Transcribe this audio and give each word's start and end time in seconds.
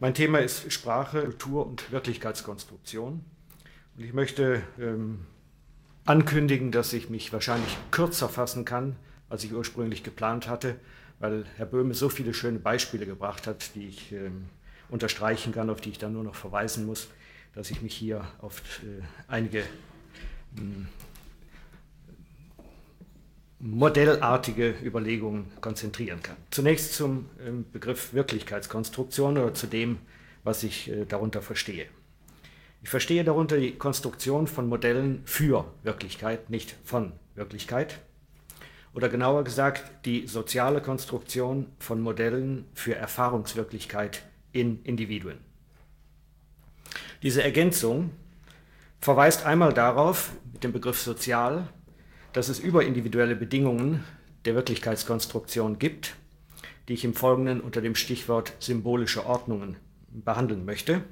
Mein 0.00 0.14
Thema 0.14 0.38
ist 0.38 0.72
Sprache, 0.72 1.22
Kultur 1.22 1.66
und 1.66 1.90
Wirklichkeitskonstruktion. 1.90 3.24
Und 3.96 4.04
ich 4.04 4.12
möchte 4.12 4.62
ähm, 4.78 5.26
ankündigen, 6.04 6.70
dass 6.70 6.92
ich 6.92 7.10
mich 7.10 7.32
wahrscheinlich 7.32 7.76
kürzer 7.90 8.28
fassen 8.28 8.64
kann, 8.64 8.94
als 9.28 9.42
ich 9.42 9.52
ursprünglich 9.52 10.04
geplant 10.04 10.48
hatte, 10.48 10.76
weil 11.18 11.46
Herr 11.56 11.66
Böhme 11.66 11.94
so 11.94 12.08
viele 12.08 12.32
schöne 12.32 12.60
Beispiele 12.60 13.06
gebracht 13.06 13.48
hat, 13.48 13.74
die 13.74 13.88
ich 13.88 14.12
ähm, 14.12 14.44
unterstreichen 14.88 15.52
kann, 15.52 15.68
auf 15.68 15.80
die 15.80 15.90
ich 15.90 15.98
dann 15.98 16.12
nur 16.12 16.22
noch 16.22 16.36
verweisen 16.36 16.86
muss, 16.86 17.08
dass 17.56 17.68
ich 17.72 17.82
mich 17.82 17.96
hier 17.96 18.24
auf 18.40 18.62
äh, 18.84 19.02
einige 19.26 19.64
ähm, 20.56 20.86
modellartige 23.60 24.74
Überlegungen 24.82 25.46
konzentrieren 25.60 26.22
kann. 26.22 26.36
Zunächst 26.50 26.94
zum 26.94 27.28
ähm, 27.44 27.64
Begriff 27.72 28.12
Wirklichkeitskonstruktion 28.12 29.36
oder 29.36 29.54
zu 29.54 29.66
dem, 29.66 29.98
was 30.44 30.62
ich 30.62 30.90
äh, 30.90 31.04
darunter 31.04 31.42
verstehe. 31.42 31.86
Ich 32.82 32.88
verstehe 32.88 33.24
darunter 33.24 33.58
die 33.58 33.72
Konstruktion 33.72 34.46
von 34.46 34.68
Modellen 34.68 35.22
für 35.24 35.64
Wirklichkeit, 35.82 36.48
nicht 36.48 36.76
von 36.84 37.12
Wirklichkeit. 37.34 37.98
Oder 38.94 39.08
genauer 39.08 39.44
gesagt, 39.44 40.04
die 40.04 40.26
soziale 40.28 40.80
Konstruktion 40.80 41.66
von 41.80 42.00
Modellen 42.00 42.66
für 42.74 42.94
Erfahrungswirklichkeit 42.94 44.22
in 44.52 44.82
Individuen. 44.84 45.38
Diese 47.22 47.42
Ergänzung 47.42 48.10
verweist 49.00 49.44
einmal 49.44 49.72
darauf, 49.72 50.30
mit 50.52 50.62
dem 50.62 50.72
Begriff 50.72 51.00
sozial, 51.00 51.68
dass 52.38 52.48
es 52.48 52.60
überindividuelle 52.60 53.34
Bedingungen 53.34 54.04
der 54.44 54.54
Wirklichkeitskonstruktion 54.54 55.80
gibt, 55.80 56.14
die 56.86 56.92
ich 56.92 57.04
im 57.04 57.12
Folgenden 57.12 57.60
unter 57.60 57.80
dem 57.80 57.96
Stichwort 57.96 58.52
symbolische 58.60 59.26
Ordnungen 59.26 59.76
behandeln 60.06 60.64
möchte. 60.64 61.02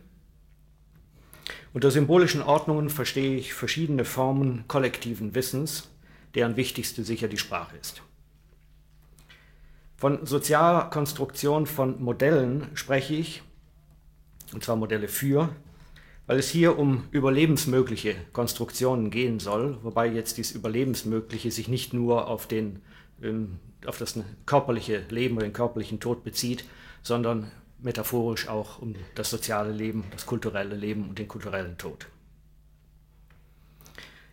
Unter 1.72 1.90
symbolischen 1.90 2.42
Ordnungen 2.42 2.90
verstehe 2.90 3.36
ich 3.36 3.54
verschiedene 3.54 4.04
Formen 4.04 4.68
kollektiven 4.68 5.34
Wissens, 5.34 5.90
deren 6.36 6.54
wichtigste 6.54 7.02
sicher 7.02 7.26
die 7.26 7.38
Sprache 7.38 7.76
ist. 7.76 8.02
Von 9.96 10.26
sozialer 10.26 10.90
Konstruktion 10.90 11.66
von 11.66 12.00
Modellen 12.00 12.68
spreche 12.74 13.14
ich, 13.14 13.42
und 14.54 14.62
zwar 14.62 14.76
Modelle 14.76 15.08
für 15.08 15.48
weil 16.26 16.38
es 16.38 16.48
hier 16.48 16.78
um 16.78 17.04
überlebensmögliche 17.10 18.16
Konstruktionen 18.32 19.10
gehen 19.10 19.38
soll, 19.38 19.78
wobei 19.82 20.06
jetzt 20.08 20.38
dieses 20.38 20.54
Überlebensmögliche 20.54 21.50
sich 21.50 21.68
nicht 21.68 21.92
nur 21.92 22.28
auf, 22.28 22.46
den, 22.46 22.80
ähm, 23.22 23.58
auf 23.86 23.98
das 23.98 24.18
körperliche 24.44 25.04
Leben 25.08 25.36
oder 25.36 25.46
den 25.46 25.52
körperlichen 25.52 26.00
Tod 26.00 26.24
bezieht, 26.24 26.64
sondern 27.02 27.50
metaphorisch 27.78 28.48
auch 28.48 28.80
um 28.80 28.94
das 29.14 29.30
soziale 29.30 29.72
Leben, 29.72 30.04
das 30.10 30.26
kulturelle 30.26 30.74
Leben 30.74 31.08
und 31.08 31.18
den 31.18 31.28
kulturellen 31.28 31.78
Tod. 31.78 32.06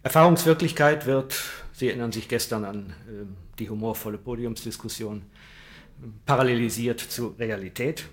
Erfahrungswirklichkeit 0.01 1.05
wird, 1.05 1.41
Sie 1.71 1.87
erinnern 1.87 2.11
sich 2.11 2.27
gestern 2.27 2.65
an 2.65 2.93
äh, 3.07 3.25
die 3.59 3.69
humorvolle 3.69 4.17
Podiumsdiskussion, 4.17 5.23
parallelisiert 6.25 6.99
zu 6.99 7.35
Realität. 7.39 8.05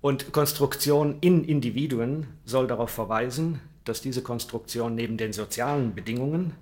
Und 0.00 0.32
Konstruktion 0.32 1.18
in 1.20 1.44
Individuen 1.44 2.26
soll 2.44 2.66
darauf 2.66 2.90
verweisen, 2.90 3.60
dass 3.84 4.00
diese 4.00 4.22
Konstruktion 4.22 4.94
neben 4.94 5.16
den 5.16 5.32
sozialen 5.32 5.94
Bedingungen 5.94 6.54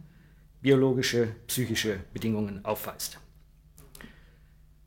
biologische, 0.61 1.29
psychische 1.47 2.01
Bedingungen 2.13 2.65
aufweist. 2.65 3.19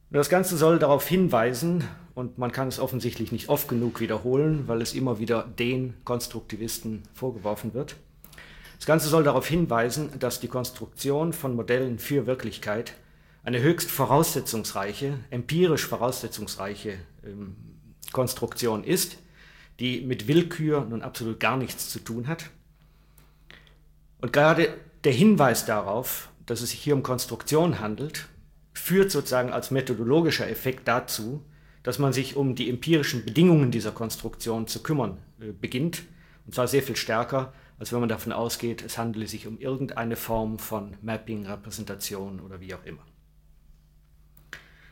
Und 0.10 0.18
das 0.18 0.30
Ganze 0.30 0.58
soll 0.58 0.80
darauf 0.80 1.08
hinweisen, 1.08 1.86
und 2.14 2.38
man 2.38 2.52
kann 2.52 2.68
es 2.68 2.80
offensichtlich 2.80 3.32
nicht 3.32 3.48
oft 3.48 3.70
genug 3.70 4.02
wiederholen, 4.02 4.68
weil 4.68 4.82
es 4.82 4.94
immer 4.94 5.20
wieder 5.20 5.44
den 5.44 5.94
Konstruktivisten 6.04 7.04
vorgeworfen 7.14 7.74
wird. 7.74 7.96
Das 8.76 8.86
Ganze 8.86 9.08
soll 9.08 9.24
darauf 9.24 9.48
hinweisen, 9.48 10.10
dass 10.20 10.42
die 10.42 10.50
Konstruktion 10.50 11.32
von 11.32 11.56
Modellen 11.56 12.00
für 12.00 12.26
Wirklichkeit 12.26 12.96
eine 13.44 13.62
höchst 13.62 13.90
voraussetzungsreiche, 13.90 15.20
empirisch 15.30 15.86
voraussetzungsreiche 15.86 16.98
ähm, 17.24 17.56
Konstruktion 18.12 18.84
ist, 18.84 19.18
die 19.80 20.02
mit 20.02 20.28
Willkür 20.28 20.86
nun 20.86 21.02
absolut 21.02 21.40
gar 21.40 21.58
nichts 21.58 21.90
zu 21.90 22.00
tun 22.00 22.28
hat. 22.28 22.50
Und 24.20 24.32
gerade 24.32 24.74
der 25.04 25.14
Hinweis 25.14 25.66
darauf, 25.66 26.30
dass 26.46 26.62
es 26.62 26.72
sich 26.72 26.80
hier 26.80 26.96
um 26.96 27.04
Konstruktion 27.04 27.80
handelt, 27.80 28.28
führt 28.74 29.12
sozusagen 29.12 29.52
als 29.52 29.72
methodologischer 29.72 30.50
Effekt 30.50 30.88
dazu, 30.88 31.44
dass 31.84 32.00
man 32.00 32.14
sich 32.14 32.36
um 32.36 32.56
die 32.56 32.70
empirischen 32.70 33.26
Bedingungen 33.26 33.72
dieser 33.72 33.92
Konstruktion 33.92 34.68
zu 34.68 34.84
kümmern 34.84 35.18
äh, 35.40 35.52
beginnt. 35.52 36.04
Und 36.46 36.54
zwar 36.54 36.68
sehr 36.68 36.84
viel 36.84 36.96
stärker, 36.96 37.54
als 37.80 37.92
wenn 37.92 38.00
man 38.00 38.10
davon 38.10 38.32
ausgeht, 38.32 38.84
es 38.84 38.98
handele 38.98 39.28
sich 39.28 39.48
um 39.48 39.58
irgendeine 39.58 40.16
Form 40.16 40.60
von 40.60 40.96
Mapping, 41.02 41.48
Repräsentation 41.48 42.40
oder 42.40 42.60
wie 42.60 42.76
auch 42.76 42.86
immer. 42.86 43.04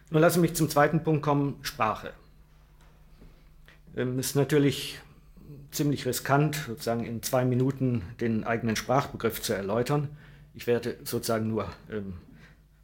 Nun 0.09 0.21
lassen 0.21 0.35
Sie 0.35 0.41
mich 0.41 0.55
zum 0.55 0.69
zweiten 0.69 1.03
Punkt 1.03 1.21
kommen, 1.21 1.57
Sprache. 1.61 2.13
Ähm, 3.95 4.19
ist 4.19 4.35
natürlich 4.35 4.99
ziemlich 5.71 6.05
riskant, 6.05 6.55
sozusagen 6.67 7.05
in 7.05 7.21
zwei 7.21 7.45
Minuten 7.45 8.03
den 8.19 8.43
eigenen 8.43 8.75
Sprachbegriff 8.75 9.41
zu 9.41 9.53
erläutern. 9.53 10.09
Ich 10.53 10.67
werde 10.67 10.97
sozusagen 11.03 11.47
nur 11.47 11.69
ähm, 11.91 12.13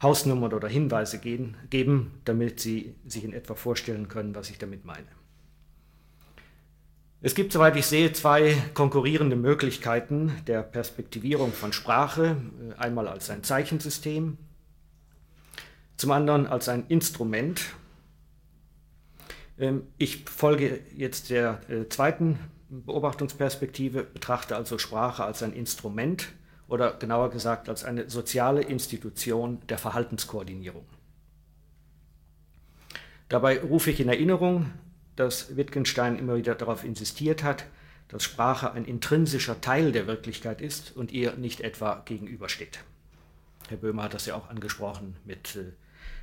Hausnummern 0.02 0.54
oder 0.54 0.68
Hinweise 0.68 1.20
gehen, 1.20 1.58
geben, 1.70 2.20
damit 2.26 2.60
Sie 2.60 2.96
sich 3.08 3.24
in 3.24 3.34
etwa 3.34 3.56
vorstellen 3.56 4.08
können, 4.08 4.36
was 4.36 4.50
ich 4.50 4.58
damit 4.58 4.86
meine. 4.86 5.08
Es 7.22 7.34
gibt, 7.34 7.54
soweit 7.54 7.76
ich 7.76 7.88
sehe, 7.88 8.14
zwei 8.14 8.56
konkurrierende 8.76 9.36
Möglichkeiten 9.36 10.32
der 10.46 10.62
Perspektivierung 10.62 11.54
von 11.54 11.74
Sprache. 11.74 12.38
Einmal 12.78 13.08
als 13.08 13.32
ein 13.32 13.42
Zeichensystem, 13.44 14.38
zum 15.98 16.12
anderen 16.12 16.46
als 16.46 16.70
ein 16.70 16.86
Instrument, 16.88 17.62
ich 19.98 20.26
folge 20.26 20.82
jetzt 20.96 21.30
der 21.30 21.62
äh, 21.70 21.88
zweiten 21.88 22.40
Beobachtungsperspektive, 22.70 24.04
betrachte 24.04 24.56
also 24.56 24.78
Sprache 24.78 25.24
als 25.24 25.44
ein 25.44 25.54
Instrument 25.54 26.34
oder 26.68 26.94
genauer 26.94 27.30
gesagt 27.30 27.70
als 27.70 27.84
eine 27.84 28.10
soziale 28.10 28.62
Institution 28.62 29.62
der 29.70 29.78
Verhaltenskoordinierung. 29.78 30.86
Dabei 33.30 33.60
rufe 33.60 33.92
ich 33.92 34.00
in 34.00 34.10
Erinnerung, 34.10 34.72
dass 35.16 35.56
Wittgenstein 35.56 36.20
immer 36.20 36.36
wieder 36.36 36.56
darauf 36.56 36.84
insistiert 36.84 37.44
hat, 37.44 37.66
dass 38.08 38.24
Sprache 38.24 38.72
ein 38.74 38.86
intrinsischer 38.86 39.62
Teil 39.62 39.92
der 39.92 40.06
Wirklichkeit 40.06 40.62
ist 40.62 40.96
und 40.96 41.12
ihr 41.12 41.34
nicht 41.36 41.62
etwa 41.62 42.02
gegenübersteht. 42.06 42.80
Herr 43.70 43.78
Böhmer 43.78 44.04
hat 44.04 44.14
das 44.14 44.28
ja 44.28 44.36
auch 44.36 44.50
angesprochen 44.50 45.16
mit 45.26 45.56
äh, 45.56 45.72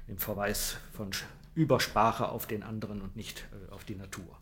dem 0.06 0.18
Verweis 0.18 0.76
von 0.92 1.10
Übersprache 1.54 2.28
auf 2.28 2.46
den 2.46 2.62
anderen 2.62 3.02
und 3.02 3.16
nicht 3.16 3.46
äh, 3.52 3.72
auf 3.72 3.84
die 3.84 3.96
Natur. 3.96 4.38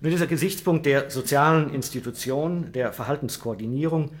Nur 0.00 0.10
dieser 0.10 0.26
Gesichtspunkt 0.26 0.86
der 0.86 1.10
sozialen 1.10 1.74
Institution, 1.74 2.72
der 2.72 2.92
Verhaltenskoordinierung, 2.92 4.12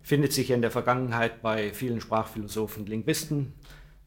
findet 0.00 0.32
sich 0.32 0.52
in 0.52 0.62
der 0.62 0.70
Vergangenheit 0.70 1.42
bei 1.42 1.72
vielen 1.72 2.00
Sprachphilosophen 2.00 2.84
und 2.84 2.88
Linguisten. 2.88 3.52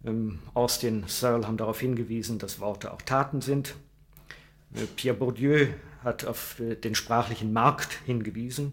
Ähm, 0.06 0.40
Austin 0.54 1.04
Searle 1.08 1.46
haben 1.46 1.58
darauf 1.58 1.82
hingewiesen, 1.82 2.40
dass 2.40 2.62
Worte 2.62 2.94
auch 2.94 3.02
Taten 3.02 3.42
sind. 3.42 3.76
Äh, 4.74 4.86
Pierre 4.96 5.18
Bourdieu 5.18 5.68
hat 6.06 6.24
auf 6.24 6.58
äh, 6.62 6.76
den 6.76 6.96
sprachlichen 6.96 7.52
Markt 7.52 8.00
hingewiesen, 8.06 8.72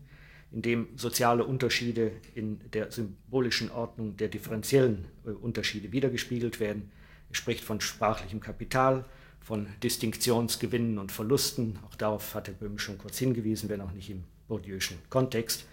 in 0.52 0.62
dem 0.62 0.86
soziale 0.94 1.44
Unterschiede 1.44 2.12
in 2.36 2.60
der 2.70 2.92
symbolischen 2.92 3.72
Ordnung 3.72 4.16
der 4.16 4.28
differenziellen 4.28 5.06
Unterschiede 5.42 5.90
wiedergespiegelt 5.90 6.60
werden. 6.60 6.92
Spricht 7.36 7.64
von 7.64 7.80
sprachlichem 7.80 8.40
Kapital, 8.40 9.04
von 9.40 9.68
Distinktionsgewinnen 9.82 10.98
und 10.98 11.12
Verlusten. 11.12 11.78
Auch 11.86 11.94
darauf 11.94 12.34
hat 12.34 12.48
Herr 12.48 12.54
Böhm 12.54 12.78
schon 12.78 12.98
kurz 12.98 13.18
hingewiesen, 13.18 13.68
wenn 13.68 13.80
auch 13.80 13.92
nicht 13.92 14.10
im 14.10 14.24
Bourdieuschen 14.48 14.98
Kontext. 15.08 15.66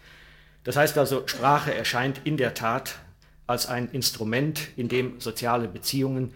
Das 0.63 0.75
heißt 0.75 0.97
also, 0.97 1.27
Sprache 1.27 1.73
erscheint 1.73 2.21
in 2.23 2.37
der 2.37 2.53
Tat 2.53 2.99
als 3.47 3.65
ein 3.65 3.89
Instrument, 3.89 4.69
in 4.77 4.89
dem 4.89 5.19
soziale 5.19 5.67
Beziehungen 5.67 6.33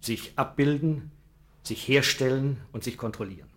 sich 0.00 0.32
abbilden, 0.36 1.10
sich 1.62 1.88
herstellen 1.88 2.58
und 2.72 2.84
sich 2.84 2.96
kontrollieren. 2.96 3.48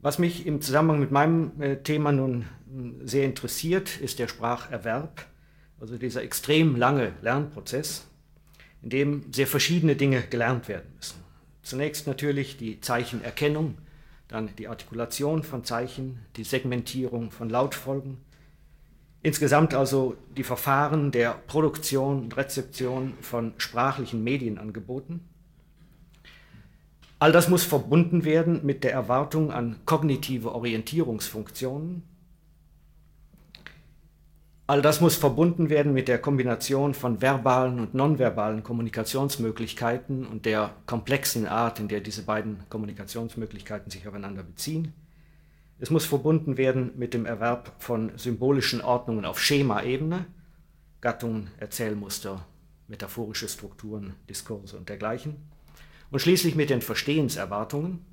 Was 0.00 0.18
mich 0.18 0.46
im 0.46 0.60
Zusammenhang 0.60 1.00
mit 1.00 1.10
meinem 1.10 1.60
äh, 1.60 1.76
Thema 1.76 2.12
nun 2.12 2.44
hm, 2.70 3.06
sehr 3.06 3.24
interessiert, 3.24 3.98
ist 4.00 4.18
der 4.18 4.28
Spracherwerb, 4.28 5.26
also 5.80 5.96
dieser 5.96 6.22
extrem 6.22 6.76
lange 6.76 7.14
Lernprozess, 7.22 8.07
in 8.82 8.90
dem 8.90 9.32
sehr 9.32 9.46
verschiedene 9.46 9.96
Dinge 9.96 10.22
gelernt 10.22 10.68
werden 10.68 10.90
müssen. 10.96 11.18
Zunächst 11.62 12.06
natürlich 12.06 12.56
die 12.56 12.80
Zeichenerkennung, 12.80 13.76
dann 14.28 14.50
die 14.56 14.68
Artikulation 14.68 15.42
von 15.42 15.64
Zeichen, 15.64 16.20
die 16.36 16.44
Segmentierung 16.44 17.30
von 17.30 17.50
Lautfolgen, 17.50 18.18
insgesamt 19.22 19.74
also 19.74 20.16
die 20.36 20.44
Verfahren 20.44 21.10
der 21.10 21.32
Produktion 21.46 22.22
und 22.22 22.36
Rezeption 22.36 23.14
von 23.20 23.54
sprachlichen 23.58 24.22
Medienangeboten. 24.22 25.20
All 27.18 27.32
das 27.32 27.48
muss 27.48 27.64
verbunden 27.64 28.24
werden 28.24 28.64
mit 28.64 28.84
der 28.84 28.92
Erwartung 28.92 29.50
an 29.50 29.76
kognitive 29.86 30.54
Orientierungsfunktionen. 30.54 32.04
All 34.68 34.82
das 34.82 35.00
muss 35.00 35.16
verbunden 35.16 35.70
werden 35.70 35.94
mit 35.94 36.08
der 36.08 36.18
Kombination 36.18 36.92
von 36.92 37.22
verbalen 37.22 37.80
und 37.80 37.94
nonverbalen 37.94 38.62
Kommunikationsmöglichkeiten 38.62 40.26
und 40.26 40.44
der 40.44 40.74
komplexen 40.84 41.46
Art, 41.46 41.80
in 41.80 41.88
der 41.88 42.00
diese 42.02 42.22
beiden 42.24 42.58
Kommunikationsmöglichkeiten 42.68 43.90
sich 43.90 44.06
aufeinander 44.06 44.42
beziehen. 44.42 44.92
Es 45.78 45.88
muss 45.88 46.04
verbunden 46.04 46.58
werden 46.58 46.90
mit 46.96 47.14
dem 47.14 47.24
Erwerb 47.24 47.72
von 47.78 48.12
symbolischen 48.18 48.82
Ordnungen 48.82 49.24
auf 49.24 49.40
Schemaebene, 49.40 50.26
Gattungen, 51.00 51.50
Erzählmuster, 51.56 52.44
metaphorische 52.88 53.48
Strukturen, 53.48 54.16
Diskurse 54.28 54.76
und 54.76 54.90
dergleichen. 54.90 55.36
Und 56.10 56.20
schließlich 56.20 56.56
mit 56.56 56.68
den 56.68 56.82
Verstehenserwartungen, 56.82 58.04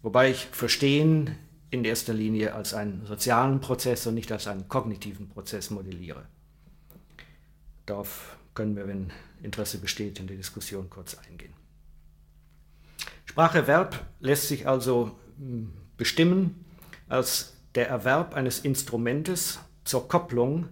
wobei 0.00 0.30
ich 0.30 0.46
Verstehen 0.46 1.36
in 1.70 1.84
erster 1.84 2.12
Linie 2.12 2.54
als 2.54 2.74
einen 2.74 3.06
sozialen 3.06 3.60
Prozess 3.60 4.06
und 4.06 4.14
nicht 4.14 4.32
als 4.32 4.46
einen 4.46 4.68
kognitiven 4.68 5.28
Prozess 5.28 5.70
modelliere. 5.70 6.26
Darauf 7.86 8.36
können 8.54 8.76
wir, 8.76 8.86
wenn 8.88 9.12
Interesse 9.42 9.78
besteht, 9.78 10.18
in 10.18 10.26
der 10.26 10.36
Diskussion 10.36 10.90
kurz 10.90 11.16
eingehen. 11.16 11.54
Spracherwerb 13.24 14.04
lässt 14.18 14.48
sich 14.48 14.66
also 14.66 15.12
hm, 15.38 15.72
bestimmen 15.96 16.64
als 17.08 17.54
der 17.74 17.88
Erwerb 17.88 18.34
eines 18.34 18.60
Instrumentes 18.60 19.60
zur 19.84 20.08
Kopplung 20.08 20.68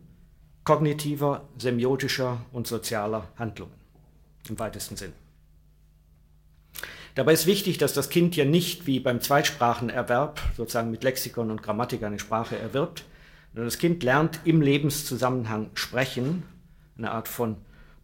kognitiver, 0.64 1.48
semiotischer 1.56 2.44
und 2.52 2.66
sozialer 2.66 3.28
Handlungen 3.36 3.72
im 4.48 4.58
weitesten 4.58 4.96
Sinne. 4.96 5.14
Dabei 7.19 7.32
ist 7.32 7.47
wichtig, 7.47 7.79
dass 7.79 7.94
das 7.94 8.11
Kind 8.11 8.37
ja 8.37 8.44
nicht 8.44 8.87
wie 8.87 9.00
beim 9.00 9.20
Zweitsprachenerwerb 9.20 10.41
sozusagen 10.56 10.93
mit 10.93 11.03
Lexikon 11.03 11.50
und 11.50 11.65
Grammatik 11.65 12.05
eine 12.05 12.20
Sprache 12.20 12.56
erwirbt, 12.56 13.06
sondern 13.53 13.67
das 13.67 13.79
Kind 13.79 14.05
lernt 14.05 14.38
im 14.44 14.61
Lebenszusammenhang 14.61 15.70
sprechen, 15.75 16.44
eine 16.97 17.11
Art 17.11 17.26
von 17.26 17.56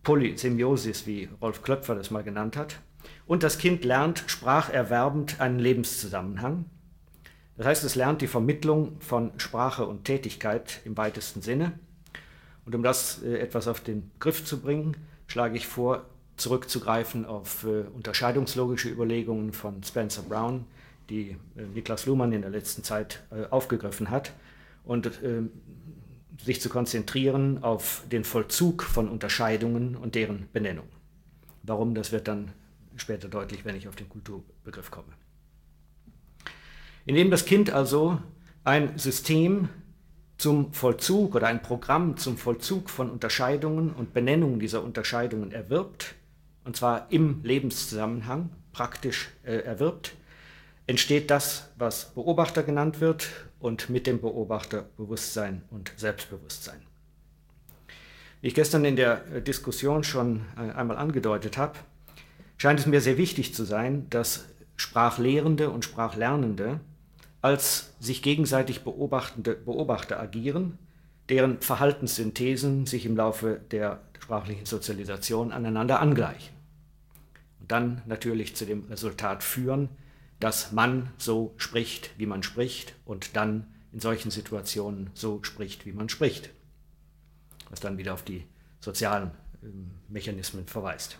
Polysemiosis, 0.03 1.07
wie 1.07 1.29
Rolf 1.41 1.63
Klöpfer 1.63 1.95
das 1.95 2.11
mal 2.11 2.25
genannt 2.25 2.57
hat. 2.57 2.81
Und 3.25 3.45
das 3.45 3.59
Kind 3.59 3.85
lernt 3.85 4.25
spracherwerbend 4.27 5.41
einen 5.41 5.61
Lebenszusammenhang. 5.61 6.65
Das 7.57 7.69
heißt, 7.69 7.85
es 7.85 7.95
lernt 7.95 8.21
die 8.21 8.27
Vermittlung 8.27 8.97
von 8.99 9.31
Sprache 9.37 9.87
und 9.87 10.07
Tätigkeit 10.07 10.81
im 10.85 10.97
weitesten 10.97 11.41
Sinne. 11.41 11.79
Und 12.67 12.75
um 12.75 12.83
das 12.83 13.23
äh, 13.23 13.39
etwas 13.39 13.69
auf 13.69 13.79
den 13.79 14.11
Griff 14.19 14.45
zu 14.45 14.61
bringen, 14.61 14.97
schlage 15.29 15.57
ich 15.57 15.69
vor, 15.69 16.05
zurückzugreifen 16.37 17.27
auf 17.27 17.65
äh, 17.65 17.85
unterscheidungslogische 17.95 18.89
Überlegungen 18.89 19.53
von 19.53 19.83
Spencer 19.83 20.23
Brown, 20.23 20.67
die 21.11 21.37
äh, 21.57 21.63
Niklas 21.75 22.07
Luhmann 22.07 22.33
in 22.33 22.43
der 22.43 22.51
letzten 22.51 22.83
Zeit 22.83 23.23
äh, 23.31 23.47
aufgegriffen 23.51 24.11
hat, 24.11 24.33
und 24.85 25.07
äh, 25.07 25.43
sich 26.43 26.61
zu 26.61 26.69
konzentrieren 26.69 27.63
auf 27.63 28.03
den 28.11 28.25
Vollzug 28.25 28.83
von 28.83 29.09
Unterscheidungen 29.09 29.97
und 29.97 30.15
deren 30.15 30.49
Benennung. 30.53 30.89
Warum, 31.63 31.95
das 31.95 32.13
wird 32.13 32.29
dann 32.29 32.53
später 32.97 33.29
deutlich, 33.29 33.65
wenn 33.65 33.77
ich 33.77 33.89
auf 33.89 33.97
den 33.97 34.09
Kulturbegriff 34.09 34.91
komme. 34.91 35.13
Indem 37.07 37.31
das 37.31 37.45
Kind 37.45 37.71
also 37.71 38.19
ein 38.65 38.99
System 38.99 39.69
zum 40.37 40.73
Vollzug 40.73 41.35
oder 41.35 41.47
ein 41.47 41.63
Programm 41.63 42.17
zum 42.17 42.37
Vollzug 42.37 42.91
von 42.91 43.11
Unterscheidungen 43.11 43.93
und 43.93 44.13
Benennung 44.13 44.59
dieser 44.59 44.83
Unterscheidungen 44.83 45.53
erwirbt, 45.53 46.15
und 46.65 46.77
zwar 46.77 47.07
im 47.11 47.43
Lebenszusammenhang 47.43 48.51
praktisch 48.73 49.31
äh, 49.45 49.59
erwirbt, 49.59 50.15
entsteht 50.87 51.31
das, 51.31 51.71
was 51.77 52.15
Beobachter 52.15 52.63
genannt 52.63 53.01
wird 53.01 53.29
und 53.61 53.89
mit 53.89 54.07
dem 54.07 54.21
Beobachter 54.21 54.85
Bewusstsein 54.97 55.63
und 55.71 55.93
Selbstbewusstsein. 55.97 56.83
Wie 58.41 58.49
ich 58.49 58.55
gestern 58.55 58.85
in 58.85 58.97
der 58.97 59.25
äh, 59.33 59.43
Diskussion 59.43 60.05
schon 60.05 60.43
äh, 60.57 60.73
einmal 60.73 60.99
angedeutet 60.99 61.57
habe, 61.57 61.79
scheint 62.59 62.81
es 62.81 62.87
mir 62.87 63.01
sehr 63.01 63.17
wichtig 63.17 63.55
zu 63.55 63.65
sein, 63.65 64.09
dass 64.11 64.47
Sprachlehrende 64.77 65.71
und 65.71 65.85
Sprachlernende 65.85 66.81
als 67.41 67.95
sich 68.01 68.23
gegenseitig 68.23 68.85
beobachtende 68.85 69.55
Beobachter 69.55 70.19
agieren, 70.19 70.79
deren 71.29 71.61
Verhaltenssynthesen 71.61 72.87
sich 72.87 73.05
im 73.05 73.17
Laufe 73.17 73.61
der 73.71 74.01
sprachlichen 74.19 74.65
Sozialisation 74.65 75.53
aneinander 75.53 76.01
angleichen 76.01 76.54
dann 77.69 78.03
natürlich 78.07 78.57
zu 78.57 78.67
dem 78.67 78.85
Resultat 78.85 79.43
führen, 79.43 79.89
dass 80.41 80.73
man 80.73 81.11
so 81.17 81.55
spricht, 81.57 82.11
wie 82.19 82.27
man 82.27 82.43
spricht 82.43 82.95
und 83.05 83.37
dann 83.37 83.67
in 83.93 84.01
solchen 84.01 84.31
Situationen 84.31 85.11
so 85.15 85.43
spricht, 85.43 85.87
wie 85.87 85.93
man 85.93 86.09
spricht, 86.09 86.51
was 87.71 87.81
dann 87.81 87.99
wieder 87.99 88.15
auf 88.15 88.23
die 88.25 88.45
sozialen 88.81 89.31
ähm, 89.63 89.93
Mechanismen 90.09 90.67
verweist. 90.67 91.19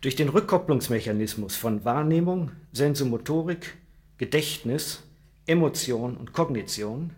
Durch 0.00 0.14
den 0.14 0.28
Rückkopplungsmechanismus 0.28 1.56
von 1.56 1.84
Wahrnehmung, 1.84 2.52
Sensomotorik, 2.72 3.76
Gedächtnis, 4.16 5.02
Emotion 5.46 6.16
und 6.16 6.32
Kognition 6.32 7.10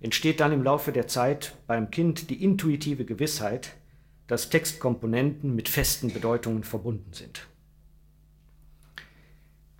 entsteht 0.00 0.40
dann 0.40 0.52
im 0.52 0.62
Laufe 0.62 0.92
der 0.92 1.08
Zeit 1.08 1.54
beim 1.66 1.90
Kind 1.90 2.30
die 2.30 2.42
intuitive 2.42 3.04
Gewissheit, 3.04 3.74
dass 4.26 4.50
Textkomponenten 4.50 5.54
mit 5.54 5.68
festen 5.68 6.12
Bedeutungen 6.12 6.64
verbunden 6.64 7.12
sind. 7.12 7.46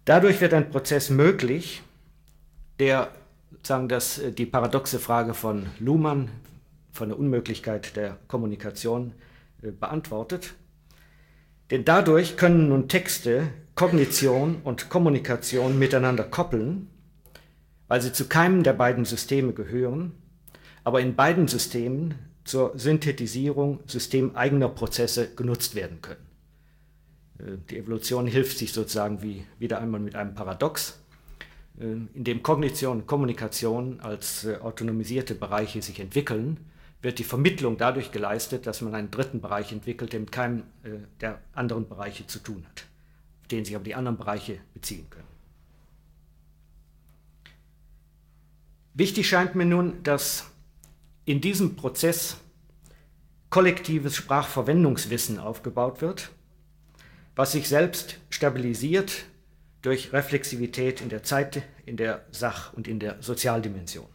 Dadurch 0.05 0.41
wird 0.41 0.55
ein 0.55 0.71
Prozess 0.71 1.11
möglich, 1.11 1.83
der 2.79 3.11
sagen 3.63 3.89
das, 3.89 4.19
äh, 4.19 4.33
die 4.33 4.47
paradoxe 4.47 4.99
Frage 4.99 5.35
von 5.35 5.67
Luhmann 5.81 6.31
von 6.93 7.09
der 7.09 7.19
Unmöglichkeit 7.19 7.97
der 7.97 8.19
Kommunikation 8.29 9.13
äh, 9.63 9.71
beantwortet. 9.71 10.55
Denn 11.71 11.85
dadurch 11.85 12.37
können 12.37 12.69
nun 12.69 12.89
Texte 12.89 13.49
Kognition 13.75 14.63
und 14.63 14.89
Kommunikation 14.89 15.79
miteinander 15.79 16.25
koppeln, 16.25 16.89
weil 17.89 18.01
sie 18.01 18.13
zu 18.13 18.29
keinem 18.29 18.63
der 18.63 18.73
beiden 18.73 19.05
Systeme 19.05 19.53
gehören, 19.53 20.13
aber 20.85 21.01
in 21.01 21.17
beiden 21.17 21.49
Systemen 21.49 22.15
zur 22.47 22.79
Synthetisierung 22.79 23.81
systemeigener 23.87 24.69
Prozesse 24.69 25.35
genutzt 25.35 25.75
werden 25.75 26.01
können. 26.01 26.25
Äh, 27.39 27.59
die 27.69 27.79
Evolution 27.79 28.27
hilft 28.27 28.59
sich 28.59 28.73
sozusagen 28.73 29.23
wie 29.23 29.45
wieder 29.59 29.81
einmal 29.81 30.01
mit 30.01 30.15
einem 30.15 30.35
Paradox, 30.35 31.01
äh, 31.79 31.85
in 31.85 32.25
dem 32.25 32.43
Kognition 32.43 33.01
und 33.01 33.07
Kommunikation 33.07 34.01
als 34.01 34.45
äh, 34.45 34.57
autonomisierte 34.57 35.35
Bereiche 35.35 35.83
sich 35.83 36.01
entwickeln, 36.01 36.59
wird 37.03 37.19
die 37.19 37.25
Vermittlung 37.25 37.77
dadurch 37.77 38.11
geleistet, 38.11 38.67
dass 38.67 38.81
man 38.81 38.95
einen 38.95 39.11
dritten 39.11 39.41
Bereich 39.41 39.71
entwickelt, 39.71 40.13
der 40.13 40.21
mit 40.21 40.33
keinem 40.33 40.63
der 41.21 41.41
anderen 41.53 41.87
Bereiche 41.87 42.27
zu 42.27 42.39
tun 42.39 42.65
hat, 42.67 42.87
auf 43.43 43.49
den 43.49 43.65
sich 43.65 43.77
aber 43.77 43.85
die 43.85 43.95
anderen 43.95 44.17
Bereiche 44.17 44.59
beziehen 44.73 45.07
können. 45.11 45.29
Wichtig 48.95 49.29
scheint 49.29 49.55
mir 49.55 49.67
nun, 49.67 50.03
dass 50.03 50.51
in 51.27 51.41
diesem 51.41 51.75
Prozess 51.77 52.39
kollektives 53.51 54.17
Sprachverwendungswissen 54.17 55.39
aufgebaut 55.39 56.01
wird, 56.01 56.31
was 57.35 57.53
sich 57.53 57.69
selbst 57.69 58.19
stabilisiert 58.31 59.25
durch 59.83 60.13
Reflexivität 60.13 61.01
in 61.01 61.09
der 61.09 61.23
Zeit, 61.23 61.63
in 61.85 61.97
der 61.97 62.25
Sach- 62.31 62.73
und 62.73 62.89
in 62.89 63.01
der 63.01 63.21
Sozialdimension. 63.21 64.07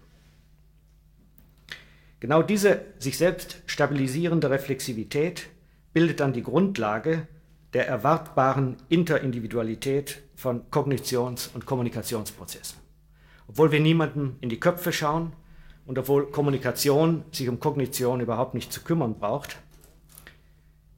Genau 2.22 2.42
diese 2.42 2.86
sich 2.98 3.18
selbst 3.18 3.62
stabilisierende 3.66 4.50
Reflexivität 4.50 5.50
bildet 5.94 6.22
dann 6.22 6.34
die 6.34 6.44
Grundlage 6.44 7.28
der 7.74 7.88
erwartbaren 7.88 8.78
Interindividualität 8.90 10.22
von 10.36 10.70
Kognitions- 10.70 11.50
und 11.54 11.66
Kommunikationsprozessen. 11.66 12.80
Obwohl 13.48 13.72
wir 13.72 13.80
niemandem 13.80 14.38
in 14.40 14.50
die 14.50 14.60
Köpfe 14.60 14.94
schauen, 14.94 15.34
und 15.92 16.00
obwohl 16.00 16.32
Kommunikation 16.32 17.26
sich 17.34 17.50
um 17.50 17.60
Kognition 17.60 18.22
überhaupt 18.22 18.54
nicht 18.54 18.72
zu 18.72 18.80
kümmern 18.80 19.16
braucht, 19.20 19.58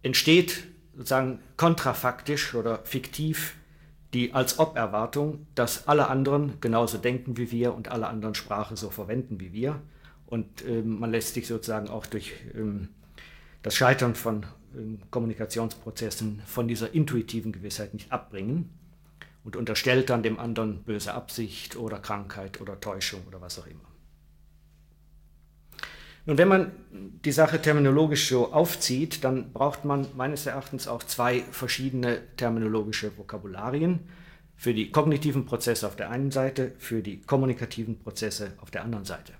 entsteht 0.03 0.67
sozusagen 0.95 1.39
kontrafaktisch 1.57 2.53
oder 2.53 2.77
fiktiv 2.83 3.55
die 4.13 4.35
Als-Ob-Erwartung, 4.35 5.47
dass 5.55 5.87
alle 5.87 6.09
anderen 6.09 6.61
genauso 6.61 6.99
denken 6.99 7.37
wie 7.37 7.49
wir 7.49 7.73
und 7.73 7.89
alle 7.89 8.05
anderen 8.05 8.35
Sprache 8.35 8.77
so 8.77 8.91
verwenden 8.91 9.39
wie 9.39 9.51
wir. 9.51 9.81
Und 10.27 10.63
ähm, 10.63 10.99
man 10.99 11.09
lässt 11.09 11.33
sich 11.33 11.47
sozusagen 11.47 11.87
auch 11.87 12.05
durch 12.05 12.31
ähm, 12.53 12.89
das 13.63 13.73
Scheitern 13.73 14.13
von 14.13 14.45
ähm, 14.77 14.99
Kommunikationsprozessen 15.09 16.43
von 16.45 16.67
dieser 16.67 16.93
intuitiven 16.93 17.51
Gewissheit 17.51 17.95
nicht 17.95 18.11
abbringen 18.11 18.69
und 19.43 19.55
unterstellt 19.55 20.11
dann 20.11 20.21
dem 20.21 20.37
anderen 20.37 20.83
böse 20.83 21.15
Absicht 21.15 21.77
oder 21.77 21.97
Krankheit 21.97 22.61
oder 22.61 22.79
Täuschung 22.79 23.21
oder 23.27 23.41
was 23.41 23.57
auch 23.57 23.65
immer. 23.65 23.92
Nun, 26.25 26.37
wenn 26.37 26.47
man 26.47 26.71
die 27.25 27.31
Sache 27.33 27.61
terminologisch 27.61 28.29
so 28.29 28.53
aufzieht, 28.53 29.23
dann 29.23 29.51
braucht 29.51 29.83
man 29.83 30.07
meines 30.15 30.45
Erachtens 30.45 30.87
auch 30.87 31.03
zwei 31.03 31.41
verschiedene 31.51 32.19
terminologische 32.37 33.17
Vokabularien 33.17 33.99
für 34.55 34.73
die 34.73 34.91
kognitiven 34.91 35.45
Prozesse 35.45 35.85
auf 35.85 35.97
der 35.97 36.09
einen 36.09 36.31
Seite, 36.31 36.71
für 36.77 37.01
die 37.01 37.19
kommunikativen 37.19 37.99
Prozesse 37.99 38.53
auf 38.61 38.71
der 38.71 38.83
anderen 38.83 39.03
Seite. 39.03 39.33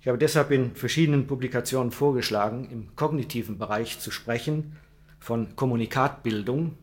Ich 0.00 0.08
habe 0.08 0.18
deshalb 0.18 0.50
in 0.50 0.74
verschiedenen 0.74 1.26
Publikationen 1.26 1.92
vorgeschlagen, 1.92 2.68
im 2.70 2.96
kognitiven 2.96 3.58
Bereich 3.58 4.00
zu 4.00 4.10
sprechen 4.10 4.76
von 5.20 5.54
Kommunikatbildung, 5.54 6.76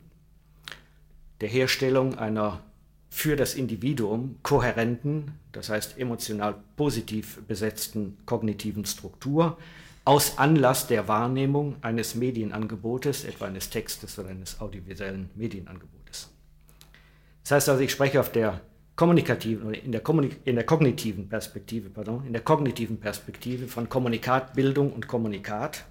der 1.41 1.49
Herstellung 1.49 2.17
einer 2.17 2.61
für 3.09 3.35
das 3.35 3.55
Individuum 3.55 4.37
kohärenten, 4.43 5.31
das 5.51 5.69
heißt 5.69 5.97
emotional 5.97 6.55
positiv 6.75 7.41
besetzten 7.47 8.17
kognitiven 8.25 8.85
Struktur 8.85 9.57
aus 10.05 10.37
Anlass 10.37 10.87
der 10.87 11.07
Wahrnehmung 11.07 11.75
eines 11.81 12.15
Medienangebotes, 12.15 13.25
etwa 13.25 13.45
eines 13.45 13.69
Textes 13.69 14.17
oder 14.17 14.29
eines 14.29 14.61
audiovisuellen 14.61 15.29
Medienangebotes. 15.35 16.29
Das 17.43 17.51
heißt 17.51 17.69
also, 17.69 17.83
ich 17.83 17.91
spreche 17.91 18.19
auf 18.19 18.31
der 18.31 18.61
kommunikativen 18.95 19.67
oder 19.67 19.83
in 19.83 19.91
der, 19.91 20.01
Kommunik 20.01 20.39
in 20.45 20.55
der 20.55 20.65
kognitiven 20.65 21.29
Perspektive, 21.29 21.89
pardon, 21.89 22.25
in 22.25 22.33
der 22.33 22.41
kognitiven 22.41 22.99
Perspektive 22.99 23.67
von 23.67 23.89
Kommunikatbildung 23.89 24.91
und 24.91 25.07
Kommunikat 25.07 25.85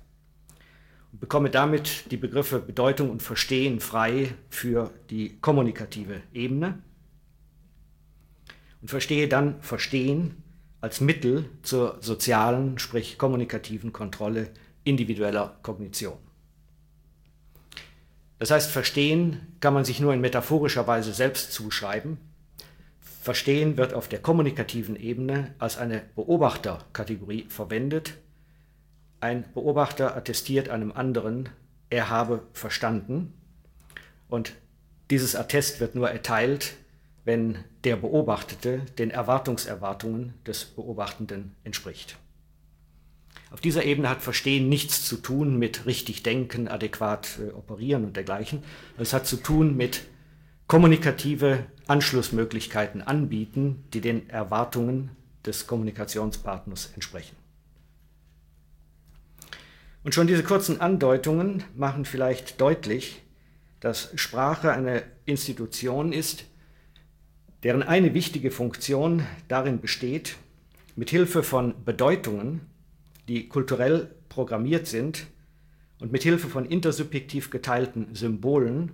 und 1.13 1.21
bekomme 1.21 1.51
damit 1.51 2.11
die 2.11 2.17
Begriffe 2.17 2.59
Bedeutung 2.59 3.11
und 3.11 3.23
Verstehen 3.23 3.81
frei 3.81 4.35
für 4.51 4.91
die 5.11 5.39
kommunikative 5.41 6.23
Ebene 6.35 6.79
und 8.87 8.91
verstehe 8.91 9.27
dann 9.27 9.61
Verstehen 9.63 10.45
als 10.81 11.01
Mittel 11.01 11.51
zur 11.63 11.99
sozialen, 12.03 12.79
sprich 12.79 13.19
kommunikativen 13.19 13.93
Kontrolle 13.93 14.51
individueller 14.85 15.59
Kognition. 15.65 16.17
Das 18.39 18.53
heißt, 18.53 18.71
Verstehen 18.71 19.57
kann 19.59 19.75
man 19.75 19.85
sich 19.85 19.99
nur 19.99 20.15
in 20.15 20.21
metaphorischer 20.21 20.87
Weise 20.87 21.13
selbst 21.13 21.53
zuschreiben. 21.53 22.19
Verstehen 23.23 23.77
wird 23.77 23.93
auf 23.93 24.07
der 24.07 24.21
kommunikativen 24.21 24.95
Ebene 24.95 25.53
als 25.59 25.79
eine 25.79 26.05
Beobachterkategorie 26.15 27.47
verwendet. 27.49 28.15
Ein 29.19 29.47
Beobachter 29.53 30.17
attestiert 30.17 30.69
einem 30.69 30.93
anderen, 30.93 31.49
er 31.91 32.09
habe 32.09 32.45
verstanden. 32.53 33.35
Und 34.29 34.53
dieses 35.11 35.35
Attest 35.35 35.81
wird 35.81 35.97
nur 35.97 36.09
erteilt, 36.09 36.77
wenn 37.27 37.59
der 37.83 37.97
Beobachtete 37.97 38.83
den 38.99 39.11
Erwartungserwartungen 39.11 40.33
des 40.47 40.65
Beobachtenden 40.65 41.57
entspricht. 41.65 42.17
Auf 43.51 43.61
dieser 43.61 43.85
Ebene 43.85 44.09
hat 44.09 44.23
Verstehen 44.23 44.69
nichts 44.69 45.05
zu 45.05 45.17
tun 45.17 45.59
mit 45.59 45.87
richtig 45.87 46.23
denken, 46.23 46.69
adäquat 46.69 47.39
äh, 47.41 47.53
operieren 47.53 48.05
und 48.05 48.17
dergleichen. 48.17 48.63
Es 48.97 49.13
hat 49.13 49.27
zu 49.27 49.37
tun 49.37 49.77
mit 49.77 50.03
kommunikative 50.69 51.67
Anschlussmöglichkeiten 51.89 53.03
anbieten, 53.03 53.85
die 53.93 54.01
den 54.01 54.31
Erwartungen 54.31 55.11
des 55.45 55.67
Kommunikationspartners 55.67 56.93
entsprechen. 56.95 57.37
Und 60.05 60.15
schon 60.15 60.29
diese 60.29 60.45
kurzen 60.45 60.81
Andeutungen 60.81 61.65
machen 61.75 62.05
vielleicht 62.05 62.61
deutlich, 62.61 63.23
dass 63.81 64.13
Sprache 64.15 64.73
eine 64.73 65.03
Institution 65.25 66.13
ist, 66.13 66.45
deren 67.63 67.83
eine 67.83 68.15
wichtige 68.15 68.51
Funktion 68.51 69.27
darin 69.49 69.81
besteht, 69.81 70.37
mit 70.95 71.11
Hilfe 71.11 71.43
von 71.43 71.85
Bedeutungen, 71.85 72.61
die 73.29 73.49
kulturell 73.49 74.15
programmiert 74.29 74.87
sind 74.87 75.27
und 76.01 76.13
mit 76.13 76.23
Hilfe 76.23 76.49
von 76.49 76.67
intersubjektiv 76.67 77.51
geteilten 77.51 78.15
Symbolen 78.15 78.93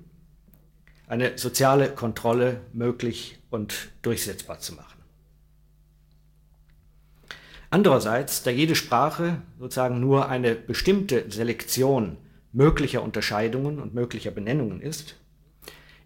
eine 1.06 1.36
soziale 1.36 1.90
Kontrolle 1.90 2.60
möglich 2.72 3.38
und 3.50 3.90
durchsetzbar 4.02 4.60
zu 4.60 4.74
machen. 4.74 5.02
Andererseits, 7.70 8.42
da 8.42 8.50
jede 8.50 8.74
Sprache 8.74 9.40
sozusagen 9.58 10.00
nur 10.00 10.28
eine 10.28 10.54
bestimmte 10.54 11.30
Selektion 11.30 12.18
möglicher 12.52 13.02
Unterscheidungen 13.02 13.78
und 13.78 13.94
möglicher 13.94 14.30
Benennungen 14.30 14.80
ist, 14.80 15.16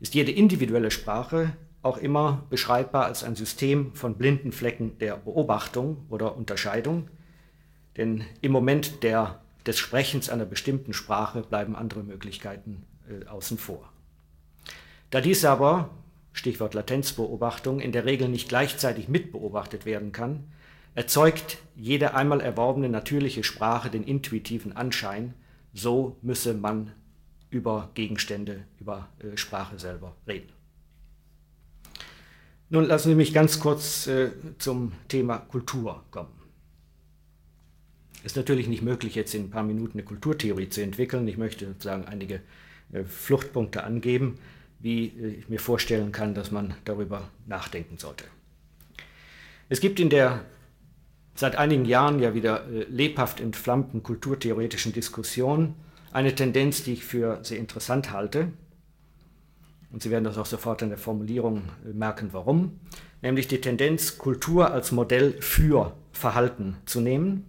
ist 0.01 0.15
jede 0.15 0.31
individuelle 0.31 0.91
Sprache 0.91 1.57
auch 1.87 1.97
immer 1.97 2.45
beschreibbar 2.51 3.07
als 3.07 3.25
ein 3.25 3.37
System 3.37 3.95
von 3.95 4.17
blinden 4.17 4.53
Flecken 4.53 4.99
der 4.99 5.17
Beobachtung 5.17 6.05
oder 6.11 6.37
Unterscheidung. 6.37 7.09
Denn 7.97 8.25
im 8.43 8.53
Moment 8.53 9.03
der, 9.03 9.41
des 9.65 9.79
Sprechens 9.79 10.29
einer 10.29 10.45
bestimmten 10.45 10.93
Sprache 10.93 11.43
bleiben 11.43 11.75
andere 11.75 12.03
Möglichkeiten 12.03 12.85
äh, 13.09 13.27
außen 13.27 13.57
vor. 13.57 13.91
Da 15.11 15.21
dies 15.21 15.45
aber, 15.45 15.91
Stichwort 16.33 16.75
Latenzbeobachtung, 16.75 17.81
in 17.81 17.93
der 17.93 18.05
Regel 18.05 18.29
nicht 18.29 18.49
gleichzeitig 18.49 19.09
mitbeobachtet 19.09 19.87
werden 19.87 20.13
kann, 20.13 20.45
erzeugt 20.95 21.59
jede 21.75 22.15
einmal 22.15 22.41
erworbene 22.41 22.89
natürliche 22.89 23.45
Sprache 23.45 23.91
den 23.91 24.03
intuitiven 24.03 24.77
Anschein, 24.77 25.35
so 25.73 26.17
müsse 26.21 26.55
man 26.55 26.93
über 27.51 27.91
Gegenstände, 27.95 28.65
über 28.81 29.09
äh, 29.21 29.37
Sprache 29.37 29.79
selber 29.79 30.17
reden. 30.27 30.56
Nun 32.69 32.85
lassen 32.85 33.11
Sie 33.11 33.15
mich 33.15 33.33
ganz 33.33 33.61
kurz 33.61 34.07
äh, 34.07 34.31
zum 34.59 34.93
Thema 35.09 35.39
Kultur 35.39 36.03
kommen. 36.11 36.33
Es 38.19 38.33
ist 38.33 38.37
natürlich 38.37 38.67
nicht 38.67 38.83
möglich, 38.83 39.15
jetzt 39.15 39.35
in 39.35 39.45
ein 39.45 39.51
paar 39.51 39.63
Minuten 39.63 39.99
eine 39.99 40.05
Kulturtheorie 40.05 40.69
zu 40.69 40.83
entwickeln. 40.83 41.29
Ich 41.29 41.37
möchte 41.37 41.67
sozusagen 41.67 42.07
einige 42.07 42.41
äh, 42.93 43.05
Fluchtpunkte 43.05 43.85
angeben, 43.85 44.39
wie 44.81 45.07
äh, 45.07 45.29
ich 45.39 45.49
mir 45.49 45.61
vorstellen 45.61 46.11
kann, 46.11 46.35
dass 46.35 46.51
man 46.51 46.75
darüber 46.85 47.31
nachdenken 47.47 47.99
sollte. 47.99 48.25
Es 49.69 49.81
gibt 49.81 50.01
in 50.01 50.11
der 50.11 50.45
seit 51.37 51.57
einigen 51.57 51.85
Jahren 51.85 52.19
ja 52.19 52.35
wieder 52.35 52.67
äh, 52.69 52.85
lebhaft 52.89 53.41
entflammten 53.41 54.03
kulturtheoretischen 54.03 54.93
Diskussion 54.93 55.75
eine 56.13 56.35
Tendenz, 56.35 56.83
die 56.83 56.95
ich 56.95 57.05
für 57.05 57.41
sehr 57.45 57.59
interessant 57.59 58.11
halte, 58.11 58.49
und 59.91 60.03
Sie 60.03 60.11
werden 60.11 60.25
das 60.25 60.39
auch 60.39 60.47
sofort 60.47 60.83
in 60.83 60.89
der 60.89 60.99
Formulierung 60.99 61.63
merken, 61.85 62.31
warum, 62.33 62.81
nämlich 63.23 63.49
die 63.49 63.61
Tendenz, 63.61 64.19
Kultur 64.19 64.71
als 64.71 64.93
Modell 64.93 65.41
für 65.41 65.97
Verhalten 66.13 66.77
zu 66.87 67.01
nehmen, 67.01 67.49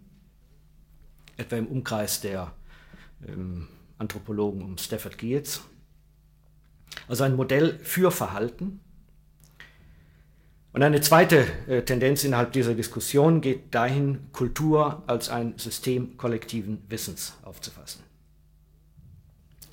etwa 1.37 1.55
im 1.55 1.67
Umkreis 1.67 2.21
der 2.21 2.53
ähm, 3.27 3.67
Anthropologen 3.97 4.61
um 4.61 4.77
Stafford 4.77 5.17
Geertz. 5.17 5.61
Also 7.07 7.23
ein 7.23 7.35
Modell 7.35 7.79
für 7.79 8.11
Verhalten. 8.11 8.79
Und 10.73 10.83
eine 10.83 11.01
zweite 11.01 11.47
äh, 11.67 11.81
Tendenz 11.81 12.23
innerhalb 12.23 12.51
dieser 12.51 12.75
Diskussion 12.75 13.41
geht 13.41 13.73
dahin, 13.73 14.31
Kultur 14.31 15.03
als 15.07 15.29
ein 15.29 15.57
System 15.57 16.17
kollektiven 16.17 16.83
Wissens 16.89 17.33
aufzufassen. 17.43 18.03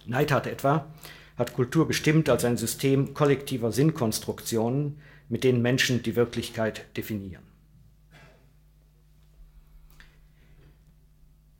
Neidhardt 0.06 0.47
etwa 0.47 0.87
hat 1.36 1.54
Kultur 1.54 1.86
bestimmt 1.88 2.28
als 2.28 2.44
ein 2.44 2.56
System 2.56 3.14
kollektiver 3.14 3.72
Sinnkonstruktionen, 3.72 4.98
mit 5.28 5.44
denen 5.44 5.62
Menschen 5.62 6.02
die 6.02 6.16
Wirklichkeit 6.16 6.84
definieren. 6.96 7.42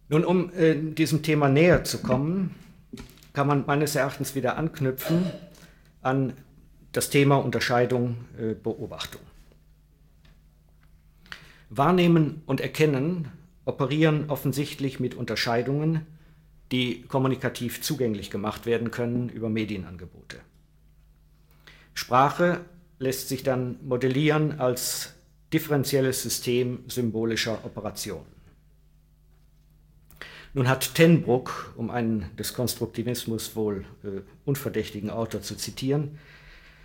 Nun, 0.09 0.25
um 0.25 0.53
äh, 0.53 0.75
diesem 0.75 1.23
Thema 1.23 1.49
näher 1.49 1.83
zu 1.85 1.99
kommen, 1.99 2.55
kann 3.33 3.47
man 3.47 3.65
meines 3.67 3.97
Erachtens 3.97 4.35
wieder 4.35 4.57
anknüpfen 4.57 5.25
an 6.03 6.35
das 6.93 7.11
Thema 7.11 7.37
Unterscheidung, 7.37 8.17
äh, 8.39 8.55
Beobachtung. 8.55 9.23
Wahrnehmen 11.71 12.43
und 12.47 12.61
Erkennen 12.61 13.29
operieren 13.65 14.31
offensichtlich 14.31 15.01
mit 15.01 15.15
Unterscheidungen, 15.15 16.07
die 16.75 17.03
kommunikativ 17.03 17.83
zugänglich 17.83 18.33
gemacht 18.33 18.67
werden 18.67 18.91
können 18.91 19.29
über 19.29 19.49
Medienangebote. 19.49 20.41
Sprache 21.95 22.65
lässt 22.99 23.29
sich 23.29 23.45
dann 23.45 23.77
modellieren 23.87 24.59
als 24.59 25.15
differenzielles 25.53 26.21
System 26.21 26.81
symbolischer 26.89 27.65
Operationen. 27.65 28.27
Nun 30.53 30.69
hat 30.69 30.97
Tenbruck, 30.97 31.73
um 31.77 31.91
einen 31.91 32.31
des 32.37 32.55
Konstruktivismus 32.55 33.55
wohl 33.55 33.85
äh, 34.03 34.23
unverdächtigen 34.45 35.11
Autor 35.11 35.43
zu 35.43 35.57
zitieren, 35.57 36.19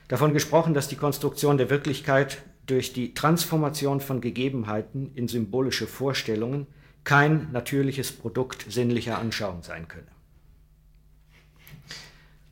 davon 0.08 0.34
gesprochen, 0.34 0.76
dass 0.76 0.88
die 0.88 0.98
Konstruktion 0.98 1.58
der 1.58 1.72
Wirklichkeit 1.72 2.44
durch 2.68 2.94
die 2.94 3.16
Transformation 3.16 4.02
von 4.02 4.22
Gegebenheiten 4.22 5.12
in 5.16 5.28
symbolische 5.28 5.88
Vorstellungen 5.88 6.68
kein 7.10 7.52
natürliches 7.52 8.12
Produkt 8.12 8.68
sinnlicher 8.70 9.18
Anschauung 9.18 9.64
sein 9.64 9.88
könne. 9.88 10.06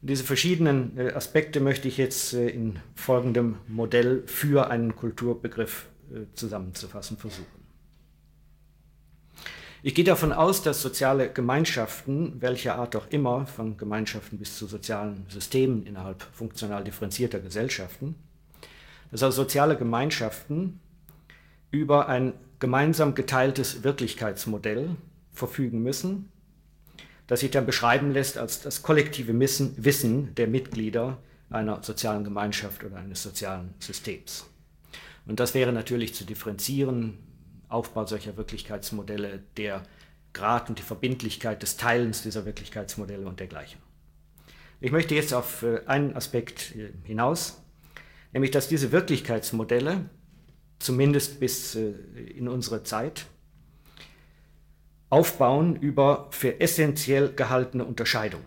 Diese 0.02 0.24
verschiedenen 0.24 0.98
äh, 0.98 1.12
Aspekte 1.12 1.60
möchte 1.60 1.88
ich 1.88 1.98
jetzt 1.98 2.34
äh, 2.34 2.50
in 2.50 2.80
folgendem 2.96 3.58
Modell 3.68 4.24
für 4.26 4.72
einen 4.72 4.96
Kulturbegriff 4.96 5.86
äh, 6.12 6.22
zusammenzufassen 6.34 7.18
versuchen. 7.18 7.46
Ich 9.84 9.94
gehe 9.94 10.06
davon 10.06 10.34
aus, 10.34 10.64
dass 10.64 10.82
soziale 10.82 11.32
Gemeinschaften, 11.32 12.42
welcher 12.42 12.80
Art 12.80 12.96
auch 12.96 13.12
immer, 13.12 13.46
von 13.46 13.78
Gemeinschaften 13.78 14.40
bis 14.40 14.58
zu 14.58 14.66
sozialen 14.66 15.28
Systemen 15.30 15.86
innerhalb 15.86 16.24
funktional 16.34 16.84
differenzierter 16.84 17.42
Gesellschaften, 17.42 18.16
dass 19.12 19.22
also 19.22 19.44
soziale 19.44 19.78
Gemeinschaften 19.78 20.80
über 21.70 22.10
ein 22.10 22.34
gemeinsam 22.60 23.16
geteiltes 23.16 23.84
Wirklichkeitsmodell 23.84 24.96
verfügen 25.32 25.84
müssen, 25.84 26.32
das 27.28 27.42
sich 27.42 27.52
dann 27.52 27.66
beschreiben 27.66 28.12
lässt 28.12 28.38
als 28.38 28.62
das 28.62 28.82
kollektive 28.82 29.38
Wissen 29.38 30.36
der 30.36 30.48
Mitglieder 30.48 31.18
einer 31.50 31.84
sozialen 31.84 32.24
Gemeinschaft 32.24 32.84
oder 32.84 32.98
eines 32.98 33.24
sozialen 33.24 33.74
Systems. 33.80 34.50
Und 35.26 35.40
das 35.40 35.54
wäre 35.54 35.74
natürlich 35.74 36.16
zu 36.16 36.26
differenzieren, 36.26 37.18
Aufbau 37.70 38.06
solcher 38.06 38.38
Wirklichkeitsmodelle, 38.38 39.44
der 39.58 39.84
Grad 40.34 40.70
und 40.70 40.80
die 40.80 40.84
Verbindlichkeit 40.84 41.62
des 41.62 41.78
Teilens 41.78 42.22
dieser 42.22 42.46
Wirklichkeitsmodelle 42.46 43.28
und 43.28 43.40
dergleichen. 43.40 43.82
Ich 44.80 44.92
möchte 44.92 45.16
jetzt 45.16 45.34
auf 45.34 45.64
äh, 45.64 45.82
einen 45.86 46.16
Aspekt 46.16 46.76
äh, 46.76 46.92
hinaus, 47.04 47.62
nämlich 48.32 48.52
dass 48.52 48.68
diese 48.68 48.92
Wirklichkeitsmodelle, 48.92 50.06
zumindest 50.80 51.40
bis 51.40 51.76
äh, 51.76 51.94
in 52.36 52.48
unsere 52.48 52.84
Zeit, 52.84 53.26
aufbauen 55.10 55.76
über 55.78 56.28
für 56.32 56.60
essentiell 56.60 57.34
gehaltene 57.34 57.86
Unterscheidungen. 57.86 58.46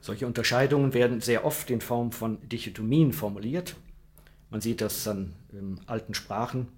Solche 0.00 0.26
Unterscheidungen 0.26 0.94
werden 0.94 1.20
sehr 1.20 1.44
oft 1.44 1.70
in 1.70 1.80
Form 1.80 2.10
von 2.10 2.38
Dichotomien 2.48 3.12
formuliert. 3.12 3.76
Man 4.48 4.60
sieht 4.60 4.80
das 4.80 5.06
an 5.06 5.34
ähm, 5.52 5.78
alten 5.86 6.14
Sprachen, 6.14 6.68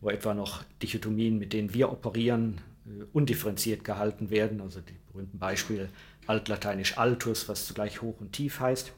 wo 0.00 0.10
etwa 0.10 0.32
noch 0.32 0.62
Dichotomien, 0.80 1.38
mit 1.38 1.52
denen 1.52 1.74
wir 1.74 1.90
operieren, 1.90 2.60
äh, 2.86 3.04
undifferenziert 3.12 3.82
gehalten 3.84 4.30
werden. 4.30 4.60
Also 4.60 4.80
die 4.80 4.96
berühmten 5.12 5.38
Beispiele 5.38 5.88
altlateinisch 6.26 6.98
altus, 6.98 7.48
was 7.48 7.66
zugleich 7.66 8.00
hoch 8.00 8.14
und 8.20 8.32
tief 8.32 8.60
heißt. 8.60 8.92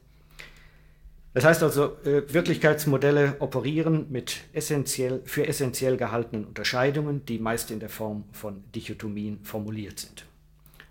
Das 1.35 1.45
heißt 1.45 1.64
also, 1.64 1.97
äh, 2.05 2.23
Wirklichkeitsmodelle 2.33 3.37
operieren 3.41 4.07
mit 4.11 4.43
essentiell, 4.53 5.21
für 5.25 5.47
essentiell 5.47 5.97
gehaltenen 5.97 6.45
Unterscheidungen, 6.45 7.26
die 7.26 7.41
meist 7.41 7.73
in 7.73 7.81
der 7.81 7.88
Form 7.88 8.25
von 8.31 8.62
Dichotomien 8.73 9.41
formuliert 9.43 9.99
sind. 9.99 10.26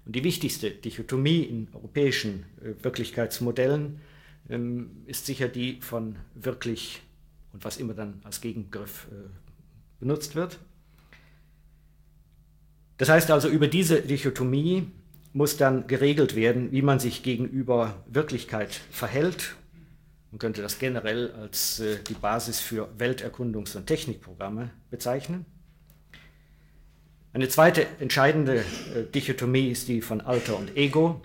Und 0.05 0.17
die 0.17 0.23
wichtigste 0.25 0.69
Dichotomie 0.69 1.43
in 1.43 1.69
europäischen 1.73 2.45
äh, 2.61 2.83
Wirklichkeitsmodellen 2.83 4.01
ähm, 4.49 5.03
ist 5.07 5.25
sicher 5.25 5.47
die 5.47 5.79
von 5.79 6.17
wirklich 6.35 7.01
und 7.53 7.63
was 7.63 7.77
immer 7.77 7.93
dann 7.93 8.19
als 8.23 8.41
Gegengriff 8.41 9.07
äh, 9.11 9.29
benutzt 10.01 10.35
wird. 10.35 10.59
Das 12.97 13.07
heißt 13.07 13.31
also, 13.31 13.47
über 13.47 13.67
diese 13.67 14.01
Dichotomie 14.01 14.87
muss 15.31 15.55
dann 15.55 15.87
geregelt 15.87 16.35
werden, 16.35 16.71
wie 16.73 16.81
man 16.81 16.99
sich 16.99 17.23
gegenüber 17.23 18.03
Wirklichkeit 18.07 18.81
verhält. 18.91 19.55
Man 20.33 20.39
könnte 20.39 20.63
das 20.63 20.79
generell 20.79 21.31
als 21.33 21.79
äh, 21.79 21.99
die 22.09 22.15
Basis 22.15 22.59
für 22.59 22.89
Welterkundungs- 22.97 23.77
und 23.77 23.85
Technikprogramme 23.85 24.71
bezeichnen. 24.89 25.45
Eine 27.33 27.49
zweite 27.49 27.85
entscheidende 27.99 28.61
äh, 28.61 29.03
Dichotomie 29.13 29.69
ist 29.69 29.89
die 29.89 30.01
von 30.01 30.21
Alter 30.21 30.57
und 30.57 30.75
Ego, 30.75 31.21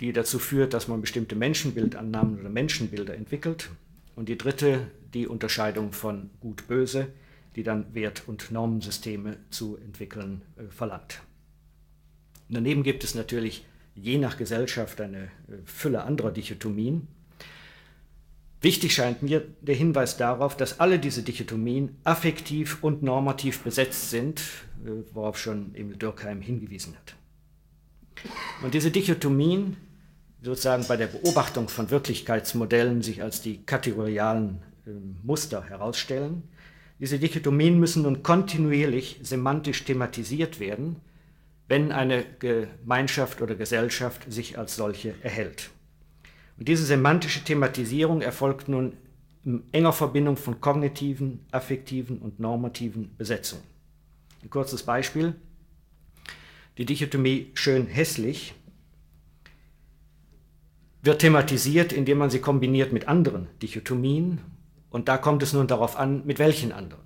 die 0.00 0.12
dazu 0.12 0.40
führt, 0.40 0.74
dass 0.74 0.88
man 0.88 1.00
bestimmte 1.00 1.36
Menschenbildannahmen 1.36 2.40
oder 2.40 2.48
Menschenbilder 2.48 3.14
entwickelt. 3.14 3.70
Und 4.16 4.28
die 4.28 4.36
dritte, 4.36 4.88
die 5.14 5.28
Unterscheidung 5.28 5.92
von 5.92 6.30
Gut-Böse, 6.40 7.06
die 7.54 7.62
dann 7.62 7.94
Wert- 7.94 8.24
und 8.26 8.50
Normensysteme 8.50 9.36
zu 9.50 9.76
entwickeln 9.76 10.42
äh, 10.56 10.64
verlangt. 10.68 11.20
Daneben 12.48 12.82
gibt 12.82 13.04
es 13.04 13.14
natürlich 13.14 13.64
je 13.94 14.18
nach 14.18 14.36
Gesellschaft 14.36 15.00
eine 15.00 15.26
äh, 15.26 15.28
Fülle 15.64 16.02
anderer 16.02 16.32
Dichotomien. 16.32 17.06
Wichtig 18.62 18.94
scheint 18.94 19.22
mir 19.22 19.42
der 19.62 19.74
Hinweis 19.74 20.18
darauf, 20.18 20.56
dass 20.56 20.80
alle 20.80 20.98
diese 20.98 21.22
Dichotomien 21.22 21.96
affektiv 22.04 22.82
und 22.82 23.02
normativ 23.02 23.60
besetzt 23.60 24.10
sind, 24.10 24.40
äh, 24.84 25.02
worauf 25.14 25.38
schon 25.38 25.74
Emil 25.74 25.96
Dürkheim 25.96 26.42
hingewiesen 26.42 26.94
hat. 26.94 27.16
Und 28.62 28.74
diese 28.74 28.90
Dichotomien 28.90 29.76
sozusagen 30.42 30.86
bei 30.86 30.96
der 30.96 31.06
Beobachtung 31.06 31.68
von 31.68 31.90
Wirklichkeitsmodellen 31.90 33.02
sich 33.02 33.22
als 33.22 33.40
die 33.40 33.64
kategorialen 33.64 34.62
äh, 34.86 34.90
Muster 35.22 35.64
herausstellen, 35.64 36.42
diese 36.98 37.18
Dichotomien 37.18 37.80
müssen 37.80 38.02
nun 38.02 38.22
kontinuierlich 38.22 39.20
semantisch 39.22 39.84
thematisiert 39.84 40.60
werden, 40.60 40.96
wenn 41.66 41.92
eine 41.92 42.26
Gemeinschaft 42.38 43.40
oder 43.40 43.54
Gesellschaft 43.54 44.30
sich 44.30 44.58
als 44.58 44.76
solche 44.76 45.14
erhält. 45.22 45.70
Und 46.60 46.68
diese 46.68 46.84
semantische 46.84 47.42
Thematisierung 47.42 48.20
erfolgt 48.20 48.68
nun 48.68 48.92
in 49.46 49.64
enger 49.72 49.94
Verbindung 49.94 50.36
von 50.36 50.60
kognitiven, 50.60 51.40
affektiven 51.50 52.18
und 52.18 52.38
normativen 52.38 53.16
Besetzungen. 53.16 53.62
Ein 54.42 54.50
kurzes 54.50 54.82
Beispiel. 54.82 55.34
Die 56.76 56.84
Dichotomie 56.84 57.50
schön-hässlich 57.54 58.52
wird 61.02 61.22
thematisiert, 61.22 61.94
indem 61.94 62.18
man 62.18 62.28
sie 62.28 62.40
kombiniert 62.40 62.92
mit 62.92 63.08
anderen 63.08 63.48
Dichotomien 63.62 64.42
und 64.90 65.08
da 65.08 65.16
kommt 65.16 65.42
es 65.42 65.54
nun 65.54 65.66
darauf 65.66 65.96
an, 65.96 66.26
mit 66.26 66.38
welchen 66.38 66.72
anderen. 66.72 67.04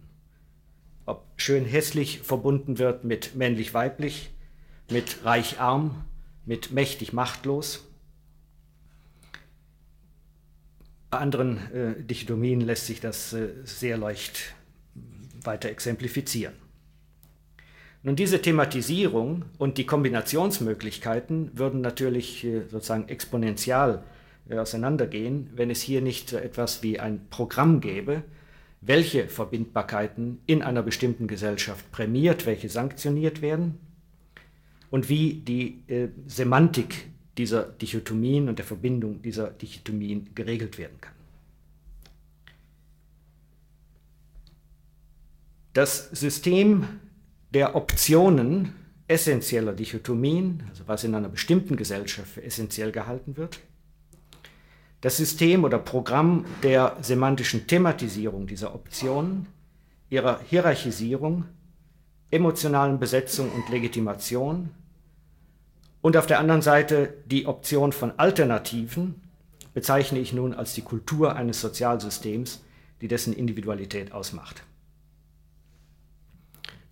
Ob 1.06 1.26
schön 1.36 1.64
hässlich 1.64 2.22
verbunden 2.22 2.80
wird 2.80 3.04
mit 3.04 3.36
männlich 3.36 3.72
weiblich, 3.72 4.30
mit 4.90 5.24
reich 5.24 5.60
arm, 5.60 6.04
mit 6.44 6.72
mächtig 6.72 7.12
Bei 11.14 11.20
anderen 11.20 11.58
äh, 11.72 12.02
Dichotomien 12.02 12.60
lässt 12.60 12.86
sich 12.86 12.98
das 12.98 13.32
äh, 13.34 13.50
sehr 13.62 13.96
leicht 13.96 14.52
weiter 15.44 15.68
exemplifizieren. 15.68 16.54
Nun, 18.02 18.16
diese 18.16 18.42
Thematisierung 18.42 19.44
und 19.56 19.78
die 19.78 19.86
Kombinationsmöglichkeiten 19.86 21.56
würden 21.56 21.82
natürlich 21.82 22.44
äh, 22.44 22.62
sozusagen 22.68 23.08
exponentiell 23.08 24.02
äh, 24.48 24.58
auseinandergehen, 24.58 25.50
wenn 25.54 25.70
es 25.70 25.82
hier 25.82 26.00
nicht 26.00 26.30
so 26.30 26.36
etwas 26.36 26.82
wie 26.82 26.98
ein 26.98 27.28
Programm 27.30 27.80
gäbe, 27.80 28.24
welche 28.80 29.28
Verbindbarkeiten 29.28 30.40
in 30.46 30.62
einer 30.62 30.82
bestimmten 30.82 31.28
Gesellschaft 31.28 31.92
prämiert, 31.92 32.44
welche 32.44 32.68
sanktioniert 32.68 33.40
werden 33.40 33.78
und 34.90 35.08
wie 35.08 35.34
die 35.34 35.84
äh, 35.86 36.08
Semantik 36.26 37.06
dieser 37.36 37.64
Dichotomien 37.64 38.48
und 38.48 38.58
der 38.58 38.64
Verbindung 38.64 39.22
dieser 39.22 39.50
Dichotomien 39.50 40.34
geregelt 40.34 40.78
werden 40.78 41.00
kann. 41.00 41.14
Das 45.72 46.10
System 46.10 47.00
der 47.52 47.74
Optionen 47.74 48.72
essentieller 49.08 49.72
Dichotomien, 49.72 50.62
also 50.68 50.84
was 50.86 51.04
in 51.04 51.14
einer 51.14 51.28
bestimmten 51.28 51.76
Gesellschaft 51.76 52.30
für 52.30 52.42
essentiell 52.42 52.92
gehalten 52.92 53.36
wird, 53.36 53.60
das 55.00 55.18
System 55.18 55.64
oder 55.64 55.78
Programm 55.78 56.46
der 56.62 56.96
semantischen 57.02 57.66
Thematisierung 57.66 58.46
dieser 58.46 58.74
Optionen, 58.74 59.46
ihrer 60.08 60.40
Hierarchisierung, 60.48 61.44
emotionalen 62.30 62.98
Besetzung 62.98 63.50
und 63.52 63.68
Legitimation 63.68 64.70
und 66.04 66.18
auf 66.18 66.26
der 66.26 66.38
anderen 66.38 66.60
Seite 66.60 67.14
die 67.24 67.46
Option 67.46 67.90
von 67.90 68.12
Alternativen 68.18 69.22
bezeichne 69.72 70.18
ich 70.18 70.34
nun 70.34 70.52
als 70.52 70.74
die 70.74 70.82
Kultur 70.82 71.34
eines 71.34 71.62
Sozialsystems, 71.62 72.62
die 73.00 73.08
dessen 73.08 73.32
Individualität 73.32 74.12
ausmacht. 74.12 74.64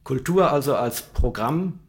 Kultur 0.02 0.50
also 0.50 0.74
als 0.76 1.02
Programm 1.02 1.80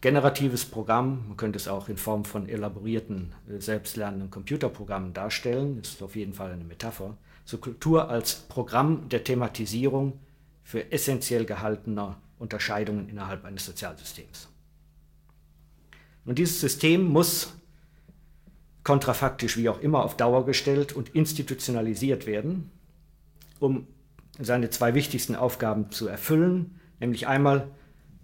generatives 0.00 0.64
Programm, 0.64 1.28
man 1.28 1.36
könnte 1.36 1.56
es 1.56 1.68
auch 1.68 1.88
in 1.88 1.96
Form 1.96 2.24
von 2.24 2.48
elaborierten, 2.48 3.32
äh, 3.48 3.60
selbstlernenden 3.60 4.32
Computerprogrammen 4.32 5.14
darstellen, 5.14 5.78
ist 5.80 6.02
auf 6.02 6.16
jeden 6.16 6.34
Fall 6.34 6.50
eine 6.50 6.64
Metapher, 6.64 7.16
zur 7.44 7.60
Kultur 7.60 8.10
als 8.10 8.34
Programm 8.34 9.08
der 9.08 9.22
Thematisierung 9.22 10.18
für 10.64 10.90
essentiell 10.90 11.44
gehaltener 11.44 12.20
Unterscheidungen 12.40 13.08
innerhalb 13.08 13.44
eines 13.44 13.66
Sozialsystems. 13.66 14.48
Und 16.28 16.38
dieses 16.38 16.60
System 16.60 17.04
muss 17.04 17.54
kontrafaktisch 18.84 19.56
wie 19.56 19.70
auch 19.70 19.80
immer 19.80 20.04
auf 20.04 20.14
Dauer 20.14 20.44
gestellt 20.44 20.92
und 20.92 21.08
institutionalisiert 21.14 22.26
werden, 22.26 22.70
um 23.60 23.86
seine 24.38 24.68
zwei 24.68 24.92
wichtigsten 24.92 25.34
Aufgaben 25.34 25.90
zu 25.90 26.06
erfüllen, 26.06 26.78
nämlich 27.00 27.26
einmal 27.28 27.70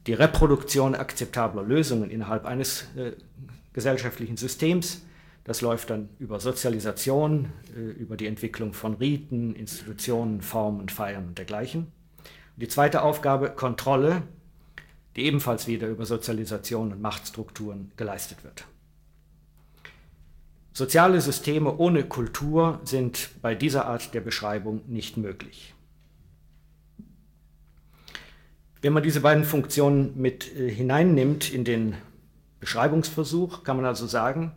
die 0.07 0.13
Reproduktion 0.13 0.95
akzeptabler 0.95 1.63
Lösungen 1.63 2.11
innerhalb 2.11 2.45
eines 2.45 2.85
äh, 2.95 3.13
gesellschaftlichen 3.73 4.37
Systems. 4.37 5.01
Das 5.45 5.63
läuft 5.63 5.89
dann 5.89 6.11
über 6.19 6.41
Sozialisation, 6.41 7.53
äh, 7.75 7.81
über 7.81 8.19
die 8.19 8.27
Entwicklung 8.27 8.75
von 8.75 8.93
Riten, 8.95 9.55
Institutionen, 9.55 10.43
Formen, 10.43 10.91
Feiern 10.91 11.29
und 11.29 11.39
dergleichen. 11.39 11.85
Und 11.85 12.63
die 12.63 12.69
zweite 12.69 13.01
Aufgabe, 13.01 13.49
Kontrolle 13.49 14.25
die 15.17 15.25
ebenfalls 15.25 15.67
wieder 15.67 15.89
über 15.89 16.07
Sozialisation 16.07 16.93
und 16.93 17.01
Machtstrukturen 17.01 17.93
geleistet 17.97 18.43
wird. 18.43 18.67
Soziale 20.73 21.21
Systeme 21.21 21.77
ohne 21.77 22.03
Kultur 22.05 22.81
sind 22.83 23.31
bei 23.41 23.55
dieser 23.55 23.87
Art 23.87 24.13
der 24.13 24.21
Beschreibung 24.21 24.83
nicht 24.89 25.17
möglich. 25.17 25.73
Wenn 28.83 28.93
man 28.93 29.05
diese 29.05 29.21
beiden 29.21 29.45
Funktionen 29.45 30.21
mit 30.21 30.55
äh, 30.57 30.69
hineinnimmt 30.69 31.53
in 31.53 31.65
den 31.65 31.95
Beschreibungsversuch, 32.59 33.63
kann 33.63 33.77
man 33.77 33.87
also 33.87 34.07
sagen, 34.07 34.53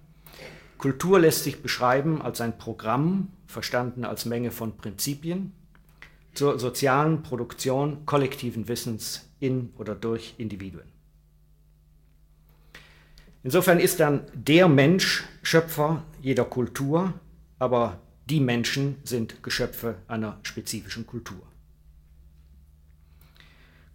Kultur 0.77 1.19
lässt 1.19 1.43
sich 1.43 1.61
beschreiben 1.61 2.21
als 2.21 2.41
ein 2.41 2.57
Programm, 2.57 3.29
verstanden 3.45 4.03
als 4.03 4.25
Menge 4.25 4.51
von 4.51 4.75
Prinzipien, 4.75 5.53
zur 6.33 6.59
sozialen 6.59 7.23
Produktion 7.23 8.05
kollektiven 8.05 8.67
Wissens 8.67 9.26
in 9.39 9.73
oder 9.77 9.95
durch 9.95 10.35
Individuen. 10.37 10.87
Insofern 13.43 13.79
ist 13.79 13.99
dann 13.99 14.23
der 14.33 14.67
Mensch 14.67 15.23
Schöpfer 15.41 16.03
jeder 16.21 16.45
Kultur, 16.45 17.13
aber 17.59 17.99
die 18.29 18.41
Menschen 18.41 18.97
sind 19.03 19.41
Geschöpfe 19.41 19.95
einer 20.07 20.39
spezifischen 20.43 21.07
Kultur. 21.07 21.41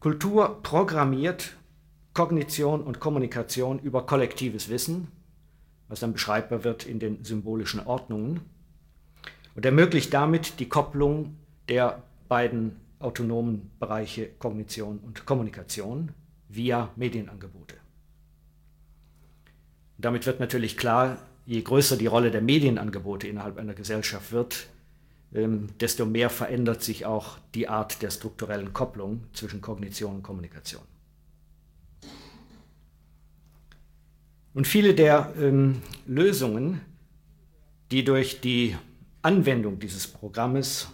Kultur 0.01 0.63
programmiert 0.63 1.55
Kognition 2.15 2.83
und 2.83 2.99
Kommunikation 2.99 3.79
über 3.79 4.07
kollektives 4.07 4.69
Wissen, 4.69 5.09
was 5.89 6.01
dann 6.01 6.13
beschreibbar 6.13 6.65
wird 6.65 6.87
in 6.87 6.99
den 6.99 7.25
symbolischen 7.25 7.85
Ordnungen, 7.87 8.41
und 9.55 9.67
ermöglicht 9.67 10.15
damit 10.15 10.59
die 10.61 10.69
Kopplung 10.69 11.37
der 11.69 12.03
beiden 12.29 12.77
autonomen 13.03 13.71
Bereiche 13.79 14.29
Kognition 14.39 14.99
und 14.99 15.27
Kommunikation 15.27 16.13
via 16.49 16.91
Medienangebote. 16.97 17.77
Damit 19.99 20.27
wird 20.27 20.41
natürlich 20.41 20.77
klar, 20.77 21.19
je 21.47 21.63
größer 21.63 21.97
die 21.97 22.07
Rolle 22.07 22.31
der 22.31 22.43
Medienangebote 22.43 23.29
innerhalb 23.29 23.59
einer 23.59 23.75
Gesellschaft 23.75 24.33
wird, 24.33 24.69
ähm, 25.35 25.69
desto 25.81 26.05
mehr 26.07 26.31
verändert 26.31 26.83
sich 26.83 27.07
auch 27.07 27.39
die 27.55 27.69
Art 27.69 28.03
der 28.03 28.11
strukturellen 28.11 28.73
Kopplung 28.73 29.25
zwischen 29.33 29.61
Kognition 29.61 30.17
und 30.17 30.23
Kommunikation. 30.23 30.83
Und 34.55 34.67
viele 34.67 34.95
der 34.95 35.33
ähm, 35.39 35.81
Lösungen, 36.07 36.83
die 37.91 38.05
durch 38.05 38.41
die 38.41 38.77
Anwendung 39.23 39.79
dieses 39.79 40.07
Programmes 40.07 40.89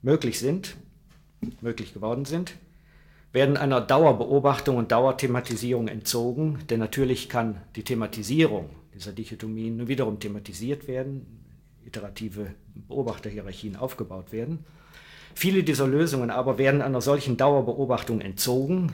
möglich 0.00 0.38
sind, 0.38 0.76
möglich 1.60 1.94
geworden 1.94 2.24
sind, 2.24 2.54
werden 3.32 3.56
einer 3.56 3.80
Dauerbeobachtung 3.80 4.76
und 4.76 4.92
Dauerthematisierung 4.92 5.88
entzogen, 5.88 6.58
denn 6.70 6.78
natürlich 6.78 7.28
kann 7.28 7.60
die 7.74 7.82
Thematisierung 7.82 8.70
dieser 8.94 9.12
Dichotomien 9.12 9.76
nun 9.76 9.88
wiederum 9.88 10.20
thematisiert 10.20 10.86
werden, 10.86 11.26
iterative 11.84 12.54
Beobachterhierarchien 12.88 13.76
aufgebaut 13.76 14.30
werden. 14.32 14.64
Viele 15.34 15.64
dieser 15.64 15.88
Lösungen 15.88 16.30
aber 16.30 16.58
werden 16.58 16.80
einer 16.80 17.00
solchen 17.00 17.36
Dauerbeobachtung 17.36 18.20
entzogen, 18.20 18.92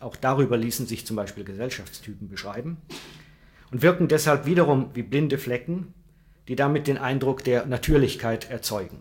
auch 0.00 0.14
darüber 0.14 0.56
ließen 0.56 0.86
sich 0.86 1.04
zum 1.04 1.16
Beispiel 1.16 1.44
Gesellschaftstypen 1.44 2.28
beschreiben, 2.28 2.76
und 3.72 3.82
wirken 3.82 4.06
deshalb 4.06 4.46
wiederum 4.46 4.90
wie 4.94 5.02
blinde 5.02 5.38
Flecken, 5.38 5.92
die 6.46 6.56
damit 6.56 6.86
den 6.86 6.98
Eindruck 6.98 7.42
der 7.42 7.66
Natürlichkeit 7.66 8.50
erzeugen. 8.50 8.98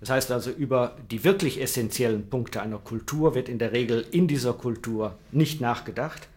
Das 0.00 0.08
heißt 0.08 0.30
also, 0.30 0.50
über 0.50 0.96
die 1.10 1.24
wirklich 1.24 1.60
essentiellen 1.60 2.30
Punkte 2.30 2.62
einer 2.62 2.78
Kultur 2.78 3.34
wird 3.34 3.48
in 3.48 3.58
der 3.58 3.72
Regel 3.72 4.04
in 4.10 4.26
dieser 4.28 4.54
Kultur 4.54 5.18
nicht 5.30 5.60
nachgedacht. 5.60 6.28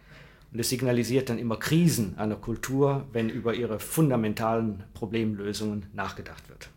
Und 0.51 0.59
es 0.59 0.69
signalisiert 0.69 1.29
dann 1.29 1.39
immer 1.39 1.57
Krisen 1.57 2.17
einer 2.17 2.35
Kultur, 2.35 3.07
wenn 3.13 3.29
über 3.29 3.55
ihre 3.55 3.79
fundamentalen 3.79 4.83
Problemlösungen 4.93 5.87
nachgedacht 5.93 6.47
wird. 6.49 6.69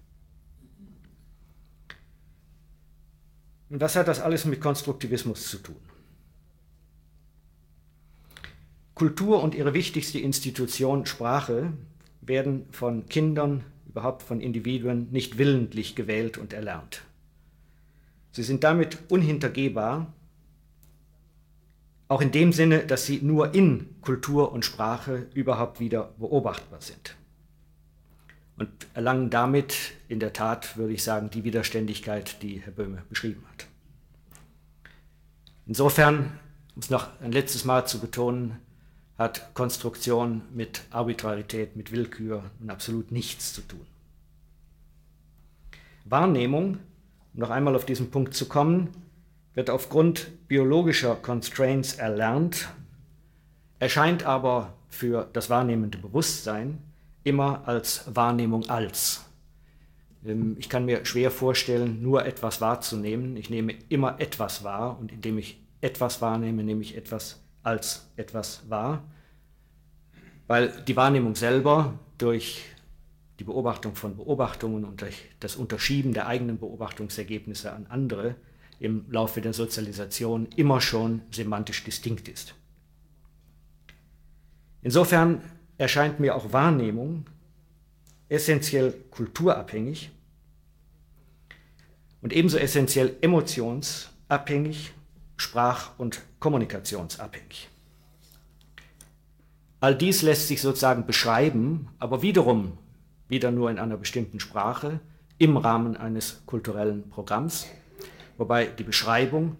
Und 3.68 3.81
was 3.81 3.96
hat 3.96 4.07
das 4.07 4.20
alles 4.20 4.44
mit 4.44 4.61
Konstruktivismus 4.61 5.51
zu 5.51 5.59
tun? 5.59 5.77
Kultur 8.94 9.42
und 9.42 9.55
ihre 9.55 9.75
wichtigste 9.75 10.20
Institution 10.20 11.05
Sprache 11.05 11.72
werden 12.22 12.64
von 12.70 13.07
Kindern 13.07 13.64
überhaupt 13.96 14.22
von 14.22 14.42
Individuen 14.42 15.11
nicht 15.11 15.38
willentlich 15.38 15.96
gewählt 15.96 16.37
und 16.37 16.52
erlernt. 16.52 17.00
Sie 18.30 18.42
sind 18.42 18.62
damit 18.62 18.98
unhintergehbar, 19.09 20.12
auch 22.06 22.20
in 22.20 22.30
dem 22.30 22.52
Sinne, 22.52 22.80
dass 22.80 23.06
sie 23.06 23.20
nur 23.22 23.54
in 23.54 23.88
Kultur 24.02 24.52
und 24.52 24.66
Sprache 24.66 25.28
überhaupt 25.32 25.80
wieder 25.80 26.12
beobachtbar 26.18 26.82
sind. 26.82 27.16
Und 28.59 28.68
erlangen 28.92 29.30
damit 29.30 29.92
in 30.09 30.20
der 30.20 30.35
Tat, 30.35 30.76
würde 30.76 30.92
ich 30.92 31.02
sagen, 31.02 31.30
die 31.30 31.44
Widerständigkeit, 31.44 32.42
die 32.42 32.61
Herr 32.61 32.72
Böhme 32.72 33.02
beschrieben 33.09 33.42
hat. 33.50 33.66
Insofern, 35.64 36.38
um 36.74 36.82
es 36.82 36.90
noch 36.90 37.09
ein 37.22 37.32
letztes 37.32 37.64
Mal 37.64 37.87
zu 37.87 37.98
betonen, 37.98 38.59
hat 39.18 39.55
Konstruktion 39.55 40.42
mit 40.52 40.83
Arbitrarität, 40.90 41.76
mit 41.76 41.92
Willkür 41.92 42.50
und 42.61 42.70
absolut 42.70 43.12
nichts 43.12 43.55
zu 43.55 43.62
tun. 43.62 43.87
Wahrnehmung, 46.05 46.79
um 47.35 47.40
noch 47.40 47.50
einmal 47.50 47.74
auf 47.74 47.87
diesen 47.87 48.11
Punkt 48.11 48.35
zu 48.35 48.46
kommen, 48.46 48.90
wird 49.55 49.70
aufgrund 49.70 50.31
biologischer 50.48 51.16
Constraints 51.16 51.94
erlernt, 51.94 52.68
erscheint 53.79 54.24
aber 54.24 54.74
für 54.88 55.29
das 55.33 55.50
wahrnehmende 55.50 55.98
Bewusstsein 55.98 56.79
immer 57.24 57.66
als 57.66 58.05
Wahrnehmung 58.14 58.68
als. 58.68 59.24
Ähm, 60.24 60.57
ich 60.59 60.68
kann 60.68 60.85
mir 60.85 61.05
schwer 61.05 61.31
vorstellen, 61.31 62.02
nur 62.02 62.24
etwas 62.24 62.61
wahrzunehmen. 62.61 63.37
Ich 63.37 63.50
nehme 63.50 63.74
immer 63.88 64.20
etwas 64.20 64.62
wahr 64.62 64.98
und 64.98 65.11
indem 65.11 65.38
ich 65.38 65.61
etwas 65.81 66.20
wahrnehme, 66.20 66.62
nehme 66.62 66.83
ich 66.83 66.96
etwas 66.96 67.40
als 67.66 68.09
etwas 68.16 68.62
wahr, 68.70 69.02
weil 70.46 70.68
die 70.87 70.94
Wahrnehmung 70.94 71.35
selber 71.35 71.98
durch 72.16 72.62
die 73.40 73.44
Beobachtung 73.44 73.96
von 73.96 74.16
Beobachtungen 74.16 74.85
und 74.85 75.00
durch 75.00 75.24
das 75.40 75.57
Unterschieben 75.57 76.14
der 76.14 76.29
eigenen 76.29 76.59
Beobachtungsergebnisse 76.59 77.72
an 77.72 77.87
andere 77.88 78.37
im 78.79 79.05
Laufe 79.11 79.40
der 79.40 79.52
Sozialisation 79.52 80.46
immer 80.55 80.81
schon 80.81 81.22
semantisch 81.33 81.83
distinkt 81.83 82.29
ist. 82.29 82.55
Insofern 84.83 85.42
erscheint 85.76 86.20
mir 86.20 86.37
auch 86.37 86.52
Wahrnehmung 86.52 87.26
essentiell 88.29 88.92
kulturabhängig 89.11 90.12
und 92.22 92.33
ebenso 92.33 92.59
essentiell 92.59 93.16
emotionsabhängig 93.20 94.92
sprach- 95.37 95.98
und 95.98 96.22
kommunikationsabhängig. 96.46 97.68
All 99.80 99.96
dies 99.96 100.22
lässt 100.22 100.46
sich 100.46 100.62
sozusagen 100.62 101.04
beschreiben, 101.04 101.88
aber 101.98 102.22
wiederum 102.22 102.78
wieder 103.26 103.50
nur 103.50 103.68
in 103.68 103.80
einer 103.80 103.96
bestimmten 103.96 104.38
Sprache 104.38 105.00
im 105.38 105.56
Rahmen 105.56 105.96
eines 105.96 106.46
kulturellen 106.46 107.11
Programms, 107.11 107.66
wobei 108.38 108.66
die 108.66 108.85
Beschreibung, 108.85 109.56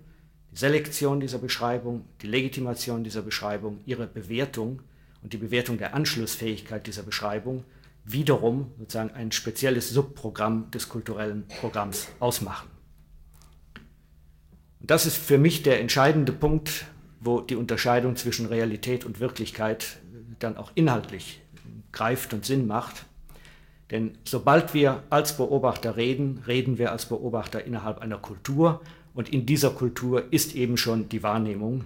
die 0.53 0.59
Selektion 0.59 1.19
dieser 1.19 1.39
Beschreibung, 1.39 2.05
die 2.23 2.29
Legitimation 2.29 3.03
dieser 3.03 3.23
Beschreibung, 3.23 3.81
ihre 3.85 4.07
Bewertung 4.07 4.81
und 5.25 5.33
die 5.33 5.39
Bewertung 5.39 5.79
der 5.79 5.93
Anschlussfähigkeit 5.93 6.87
dieser 6.87 7.03
Beschreibung 7.03 7.65
wiederum 8.05 8.71
sozusagen 8.79 9.11
ein 9.11 9.33
spezielles 9.33 9.91
Subprogramm 9.91 10.71
des 10.71 10.89
kulturellen 10.89 11.49
Programms 11.49 12.07
ausmachen. 12.21 12.76
Das 14.87 15.05
ist 15.05 15.17
für 15.17 15.37
mich 15.37 15.65
der 15.65 15.81
entscheidende 15.81 16.33
Punkt, 16.33 16.85
wo 17.21 17.41
die 17.41 17.57
Unterscheidung 17.57 18.15
zwischen 18.15 18.47
Realität 18.47 19.05
und 19.05 19.19
Wirklichkeit 19.19 19.99
dann 20.39 20.57
auch 20.57 20.71
inhaltlich 20.77 21.41
greift 21.91 22.33
und 22.33 22.45
Sinn 22.45 22.69
macht. 22.69 23.05
Denn 23.91 24.17
sobald 24.25 24.75
wir 24.75 25.03
als 25.11 25.37
Beobachter 25.37 25.97
reden, 25.97 26.43
reden 26.47 26.79
wir 26.79 26.93
als 26.93 27.07
Beobachter 27.07 27.65
innerhalb 27.65 27.99
einer 27.99 28.19
Kultur 28.19 28.81
und 29.13 29.29
in 29.29 29.45
dieser 29.45 29.71
Kultur 29.71 30.33
ist 30.33 30.55
eben 30.55 30.77
schon 30.77 31.09
die 31.09 31.23
Wahrnehmung 31.25 31.85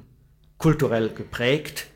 kulturell 0.58 1.08
geprägt, 1.08 1.86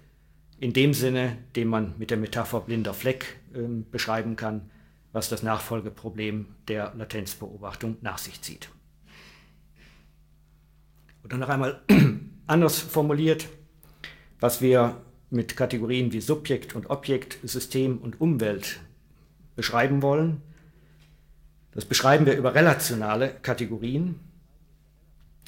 in 0.59 0.73
dem 0.73 0.95
Sinne, 0.95 1.37
den 1.55 1.69
man 1.69 1.95
mit 1.99 2.11
der 2.11 2.17
Metapher 2.17 2.61
blinder 2.61 2.95
Fleck 2.95 3.37
äh, 3.53 3.59
beschreiben 3.91 4.37
kann, 4.37 4.71
was 5.13 5.29
das 5.29 5.43
Nachfolgeproblem 5.43 6.47
der 6.69 6.95
Latenzbeobachtung 6.97 7.99
nach 8.01 8.17
sich 8.17 8.41
zieht. 8.41 8.71
Oder 11.25 11.39
noch 11.39 11.49
einmal 11.49 11.83
anders 12.47 12.79
formuliert, 12.79 13.49
was 14.41 14.61
wir 14.61 15.01
mit 15.31 15.57
Kategorien 15.57 16.13
wie 16.13 16.21
Subjekt 16.21 16.75
und 16.75 16.91
Objekt, 16.91 17.39
System 17.43 17.99
und 17.99 18.21
Umwelt 18.21 18.81
beschreiben 19.57 20.03
wollen. 20.03 20.43
Das 21.73 21.85
beschreiben 21.85 22.27
wir 22.27 22.37
über 22.37 22.55
relationale 22.55 23.31
Kategorien. 23.43 24.21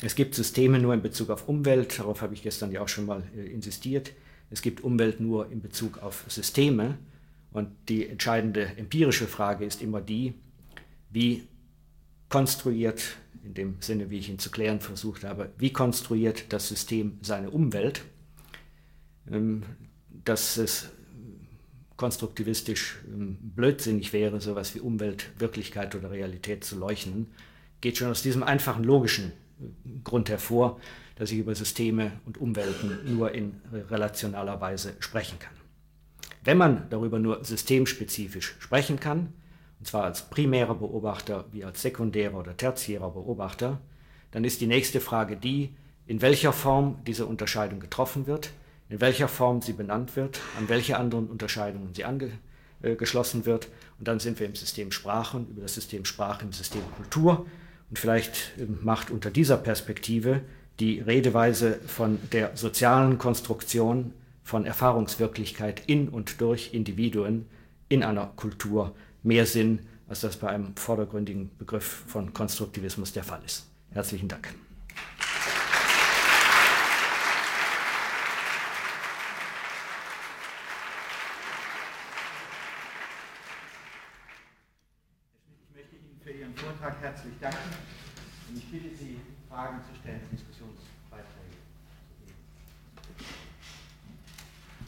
Es 0.03 0.15
gibt 0.15 0.35
Systeme 0.35 0.79
nur 0.79 0.95
in 0.95 1.03
Bezug 1.03 1.31
auf 1.31 1.49
Umwelt, 1.49 1.99
darauf 1.99 2.21
habe 2.21 2.35
ich 2.35 2.43
gestern 2.43 2.73
ja 2.73 2.81
auch 2.81 2.89
schon 2.89 3.07
mal 3.07 3.23
äh, 3.37 3.47
insistiert. 3.47 4.12
Es 4.51 4.62
gibt 4.62 4.83
Umwelt 4.83 5.21
nur 5.21 5.51
in 5.51 5.61
Bezug 5.61 6.03
auf 6.03 6.25
Systeme. 6.29 6.99
Und 7.53 7.71
die 7.89 8.07
entscheidende 8.07 8.67
empirische 8.77 9.27
Frage 9.27 9.65
ist 9.65 9.81
immer 9.81 10.01
die, 10.01 10.35
wie 11.11 11.47
konstruiert, 12.29 13.17
in 13.47 13.55
dem 13.55 13.77
Sinne, 13.81 14.11
wie 14.11 14.19
ich 14.19 14.29
ihn 14.29 14.39
zu 14.39 14.51
klären 14.51 14.81
versucht 14.81 15.25
habe, 15.25 15.51
wie 15.59 15.73
konstruiert 15.73 16.53
das 16.53 16.69
System 16.69 17.19
seine 17.23 17.51
Umwelt, 17.51 18.03
ähm, 19.31 19.63
dass 20.25 20.57
es 20.57 20.91
konstruktivistisch 21.97 22.99
ähm, 23.07 23.39
blödsinnig 23.41 24.13
wäre, 24.13 24.41
sowas 24.41 24.75
wie 24.75 24.81
Umwelt, 24.81 25.31
Wirklichkeit 25.39 25.95
oder 25.95 26.11
Realität 26.11 26.65
zu 26.65 26.79
leuchten, 26.79 27.29
geht 27.81 27.97
schon 27.97 28.09
aus 28.09 28.23
diesem 28.23 28.43
einfachen 28.43 28.85
logischen 28.85 29.33
äh, 29.61 30.01
Grund 30.05 30.29
hervor, 30.29 30.81
dass 31.15 31.31
ich 31.31 31.39
über 31.39 31.55
Systeme 31.55 32.13
und 32.27 32.37
Umwelten 32.37 33.17
nur 33.17 33.33
in 33.33 33.55
relationaler 33.73 34.61
Weise 34.61 34.95
sprechen 34.99 35.39
kann. 35.39 35.55
Wenn 36.45 36.59
man 36.59 36.91
darüber 36.91 37.19
nur 37.19 37.43
systemspezifisch 37.43 38.57
sprechen 38.59 39.01
kann, 39.01 39.33
und 39.79 39.87
zwar 39.87 40.05
als 40.05 40.23
primärer 40.31 40.75
Beobachter 40.75 41.45
wie 41.53 41.65
als 41.65 41.83
sekundärer 41.83 42.39
oder 42.39 42.57
tertiärer 42.57 43.11
Beobachter, 43.11 43.81
dann 44.31 44.45
ist 44.45 44.61
die 44.61 44.67
nächste 44.67 45.01
Frage 45.01 45.37
die, 45.37 45.75
in 46.07 46.23
welcher 46.23 46.53
Form 46.53 46.99
diese 47.07 47.27
Unterscheidung 47.27 47.81
getroffen 47.81 48.27
wird, 48.27 48.51
in 48.89 49.01
welcher 49.01 49.29
Form 49.29 49.62
sie 49.62 49.73
benannt 49.73 50.17
wird, 50.17 50.41
an 50.59 50.69
welche 50.69 50.97
anderen 50.97 51.27
Unterscheidungen 51.29 51.95
sie 51.95 52.05
angeschlossen 52.05 53.43
äh, 53.43 53.47
wird. 53.47 53.69
Und 53.99 54.09
dann 54.09 54.21
sind 54.21 54.39
wir 54.39 54.47
im 54.47 54.55
System 54.55 54.93
Sprache 54.93 55.37
und 55.37 55.51
über 55.51 55.62
das 55.62 55.75
System 55.75 56.05
Sprache 56.05 56.45
im 56.45 56.53
System 56.53 56.83
Kultur. 56.97 57.47
Und 57.91 57.99
vielleicht 57.99 58.53
ähm, 58.59 58.79
macht 58.83 59.11
unter 59.11 59.31
dieser 59.31 59.57
Perspektive 59.57 60.43
die 60.79 61.01
Redeweise 61.01 61.81
von 61.87 62.19
der 62.33 62.57
sozialen 62.57 63.19
Konstruktion 63.19 64.12
von 64.43 64.67
Erfahrungswirklichkeit 64.67 65.83
in 65.87 66.09
und 66.09 66.41
durch 66.41 66.73
Individuen 66.73 67.47
in 67.89 68.03
einer 68.03 68.27
Kultur 68.37 68.95
mehr 69.27 69.45
Sinn, 69.45 69.81
als 70.09 70.21
das 70.21 70.37
bei 70.37 70.49
einem 70.49 70.77
vordergründigen 70.77 71.51
Begriff 71.59 72.05
von 72.07 72.33
Konstruktivismus 72.33 73.12
der 73.12 73.25
Fall 73.25 73.43
ist. 73.45 73.67
Herzlichen 73.91 74.29
Dank. 74.29 74.55
Vortrag 86.57 87.01
herzlich 87.03 87.35
danken 87.41 87.77
und 88.49 88.57
ich 88.57 88.71
bitte 88.71 88.97
Sie, 88.97 89.21
Fragen 89.49 89.81
zu 89.83 90.01
stellen, 90.01 90.21
Diskussionsbeiträge 90.33 91.57
zu 93.03 93.12
geben. 93.15 93.29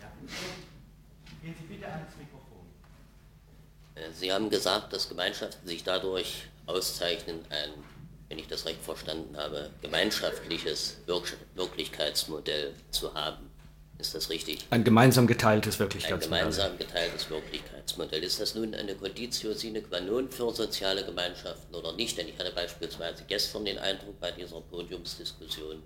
Ja. 0.00 0.06
Gehen 1.42 1.54
Sie 1.58 1.66
bitte 1.66 1.92
ans 1.92 2.16
Mikrofon. 2.16 2.66
Äh, 3.94 4.07
Sie 4.18 4.32
haben 4.32 4.50
gesagt, 4.50 4.92
dass 4.92 5.08
Gemeinschaften 5.08 5.66
sich 5.68 5.84
dadurch 5.84 6.44
auszeichnen, 6.66 7.38
ein, 7.50 7.70
wenn 8.28 8.38
ich 8.38 8.48
das 8.48 8.66
recht 8.66 8.82
verstanden 8.82 9.36
habe, 9.36 9.70
gemeinschaftliches 9.80 10.96
Wirklichkeitsmodell 11.54 12.74
zu 12.90 13.14
haben. 13.14 13.48
Ist 13.98 14.14
das 14.14 14.28
richtig? 14.30 14.66
Ein 14.70 14.82
gemeinsam 14.82 15.26
geteiltes 15.26 15.78
Wirklichkeitsmodell. 15.78 16.38
Ein 16.38 16.40
gemeinsam 16.40 16.78
geteiltes 16.78 17.30
Wirklichkeitsmodell. 17.30 18.22
Ist 18.24 18.40
das 18.40 18.54
nun 18.54 18.74
eine 18.74 18.94
Conditio 18.96 19.52
sine 19.54 19.82
qua 19.82 20.00
non 20.00 20.30
für 20.30 20.52
soziale 20.52 21.04
Gemeinschaften 21.04 21.74
oder 21.74 21.92
nicht? 21.92 22.18
Denn 22.18 22.28
ich 22.28 22.38
hatte 22.38 22.52
beispielsweise 22.52 23.24
gestern 23.26 23.64
den 23.64 23.78
Eindruck 23.78 24.18
bei 24.20 24.32
dieser 24.32 24.60
Podiumsdiskussion, 24.60 25.82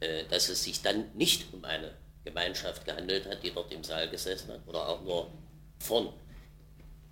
äh, 0.00 0.24
dass 0.28 0.48
es 0.48 0.64
sich 0.64 0.82
dann 0.82 1.04
nicht 1.14 1.52
um 1.52 1.64
eine 1.64 1.92
Gemeinschaft 2.24 2.84
gehandelt 2.84 3.26
hat, 3.28 3.42
die 3.42 3.50
dort 3.52 3.72
im 3.72 3.82
Saal 3.82 4.08
gesessen 4.08 4.52
hat 4.52 4.60
oder 4.66 4.88
auch 4.88 5.02
nur 5.02 5.30
vorn. 5.78 6.12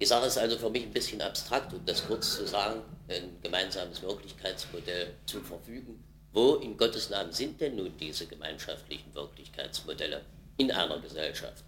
Die 0.01 0.07
Sache 0.07 0.27
ist 0.27 0.39
also 0.39 0.57
für 0.59 0.71
mich 0.71 0.85
ein 0.85 0.93
bisschen 0.93 1.21
abstrakt, 1.21 1.73
um 1.73 1.85
das 1.85 2.07
kurz 2.07 2.37
zu 2.37 2.47
sagen, 2.47 2.83
ein 3.09 3.41
gemeinsames 3.43 4.03
Wirklichkeitsmodell 4.03 5.15
zu 5.27 5.41
verfügen 5.41 6.05
wo 6.33 6.57
in 6.57 6.77
Gottes 6.77 7.11
Namen 7.11 7.33
sind 7.33 7.61
denn 7.61 7.77
nun 7.77 7.97
diese 7.97 8.27
gemeinschaftlichen 8.27 9.15
Wirklichkeitsmodelle 9.15 10.25
in 10.57 10.71
einer 10.71 11.01
Gesellschaft? 11.01 11.65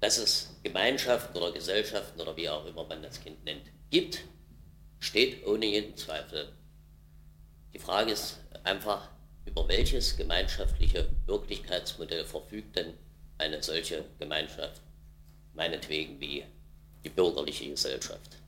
Dass 0.00 0.18
es 0.18 0.60
Gemeinschaften 0.62 1.36
oder 1.36 1.52
Gesellschaften 1.52 2.20
oder 2.20 2.36
wie 2.36 2.48
auch 2.48 2.66
immer 2.66 2.84
man 2.84 3.02
das 3.02 3.20
Kind 3.20 3.42
nennt, 3.44 3.62
gibt, 3.90 4.20
steht 4.98 5.46
ohne 5.46 5.66
jeden 5.66 5.96
Zweifel. 5.96 6.52
Die 7.72 7.78
Frage 7.78 8.12
ist 8.12 8.40
einfach, 8.64 9.08
über 9.46 9.68
welches 9.68 10.16
gemeinschaftliche 10.16 11.08
Wirklichkeitsmodell 11.26 12.24
verfügt 12.24 12.76
denn 12.76 12.94
eine 13.38 13.62
solche 13.62 14.04
Gemeinschaft, 14.18 14.82
meinetwegen 15.54 16.20
wie 16.20 16.44
die 17.04 17.10
bürgerliche 17.10 17.68
Gesellschaft? 17.68 18.38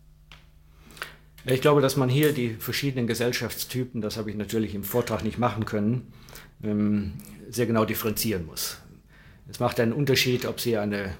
Ich 1.45 1.61
glaube, 1.61 1.81
dass 1.81 1.97
man 1.97 2.09
hier 2.09 2.33
die 2.33 2.55
verschiedenen 2.55 3.07
Gesellschaftstypen, 3.07 4.01
das 4.01 4.17
habe 4.17 4.31
ich 4.31 4.37
natürlich 4.37 4.75
im 4.75 4.83
Vortrag 4.83 5.23
nicht 5.23 5.39
machen 5.39 5.65
können, 5.65 6.13
ähm, 6.65 7.13
sehr 7.49 7.67
genau 7.67 7.85
differenzieren 7.85 8.47
muss. 8.47 8.79
Es 9.49 9.61
macht 9.61 9.79
einen 9.79 9.93
Unterschied, 9.93 10.45
ob 10.45 10.61
Sie 10.61 10.77
eine 10.77 11.15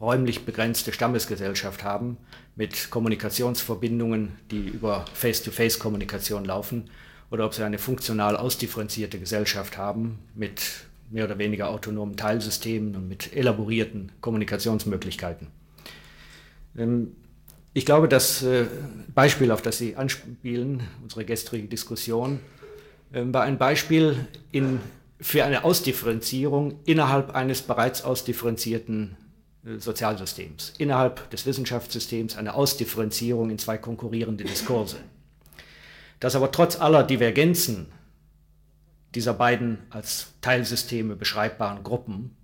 räumlich 0.00 0.44
begrenzte 0.44 0.92
Stammesgesellschaft 0.92 1.82
haben 1.82 2.16
mit 2.54 2.90
Kommunikationsverbindungen, 2.90 4.36
die 4.52 4.68
über 4.68 5.04
Face-to-Face-Kommunikation 5.14 6.44
laufen, 6.44 6.90
oder 7.30 7.46
ob 7.46 7.54
Sie 7.54 7.64
eine 7.64 7.78
funktional 7.78 8.36
ausdifferenzierte 8.36 9.18
Gesellschaft 9.18 9.76
haben 9.76 10.20
mit 10.36 10.62
mehr 11.10 11.24
oder 11.24 11.38
weniger 11.38 11.70
autonomen 11.70 12.16
Teilsystemen 12.16 12.94
und 12.94 13.08
mit 13.08 13.34
elaborierten 13.34 14.12
Kommunikationsmöglichkeiten. 14.20 15.48
Ähm, 16.76 17.16
ich 17.72 17.84
glaube, 17.84 18.08
das 18.08 18.42
äh, 18.42 18.66
Beispiel, 19.14 19.50
auf 19.50 19.60
das 19.60 19.78
Sie 19.78 19.96
anspielen, 19.96 20.82
unsere 21.02 21.24
gestrige 21.24 21.66
Diskussion, 21.66 22.38
ähm, 23.12 23.34
war 23.34 23.42
ein 23.42 23.58
Beispiel 23.58 24.28
in, 24.52 24.80
für 25.20 25.44
eine 25.44 25.64
Ausdifferenzierung 25.64 26.78
innerhalb 26.84 27.34
eines 27.34 27.62
bereits 27.62 28.02
ausdifferenzierten 28.02 29.16
äh, 29.64 29.78
Sozialsystems, 29.78 30.74
innerhalb 30.78 31.28
des 31.30 31.46
Wissenschaftssystems 31.46 32.36
eine 32.36 32.54
Ausdifferenzierung 32.54 33.50
in 33.50 33.58
zwei 33.58 33.76
konkurrierende 33.76 34.44
Diskurse. 34.44 34.98
Dass 36.20 36.36
aber 36.36 36.52
trotz 36.52 36.80
aller 36.80 37.02
Divergenzen 37.02 37.86
dieser 39.14 39.34
beiden 39.34 39.78
als 39.90 40.32
Teilsysteme 40.40 41.16
beschreibbaren 41.16 41.82
Gruppen 41.82 42.36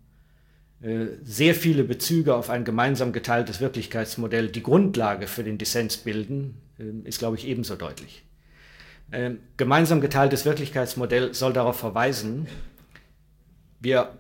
sehr 1.22 1.54
viele 1.54 1.84
Bezüge 1.84 2.34
auf 2.34 2.48
ein 2.48 2.64
gemeinsam 2.64 3.12
geteiltes 3.12 3.60
Wirklichkeitsmodell 3.60 4.48
die 4.48 4.62
Grundlage 4.62 5.26
für 5.26 5.44
den 5.44 5.58
Dissens 5.58 5.98
bilden, 5.98 6.56
ähm, 6.78 7.04
ist, 7.04 7.18
glaube 7.18 7.36
ich, 7.36 7.46
ebenso 7.46 7.76
deutlich. 7.76 8.22
Ähm, 9.12 9.40
gemeinsam 9.56 10.00
geteiltes 10.00 10.44
Wirklichkeitsmodell 10.44 11.34
soll 11.34 11.52
darauf 11.52 11.78
verweisen, 11.78 12.46
wir 13.80 14.16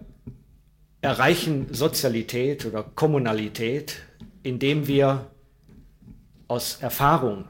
erreichen 1.00 1.72
Sozialität 1.72 2.66
oder 2.66 2.82
Kommunalität, 2.82 4.02
indem 4.42 4.86
wir 4.86 5.30
aus 6.48 6.78
Erfahrung 6.82 7.46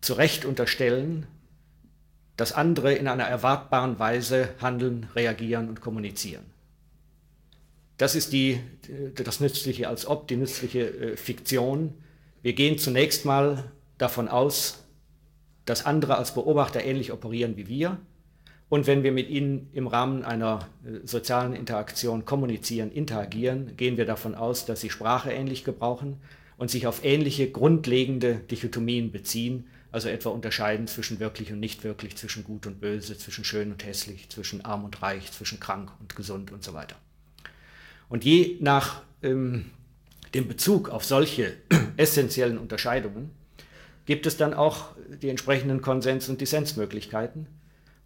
zu 0.00 0.14
Recht 0.14 0.44
unterstellen, 0.44 1.26
dass 2.36 2.52
andere 2.52 2.94
in 2.94 3.08
einer 3.08 3.24
erwartbaren 3.24 3.98
Weise 3.98 4.50
handeln, 4.60 5.08
reagieren 5.14 5.68
und 5.68 5.80
kommunizieren. 5.80 6.55
Das 7.98 8.14
ist 8.14 8.32
die, 8.32 8.60
das 9.14 9.40
Nützliche 9.40 9.88
als 9.88 10.06
ob, 10.06 10.28
die 10.28 10.36
nützliche 10.36 10.80
äh, 10.80 11.16
Fiktion. 11.16 11.94
Wir 12.42 12.52
gehen 12.52 12.78
zunächst 12.78 13.24
mal 13.24 13.72
davon 13.96 14.28
aus, 14.28 14.84
dass 15.64 15.86
andere 15.86 16.16
als 16.16 16.34
Beobachter 16.34 16.84
ähnlich 16.84 17.12
operieren 17.12 17.56
wie 17.56 17.68
wir. 17.68 17.98
Und 18.68 18.86
wenn 18.86 19.02
wir 19.02 19.12
mit 19.12 19.30
ihnen 19.30 19.70
im 19.72 19.86
Rahmen 19.86 20.24
einer 20.24 20.68
äh, 20.84 21.06
sozialen 21.06 21.54
Interaktion 21.54 22.24
kommunizieren, 22.24 22.90
interagieren, 22.92 23.76
gehen 23.76 23.96
wir 23.96 24.04
davon 24.04 24.34
aus, 24.34 24.66
dass 24.66 24.80
sie 24.80 24.90
Sprache 24.90 25.32
ähnlich 25.32 25.64
gebrauchen 25.64 26.18
und 26.58 26.70
sich 26.70 26.86
auf 26.86 27.04
ähnliche 27.04 27.50
grundlegende 27.50 28.36
Dichotomien 28.36 29.10
beziehen, 29.10 29.68
also 29.90 30.08
etwa 30.08 30.30
unterscheiden 30.30 30.86
zwischen 30.86 31.20
wirklich 31.20 31.52
und 31.52 31.60
nicht 31.60 31.84
wirklich, 31.84 32.16
zwischen 32.16 32.44
gut 32.44 32.66
und 32.66 32.80
böse, 32.80 33.16
zwischen 33.16 33.44
schön 33.44 33.72
und 33.72 33.84
hässlich, 33.86 34.28
zwischen 34.28 34.64
arm 34.64 34.84
und 34.84 35.00
reich, 35.00 35.32
zwischen 35.32 35.60
krank 35.60 35.92
und 36.00 36.14
gesund 36.14 36.52
und 36.52 36.62
so 36.62 36.74
weiter. 36.74 36.96
Und 38.08 38.24
je 38.24 38.56
nach 38.60 39.02
ähm, 39.22 39.66
dem 40.34 40.48
Bezug 40.48 40.88
auf 40.88 41.04
solche 41.04 41.54
essentiellen 41.96 42.58
Unterscheidungen 42.58 43.30
gibt 44.04 44.26
es 44.26 44.36
dann 44.36 44.54
auch 44.54 44.94
die 45.22 45.28
entsprechenden 45.28 45.82
Konsens- 45.82 46.28
und 46.28 46.40
Dissensmöglichkeiten. 46.40 47.48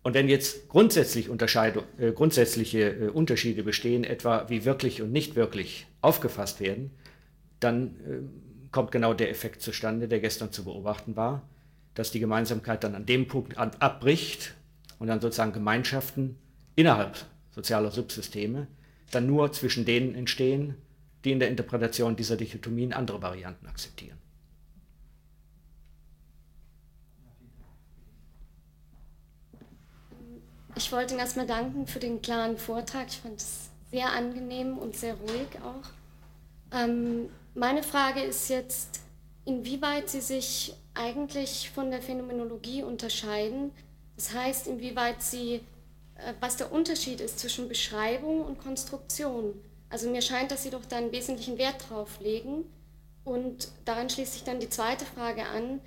Und 0.03 0.15
wenn 0.15 0.29
jetzt 0.29 0.69
grundsätzlich 0.69 1.29
äh, 1.29 2.13
grundsätzliche 2.13 2.81
äh, 2.81 3.09
Unterschiede 3.09 3.63
bestehen, 3.63 4.05
etwa 4.05 4.49
wie 4.49 4.65
wirklich 4.65 5.03
und 5.03 5.13
nicht 5.13 5.37
wirklich 5.37 5.87
aufgefasst 6.01 6.61
werden, 6.61 6.91
dann 7.59 7.87
äh, 7.89 8.71
kommt 8.73 8.93
genau 8.93 9.13
der 9.13 9.29
Effekt 9.29 9.61
zustande, 9.61 10.09
der 10.09 10.21
gestern 10.21 10.53
zu 10.53 10.65
beobachten 10.65 11.17
war, 11.17 11.43
dass 11.95 12.11
die 12.11 12.21
Gemeinsamkeit 12.21 12.83
dann 12.83 12.95
an 12.95 13.05
dem 13.05 13.29
Punkt 13.29 13.59
an, 13.59 13.73
abbricht, 13.79 14.55
und 15.01 15.09
dann 15.09 15.21
sozusagen 15.21 15.53
Gemeinschaften 15.53 16.37
innerhalb 16.77 17.25
sozialer 17.51 17.91
Subsysteme 17.91 18.69
dann 19.11 19.27
nur 19.27 19.53
zwischen 19.53 19.85
denen 19.85 20.15
entstehen, 20.15 20.77
die 21.25 21.33
in 21.33 21.41
der 21.41 21.49
Interpretation 21.49 22.17
dieser 22.17 22.37
Dichotomien 22.37 22.93
andere 22.93 23.21
Varianten 23.21 23.67
akzeptieren. 23.67 24.19
Ich 30.77 30.91
wollte 30.93 31.13
Ihnen 31.13 31.21
erstmal 31.21 31.47
danken 31.47 31.87
für 31.87 31.99
den 31.99 32.23
klaren 32.23 32.57
Vortrag. 32.57 33.09
Ich 33.09 33.19
fand 33.19 33.39
es 33.39 33.69
sehr 33.91 34.11
angenehm 34.13 34.79
und 34.79 34.97
sehr 34.97 35.15
ruhig 35.15 35.49
auch. 35.63 36.77
Ähm, 36.77 37.29
meine 37.55 37.83
Frage 37.83 38.23
ist 38.23 38.49
jetzt, 38.49 39.01
inwieweit 39.45 40.09
Sie 40.09 40.21
sich 40.21 40.75
eigentlich 40.95 41.71
von 41.71 41.91
der 41.91 42.01
Phänomenologie 42.01 42.83
unterscheiden. 42.83 43.73
Das 44.17 44.33
heißt, 44.33 44.69
inwieweit 44.69 45.23
Sie, 45.23 45.61
was 46.41 46.57
der 46.57 46.73
Unterschied 46.73 47.21
ist 47.21 47.39
zwischen 47.39 47.69
Beschreibung 47.69 48.43
und 48.43 48.59
Konstruktion. 48.59 49.55
Also 49.89 50.09
mir 50.09 50.23
scheint, 50.23 50.51
dass 50.51 50.63
Sie 50.63 50.71
doch 50.71 50.85
da 50.85 50.97
einen 50.97 51.13
wesentlichen 51.13 51.59
Wert 51.59 51.89
drauf 51.89 52.21
legen. 52.21 52.65
Und 53.25 53.69
daran 53.85 54.09
schließt 54.09 54.33
sich 54.33 54.45
dann 54.45 54.61
die 54.61 54.71
zweite 54.71 55.05
Frage 55.05 55.47
an. 55.47 55.81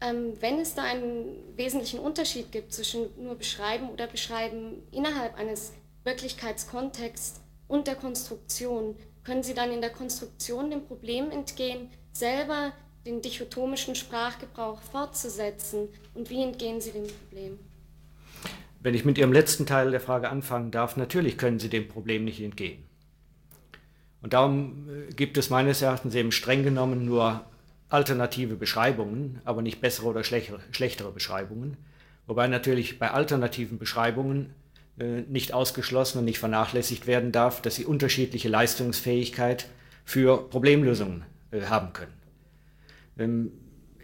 Ähm, 0.00 0.32
wenn 0.40 0.58
es 0.58 0.74
da 0.74 0.82
einen 0.82 1.56
wesentlichen 1.56 2.00
Unterschied 2.00 2.50
gibt 2.50 2.72
zwischen 2.72 3.08
nur 3.22 3.36
Beschreiben 3.36 3.88
oder 3.90 4.06
Beschreiben 4.06 4.82
innerhalb 4.90 5.36
eines 5.38 5.72
Wirklichkeitskontexts 6.04 7.40
und 7.68 7.86
der 7.86 7.94
Konstruktion, 7.94 8.96
können 9.22 9.44
Sie 9.44 9.54
dann 9.54 9.70
in 9.70 9.80
der 9.80 9.90
Konstruktion 9.90 10.70
dem 10.70 10.84
Problem 10.84 11.30
entgehen, 11.30 11.88
selber 12.12 12.72
den 13.06 13.22
dichotomischen 13.22 13.94
Sprachgebrauch 13.94 14.80
fortzusetzen? 14.80 15.88
Und 16.14 16.30
wie 16.30 16.42
entgehen 16.42 16.80
Sie 16.80 16.90
dem 16.90 17.06
Problem? 17.06 17.58
Wenn 18.82 18.94
ich 18.94 19.04
mit 19.04 19.16
Ihrem 19.16 19.32
letzten 19.32 19.64
Teil 19.64 19.92
der 19.92 20.00
Frage 20.00 20.28
anfangen 20.28 20.70
darf, 20.70 20.96
natürlich 20.96 21.38
können 21.38 21.60
Sie 21.60 21.68
dem 21.68 21.86
Problem 21.86 22.24
nicht 22.24 22.40
entgehen. 22.40 22.82
Und 24.22 24.32
darum 24.32 24.88
äh, 24.88 25.12
gibt 25.12 25.38
es 25.38 25.50
meines 25.50 25.82
Erachtens 25.82 26.14
eben 26.14 26.32
streng 26.32 26.64
genommen 26.64 27.04
nur 27.04 27.44
alternative 27.88 28.56
Beschreibungen, 28.56 29.40
aber 29.44 29.62
nicht 29.62 29.80
bessere 29.80 30.08
oder 30.08 30.24
schlechtere, 30.24 31.12
Beschreibungen. 31.12 31.76
Wobei 32.26 32.48
natürlich 32.48 32.98
bei 32.98 33.10
alternativen 33.10 33.78
Beschreibungen 33.78 34.54
äh, 34.98 35.22
nicht 35.22 35.52
ausgeschlossen 35.52 36.18
und 36.18 36.24
nicht 36.24 36.38
vernachlässigt 36.38 37.06
werden 37.06 37.30
darf, 37.30 37.60
dass 37.60 37.74
sie 37.76 37.84
unterschiedliche 37.84 38.48
Leistungsfähigkeit 38.48 39.68
für 40.04 40.48
Problemlösungen 40.48 41.24
äh, 41.50 41.62
haben 41.62 41.92
können. 41.92 42.12
Ähm, 43.18 43.52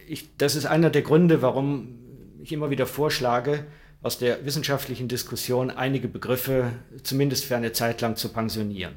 ich, 0.07 0.37
das 0.37 0.55
ist 0.55 0.67
einer 0.67 0.91
der 0.91 1.03
Gründe, 1.03 1.43
warum 1.43 1.99
ich 2.43 2.53
immer 2.53 2.71
wieder 2.71 2.87
vorschlage, 2.87 3.67
aus 4.03 4.19
der 4.19 4.45
wissenschaftlichen 4.45 5.09
Diskussion 5.09 5.71
einige 5.71 6.09
Begriffe 6.09 6.73
zumindest 7.03 7.45
für 7.45 7.57
eine 7.57 7.73
Zeit 7.73 8.01
lang 8.01 8.17
zu 8.17 8.29
pensionieren. 8.29 8.95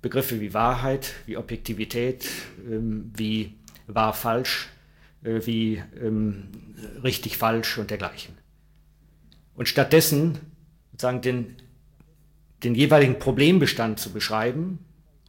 Begriffe 0.00 0.40
wie 0.40 0.54
Wahrheit, 0.54 1.12
wie 1.26 1.36
Objektivität, 1.36 2.26
ähm, 2.68 3.10
wie 3.16 3.54
wahr 3.86 4.12
falsch, 4.12 4.68
äh, 5.22 5.40
wie 5.44 5.82
ähm, 6.00 6.48
richtig 7.02 7.36
falsch 7.38 7.78
und 7.78 7.90
dergleichen. 7.90 8.34
Und 9.54 9.68
stattdessen 9.68 10.38
sozusagen 10.92 11.22
den, 11.22 11.56
den 12.62 12.74
jeweiligen 12.74 13.18
Problembestand 13.18 13.98
zu 13.98 14.12
beschreiben 14.12 14.78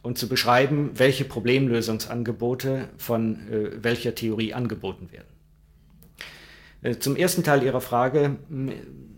und 0.02 0.18
zu 0.18 0.28
beschreiben, 0.28 0.90
welche 0.94 1.24
Problemlösungsangebote 1.24 2.88
von 2.96 3.48
äh, 3.48 3.82
welcher 3.82 4.14
Theorie 4.14 4.54
angeboten 4.54 5.10
werden. 5.12 5.35
Äh, 6.82 6.96
zum 6.98 7.16
ersten 7.16 7.42
Teil 7.42 7.62
Ihrer 7.62 7.80
Frage, 7.80 8.36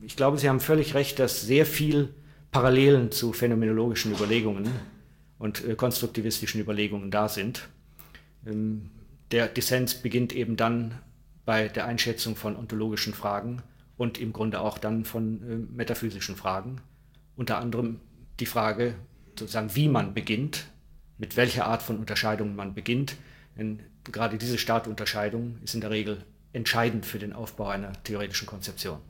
ich 0.03 0.17
glaube, 0.17 0.39
Sie 0.39 0.49
haben 0.49 0.61
völlig 0.61 0.95
recht, 0.95 1.19
dass 1.19 1.43
sehr 1.43 1.67
viel 1.67 2.15
Parallelen 2.51 3.11
zu 3.11 3.33
phänomenologischen 3.33 4.13
Überlegungen 4.13 4.69
und 5.39 5.65
äh, 5.65 5.75
konstruktivistischen 5.75 6.61
Überlegungen 6.61 7.11
da 7.11 7.29
sind. 7.29 7.69
Ähm, 8.47 8.91
der 9.31 9.49
Dissens 9.49 9.95
beginnt 9.95 10.35
eben 10.35 10.57
dann 10.57 10.99
bei 11.45 11.69
der 11.69 11.87
Einschätzung 11.87 12.37
von 12.37 12.57
ontologischen 12.57 13.15
Fragen 13.15 13.63
und 13.97 14.19
im 14.19 14.33
Grunde 14.33 14.61
auch 14.61 14.79
dann 14.79 15.05
von 15.05 15.43
äh, 15.43 15.57
metaphysischen 15.75 16.37
Fragen. 16.37 16.81
Unter 17.37 17.59
anderem 17.59 18.01
die 18.41 18.47
Frage, 18.47 18.95
sozusagen, 19.39 19.75
wie 19.75 19.89
man 19.89 20.15
beginnt, 20.15 20.67
mit 21.19 21.37
welcher 21.37 21.67
Art 21.67 21.83
von 21.83 21.99
Unterscheidung 21.99 22.57
man 22.57 22.75
beginnt. 22.75 23.17
Denn 23.57 23.81
gerade 24.05 24.39
diese 24.39 24.59
Startunterscheidung 24.59 25.59
ist 25.63 25.75
in 25.75 25.81
der 25.81 25.91
Regel 25.91 26.25
entscheidend 26.53 27.07
für 27.07 27.19
den 27.19 27.33
Aufbau 27.33 27.69
einer 27.69 27.93
theoretischen 28.05 28.47
Konzeption. 28.47 29.01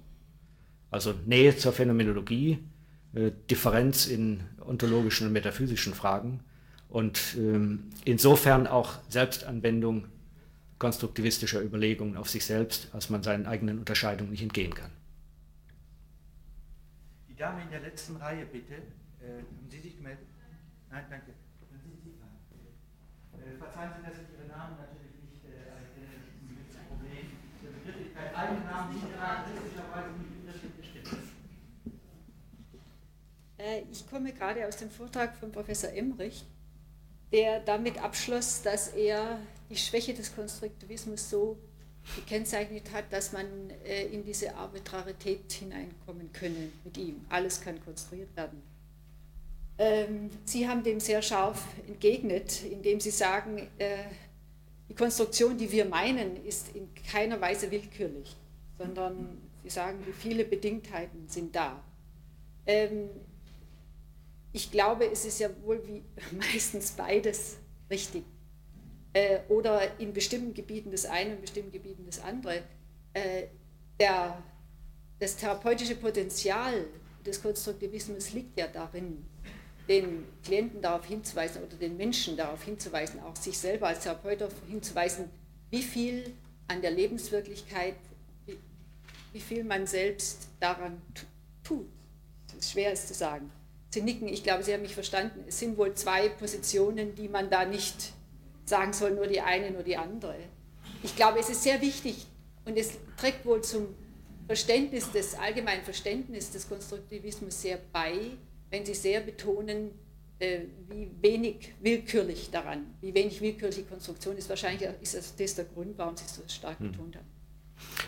Also 0.91 1.15
Nähe 1.27 1.57
zur 1.57 1.73
Phänomenologie, 1.73 2.59
äh, 3.15 3.31
Differenz 3.51 4.07
in 4.07 4.41
ontologischen 4.61 5.27
und 5.27 5.33
metaphysischen 5.33 5.95
Fragen 5.95 6.41
und 6.89 7.37
ähm, 7.37 7.91
insofern 8.05 8.67
auch 8.67 8.95
Selbstanwendung 9.09 10.07
konstruktivistischer 10.79 11.61
Überlegungen 11.63 12.17
auf 12.17 12.31
sich 12.31 12.45
selbst, 12.45 12.89
als 12.95 13.11
man 13.11 13.23
seinen 13.23 13.47
eigenen 13.47 13.79
Unterscheidungen 13.79 14.31
nicht 14.31 14.43
entgehen 14.43 14.75
kann. 14.75 14.91
Die 17.29 17.35
Dame 17.35 17.63
in 17.63 17.71
der 17.71 17.81
letzten 17.81 18.17
Reihe, 18.17 18.47
bitte. 18.47 18.75
Äh, 18.75 19.43
haben 19.43 19.69
Sie 19.69 19.81
sich 19.81 19.97
gemeldet? 19.97 20.27
Nein, 20.91 21.05
danke. 21.11 21.33
Äh, 23.49 23.57
verzeihen 23.59 23.93
Sie, 23.97 24.03
dass 24.03 24.19
ich 24.19 24.29
Ihren 24.39 24.49
Namen 24.49 24.77
natürlich 24.77 25.17
nicht 25.25 25.45
äh, 25.45 25.73
erkenne. 25.73 26.21
Das 26.53 26.69
ist 26.69 26.79
ein 26.79 26.87
Problem. 26.89 27.27
Der 27.89 27.95
Begrifflichkeit 27.95 28.35
einen 28.35 28.65
Namen 28.67 28.95
nicht 28.95 29.17
charakteristischerweise 29.17 30.11
nicht. 30.11 30.29
Äh, 33.59 33.83
ich 33.91 34.09
komme 34.09 34.33
gerade 34.33 34.67
aus 34.67 34.77
dem 34.77 34.91
Vortrag 34.91 35.35
von 35.37 35.51
Professor 35.51 35.91
Emrich 35.91 36.45
der 37.33 37.61
damit 37.61 38.03
abschloss, 38.03 38.63
dass 38.63 38.89
er 38.89 39.39
die 39.71 39.77
Schwäche 39.77 40.15
des 40.15 40.35
Konstruktivismus 40.35 41.29
so 41.29 41.59
gekennzeichnet 42.17 42.91
hat, 42.93 43.13
dass 43.13 43.33
man 43.33 43.47
äh, 43.85 44.07
in 44.07 44.25
diese 44.25 44.55
Arbitrarität 44.55 45.53
hineinkommen 45.53 46.33
könne 46.33 46.71
mit 46.85 46.97
ihm. 46.97 47.21
Alles 47.29 47.61
kann 47.61 47.83
konstruiert 47.85 48.35
werden. 48.35 48.63
Ähm, 49.77 50.31
Sie 50.45 50.67
haben 50.67 50.83
dem 50.83 51.01
sehr 51.01 51.21
scharf 51.21 51.67
entgegnet, 51.87 52.63
indem 52.65 52.99
Sie 52.99 53.11
sagen, 53.11 53.69
äh, 53.79 54.05
die 54.89 54.95
Konstruktion, 54.95 55.57
die 55.59 55.71
wir 55.71 55.85
meinen, 55.85 56.45
ist 56.45 56.75
in 56.75 56.89
keiner 56.95 57.41
Weise 57.41 57.71
willkürlich, 57.71 58.37
sondern 58.79 59.39
Sie 59.63 59.71
sagen, 59.71 59.99
wie 60.07 60.13
viele 60.13 60.45
Bedingtheiten 60.45 61.29
sind 61.29 61.55
da. 61.55 61.83
Ähm, 62.67 63.11
ich 64.53 64.71
glaube, 64.71 65.11
es 65.11 65.25
ist 65.25 65.41
ja 65.41 65.51
wohl 65.63 65.87
wie 65.87 66.03
meistens 66.37 66.93
beides 66.93 67.59
richtig. 67.91 68.25
Äh, 69.13 69.41
oder 69.49 69.99
in 69.99 70.13
bestimmten 70.13 70.55
Gebieten 70.55 70.91
das 70.91 71.07
eine, 71.07 71.35
in 71.35 71.41
bestimmten 71.41 71.73
Gebieten 71.73 72.05
das 72.07 72.21
andere. 72.23 72.63
Äh, 73.13 73.49
der, 74.01 74.43
das 75.19 75.37
therapeutische 75.37 75.97
Potenzial 75.97 76.87
des 77.27 77.43
Konstruktivismus 77.43 78.33
liegt 78.33 78.59
ja 78.59 78.69
darin, 78.69 79.25
den 79.89 80.27
Klienten 80.45 80.83
darauf 80.83 81.07
hinzuweisen 81.07 81.63
oder 81.63 81.77
den 81.77 81.97
Menschen 81.97 82.37
darauf 82.37 82.63
hinzuweisen, 82.63 83.21
auch 83.21 83.37
sich 83.37 83.57
selber 83.59 83.89
als 83.89 84.01
Therapeut 84.01 84.41
darauf 84.41 84.55
hinzuweisen, 84.69 85.31
wie 85.71 85.83
viel 85.83 86.35
an 86.69 86.83
der 86.83 86.91
Lebenswirklichkeit, 86.91 87.95
wie, 88.47 88.59
wie 89.33 89.41
viel 89.41 89.65
man 89.65 89.87
selbst 89.87 90.49
daran 90.61 91.01
tut. 91.65 91.87
Das 92.49 92.59
ist 92.59 92.73
schwer 92.73 92.93
es 92.93 93.07
zu 93.07 93.15
sagen. 93.15 93.51
Sie 93.91 94.03
nicken, 94.03 94.29
ich 94.29 94.43
glaube, 94.43 94.63
Sie 94.63 94.73
haben 94.75 94.83
mich 94.83 94.95
verstanden. 94.95 95.45
Es 95.49 95.59
sind 95.59 95.79
wohl 95.79 95.95
zwei 95.95 96.29
Positionen, 96.29 97.15
die 97.15 97.29
man 97.29 97.49
da 97.49 97.65
nicht 97.65 98.13
sagen 98.67 98.93
soll, 98.93 99.13
nur 99.13 99.27
die 99.27 99.41
eine, 99.41 99.71
nur 99.71 99.83
die 99.83 99.97
andere. 99.97 100.37
Ich 101.03 101.17
glaube, 101.17 101.39
es 101.39 101.49
ist 101.49 101.63
sehr 101.63 101.81
wichtig 101.81 102.27
und 102.67 102.77
es 102.77 102.93
trägt 103.17 103.47
wohl 103.47 103.63
zum 103.63 103.95
Verständnis 104.47 105.11
des 105.11 105.35
allgemeinen 105.35 105.85
Verständnis 105.85 106.51
des 106.51 106.69
Konstruktivismus 106.69 107.63
sehr 107.63 107.79
bei, 107.93 108.33
wenn 108.71 108.85
Sie 108.85 108.95
sehr 108.95 109.21
betonen, 109.21 109.91
äh, 110.39 110.61
wie 110.89 111.11
wenig 111.21 111.73
willkürlich 111.81 112.51
daran, 112.51 112.87
wie 113.01 113.15
wenig 113.15 113.41
willkürliche 113.41 113.83
Konstruktion 113.83 114.37
ist. 114.37 114.49
Wahrscheinlich 114.49 114.89
ist 115.01 115.15
das, 115.15 115.35
das 115.37 115.55
der 115.55 115.65
Grund, 115.65 115.99
warum 115.99 116.17
Sie 116.17 116.25
es 116.25 116.37
so 116.37 116.43
stark 116.49 116.79
hm. 116.79 116.93
betont 116.93 117.17
haben. 117.17 117.27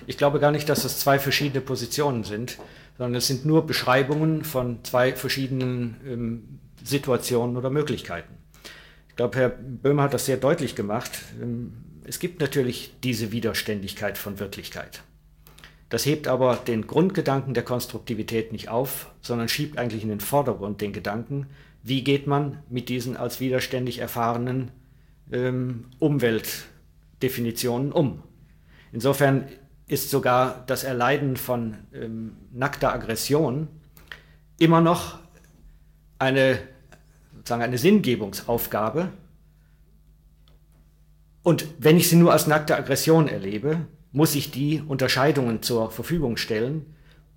Ich 0.06 0.18
glaube 0.18 0.40
gar 0.40 0.50
nicht, 0.50 0.68
dass 0.68 0.84
es 0.84 0.98
zwei 0.98 1.18
verschiedene 1.18 1.60
Positionen 1.60 2.24
sind 2.24 2.58
sondern 3.00 3.16
es 3.16 3.28
sind 3.28 3.46
nur 3.46 3.66
Beschreibungen 3.66 4.44
von 4.44 4.84
zwei 4.84 5.14
verschiedenen 5.14 5.96
ähm, 6.06 6.60
Situationen 6.84 7.56
oder 7.56 7.70
Möglichkeiten. 7.70 8.34
Ich 9.08 9.16
glaube, 9.16 9.38
Herr 9.38 9.48
Böhmer 9.48 10.02
hat 10.02 10.12
das 10.12 10.26
sehr 10.26 10.36
deutlich 10.36 10.74
gemacht. 10.74 11.10
Ähm, 11.40 11.72
es 12.04 12.18
gibt 12.18 12.42
natürlich 12.42 12.92
diese 13.02 13.32
Widerständigkeit 13.32 14.18
von 14.18 14.38
Wirklichkeit. 14.38 15.02
Das 15.90 16.06
hebt 16.06 16.28
aber 16.28 16.54
den 16.54 16.86
Grundgedanken 16.86 17.52
der 17.52 17.64
Konstruktivität 17.64 18.52
nicht 18.52 18.68
auf, 18.68 19.10
sondern 19.20 19.48
schiebt 19.48 19.76
eigentlich 19.76 20.04
in 20.04 20.08
den 20.08 20.20
Vordergrund 20.20 20.80
den 20.80 20.92
Gedanken, 20.92 21.48
wie 21.82 22.04
geht 22.04 22.26
man 22.28 22.62
mit 22.70 22.88
diesen 22.88 23.16
als 23.16 23.40
widerständig 23.40 23.98
erfahrenen 23.98 24.70
ähm, 25.32 25.86
Umweltdefinitionen 25.98 27.90
um. 27.90 28.22
Insofern 28.92 29.48
ist 29.88 30.10
sogar 30.10 30.62
das 30.66 30.84
Erleiden 30.84 31.36
von 31.36 31.78
ähm, 31.92 32.36
nackter 32.52 32.92
Aggression 32.92 33.66
immer 34.58 34.80
noch 34.80 35.18
eine, 36.20 36.60
sozusagen 37.34 37.62
eine 37.62 37.78
Sinngebungsaufgabe. 37.78 39.08
Und 41.42 41.66
wenn 41.78 41.96
ich 41.96 42.08
sie 42.08 42.16
nur 42.16 42.30
als 42.30 42.46
nackte 42.46 42.76
Aggression 42.76 43.26
erlebe, 43.26 43.86
muss 44.12 44.34
ich 44.34 44.50
die 44.50 44.82
Unterscheidungen 44.86 45.62
zur 45.62 45.90
Verfügung 45.90 46.36
stellen, 46.36 46.86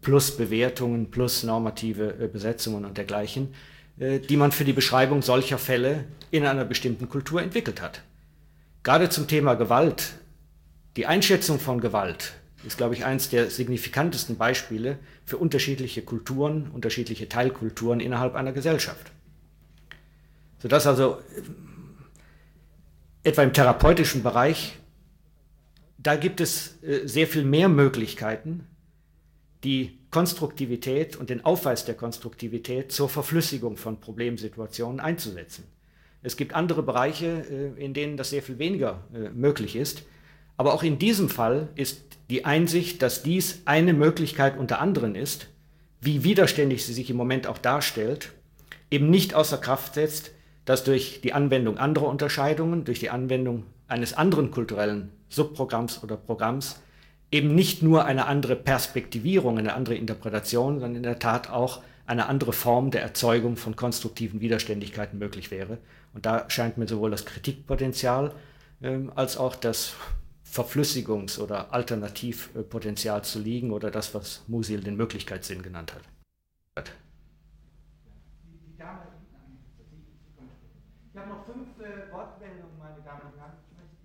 plus 0.01 0.35
Bewertungen, 0.37 1.11
plus 1.11 1.43
normative 1.43 2.15
äh, 2.19 2.27
Besetzungen 2.27 2.85
und 2.85 2.97
dergleichen, 2.97 3.53
äh, 3.97 4.19
die 4.19 4.37
man 4.37 4.51
für 4.51 4.65
die 4.65 4.73
Beschreibung 4.73 5.21
solcher 5.21 5.57
Fälle 5.57 6.05
in 6.31 6.45
einer 6.45 6.65
bestimmten 6.65 7.09
Kultur 7.09 7.41
entwickelt 7.41 7.81
hat. 7.81 8.01
Gerade 8.83 9.09
zum 9.09 9.27
Thema 9.27 9.55
Gewalt, 9.55 10.13
die 10.97 11.05
Einschätzung 11.05 11.59
von 11.59 11.79
Gewalt 11.79 12.33
ist, 12.65 12.77
glaube 12.77 12.95
ich, 12.95 13.05
eines 13.05 13.29
der 13.29 13.49
signifikantesten 13.49 14.37
Beispiele 14.37 14.99
für 15.25 15.37
unterschiedliche 15.37 16.01
Kulturen, 16.01 16.69
unterschiedliche 16.71 17.29
Teilkulturen 17.29 17.99
innerhalb 17.99 18.35
einer 18.35 18.51
Gesellschaft. 18.51 19.11
Sodass 20.59 20.87
also 20.87 21.19
äh, 21.35 21.41
etwa 23.29 23.43
im 23.43 23.53
therapeutischen 23.53 24.23
Bereich, 24.23 24.77
da 26.03 26.17
gibt 26.17 26.41
es 26.41 26.83
äh, 26.83 27.07
sehr 27.07 27.27
viel 27.27 27.45
mehr 27.45 27.69
Möglichkeiten, 27.69 28.67
die 29.63 29.97
Konstruktivität 30.11 31.15
und 31.15 31.29
den 31.29 31.45
Aufweis 31.45 31.85
der 31.85 31.95
Konstruktivität 31.95 32.91
zur 32.91 33.09
Verflüssigung 33.09 33.77
von 33.77 33.99
Problemsituationen 33.99 34.99
einzusetzen. 34.99 35.63
Es 36.21 36.37
gibt 36.37 36.53
andere 36.53 36.83
Bereiche, 36.83 37.45
äh, 37.49 37.83
in 37.83 37.93
denen 37.93 38.17
das 38.17 38.29
sehr 38.29 38.43
viel 38.43 38.59
weniger 38.59 39.03
möglich 39.33 39.75
ist. 39.75 40.03
Aber 40.57 40.73
auch 40.73 40.83
in 40.83 40.99
diesem 40.99 41.29
Fall 41.29 41.69
ist 41.75 42.01
die 42.29 42.45
Einsicht, 42.45 43.01
dass 43.01 43.23
dies 43.23 43.61
eine 43.65 43.93
Möglichkeit 43.93 44.57
unter 44.57 44.79
anderen 44.79 45.15
ist, 45.15 45.47
wie 45.99 46.23
widerständig 46.23 46.85
sie 46.85 46.93
sich 46.93 47.09
im 47.09 47.17
Moment 47.17 47.47
auch 47.47 47.57
darstellt, 47.57 48.33
eben 48.91 49.09
nicht 49.09 49.33
außer 49.33 49.57
Kraft 49.57 49.95
setzt, 49.95 50.31
dass 50.65 50.83
durch 50.83 51.21
die 51.21 51.33
Anwendung 51.33 51.77
anderer 51.77 52.07
Unterscheidungen, 52.07 52.85
durch 52.85 52.99
die 52.99 53.09
Anwendung 53.09 53.63
eines 53.87 54.13
anderen 54.13 54.51
kulturellen 54.51 55.11
Subprogramms 55.33 56.03
oder 56.03 56.17
Programms 56.17 56.81
eben 57.31 57.55
nicht 57.55 57.81
nur 57.81 58.05
eine 58.05 58.27
andere 58.27 58.55
Perspektivierung, 58.55 59.57
eine 59.57 59.73
andere 59.73 59.95
Interpretation, 59.95 60.79
sondern 60.79 60.95
in 60.95 61.03
der 61.03 61.19
Tat 61.19 61.49
auch 61.49 61.81
eine 62.05 62.27
andere 62.27 62.53
Form 62.53 62.91
der 62.91 63.01
Erzeugung 63.01 63.55
von 63.55 63.75
konstruktiven 63.75 64.41
Widerständigkeiten 64.41 65.17
möglich 65.17 65.49
wäre. 65.49 65.77
Und 66.13 66.25
da 66.25 66.49
scheint 66.49 66.77
mir 66.77 66.87
sowohl 66.87 67.11
das 67.11 67.25
Kritikpotenzial 67.25 68.33
äh, 68.81 68.99
als 69.15 69.37
auch 69.37 69.55
das 69.55 69.93
Verflüssigungs- 70.45 71.39
oder 71.39 71.73
Alternativpotenzial 71.73 73.23
zu 73.23 73.39
liegen 73.39 73.71
oder 73.71 73.89
das, 73.89 74.13
was 74.13 74.43
Musil 74.47 74.81
den 74.81 74.95
Möglichkeitssinn 74.95 75.63
genannt 75.63 75.93
hat. 75.95 76.03
Ich 81.13 81.19
habe 81.19 81.29
noch 81.29 81.45
fünf 81.45 81.79
äh, 81.79 82.11
Wortmeldungen, 82.11 82.73
meine 82.79 82.99
Damen 83.05 83.21
und 83.29 83.37
Herren. 83.37 83.53
Ich 83.69 83.77
möchte 83.77 84.01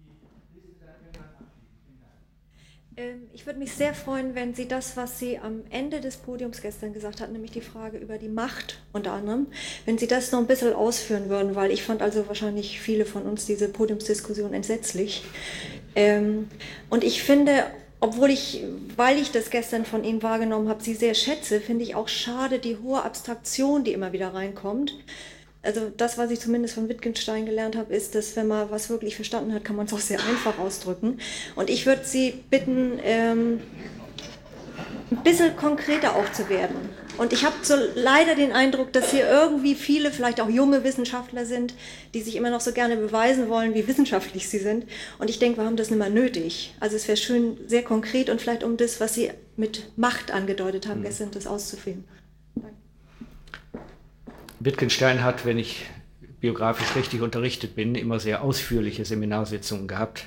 die 0.53 0.61
Liste 0.61 0.85
dann 0.85 1.01
irgendwann 1.01 1.41
abschließen. 1.41 2.05
Ähm, 2.05 2.88
ich 3.33 3.47
würde 3.47 3.59
mich 3.59 3.73
sehr 3.73 3.95
freuen, 3.95 4.35
wenn 4.35 4.55
Sie 4.55 4.67
das, 4.67 4.97
was 4.97 5.19
Sie 5.19 5.39
am 5.39 5.63
Ende 5.71 6.01
des 6.01 6.17
Podiums 6.17 6.61
gestern 6.61 6.93
gesagt 6.93 7.21
hatten, 7.21 7.33
nämlich 7.33 7.53
die 7.53 7.61
Frage 7.61 7.99
über 7.99 8.19
die 8.19 8.29
Macht 8.29 8.79
unter 8.93 9.13
anderem, 9.13 9.47
wenn 9.85 9.99
Sie 9.99 10.09
das 10.09 10.33
noch 10.33 10.41
ein 10.41 10.47
bisschen 10.47 10.73
ausführen 10.73 11.29
würden, 11.29 11.55
weil 11.55 11.71
ich 11.71 11.85
fand 11.85 12.03
also 12.03 12.27
wahrscheinlich 12.27 12.81
viele 12.81 13.07
von 13.07 13.23
uns 13.23 13.47
diese 13.47 13.69
Podiumsdiskussion 13.69 14.53
entsetzlich. 14.53 15.23
Ähm, 15.95 16.49
und 16.91 17.05
ich 17.05 17.23
finde, 17.23 17.67
obwohl 18.01 18.31
ich, 18.31 18.65
weil 18.97 19.19
ich 19.19 19.31
das 19.31 19.51
gestern 19.51 19.85
von 19.85 20.03
Ihnen 20.03 20.23
wahrgenommen 20.23 20.69
habe, 20.69 20.83
Sie 20.83 20.95
sehr 20.95 21.15
schätze, 21.15 21.61
finde 21.61 21.85
ich 21.85 21.95
auch 21.95 22.09
schade 22.09 22.59
die 22.59 22.79
hohe 22.79 23.03
Abstraktion, 23.03 23.85
die 23.85 23.93
immer 23.93 24.13
wieder 24.13 24.35
reinkommt. 24.35 24.95
Also 25.63 25.91
das, 25.97 26.19
was 26.19 26.31
ich 26.31 26.41
zumindest 26.41 26.75
von 26.75 26.89
Wittgenstein 26.89 27.45
gelernt 27.45 27.77
habe, 27.77 27.95
ist, 27.95 28.15
dass 28.15 28.37
wenn 28.37 28.47
man 28.47 28.71
was 28.71 28.91
wirklich 28.91 29.17
verstanden 29.17 29.53
hat, 29.53 29.65
kann 29.65 29.77
man 29.77 29.87
es 29.87 29.93
auch 29.93 29.99
sehr 29.99 30.21
einfach 30.25 30.59
ausdrücken. 30.59 31.19
Und 31.57 31.69
ich 31.69 31.85
würde 31.85 32.05
Sie 32.05 32.43
bitten, 32.49 32.99
ähm, 33.03 33.61
ein 35.11 35.23
bisschen 35.23 35.57
konkreter 35.57 36.17
auch 36.17 36.31
zu 36.33 36.49
werden. 36.49 36.77
Und 37.17 37.33
ich 37.33 37.45
habe 37.45 37.57
so 37.63 37.75
leider 37.97 38.37
den 38.37 38.53
Eindruck, 38.53 38.93
dass 38.93 39.11
hier 39.11 39.29
irgendwie 39.29 39.75
viele, 39.75 40.13
vielleicht 40.13 40.41
auch 40.41 40.49
junge 40.49 40.85
Wissenschaftler 40.85 41.45
sind, 41.45 41.75
die 42.15 42.23
sich 42.23 42.37
immer 42.37 42.51
noch 42.51 42.61
so 42.61 42.73
gerne 42.73 42.97
beweisen 42.97 43.49
wollen, 43.49 43.75
wie 43.75 43.89
wissenschaftlich 43.89 44.49
sie 44.49 44.59
sind. 44.59 44.87
Und 45.19 45.29
ich 45.29 45.41
denke, 45.41 45.59
wir 45.59 45.65
haben 45.65 45.77
das 45.77 45.91
nicht 45.91 45.99
mehr 45.99 46.11
nötig. 46.11 46.75
Also 46.79 46.95
es 46.95 47.09
wäre 47.09 47.17
schön, 47.17 47.59
sehr 47.67 47.83
konkret 47.83 48.31
und 48.31 48.41
vielleicht 48.41 48.63
um 48.63 48.77
das, 48.77 49.01
was 49.01 49.15
Sie 49.15 49.33
mit 49.57 49.91
Macht 49.97 50.31
angedeutet 50.31 50.87
haben, 50.87 51.01
mhm. 51.01 51.05
gestern 51.05 51.31
das 51.33 51.49
auszuführen. 51.49 52.05
Wittgenstein 54.69 55.25
hat, 55.25 55.47
wenn 55.47 55.59
ich 55.59 55.87
biografisch 56.41 56.95
richtig 56.95 57.23
unterrichtet 57.23 57.75
bin, 57.75 57.95
immer 57.95 58.21
sehr 58.21 58.43
ausführliche 58.43 59.07
Seminarsitzungen 59.07 59.89
gehabt. 59.89 60.27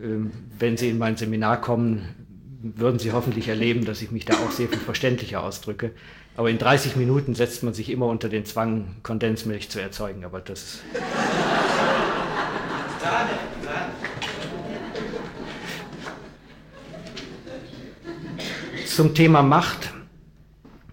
Ähm, 0.00 0.30
wenn 0.56 0.76
Sie 0.76 0.88
in 0.88 0.98
mein 0.98 1.16
Seminar 1.16 1.60
kommen, 1.60 2.08
würden 2.62 3.00
Sie 3.00 3.10
hoffentlich 3.10 3.48
erleben, 3.48 3.84
dass 3.84 4.02
ich 4.02 4.12
mich 4.12 4.24
da 4.24 4.34
auch 4.34 4.52
sehr 4.52 4.68
viel 4.68 4.78
verständlicher 4.78 5.42
ausdrücke. 5.42 5.90
Aber 6.36 6.48
in 6.48 6.58
30 6.58 6.94
Minuten 6.94 7.34
setzt 7.34 7.64
man 7.64 7.74
sich 7.74 7.90
immer 7.90 8.06
unter 8.06 8.28
den 8.28 8.44
Zwang, 8.44 8.94
Kondensmilch 9.02 9.68
zu 9.68 9.80
erzeugen. 9.80 10.24
Aber 10.24 10.40
das. 10.40 10.78
Zum 18.86 19.12
Thema 19.12 19.42
Macht. 19.42 19.92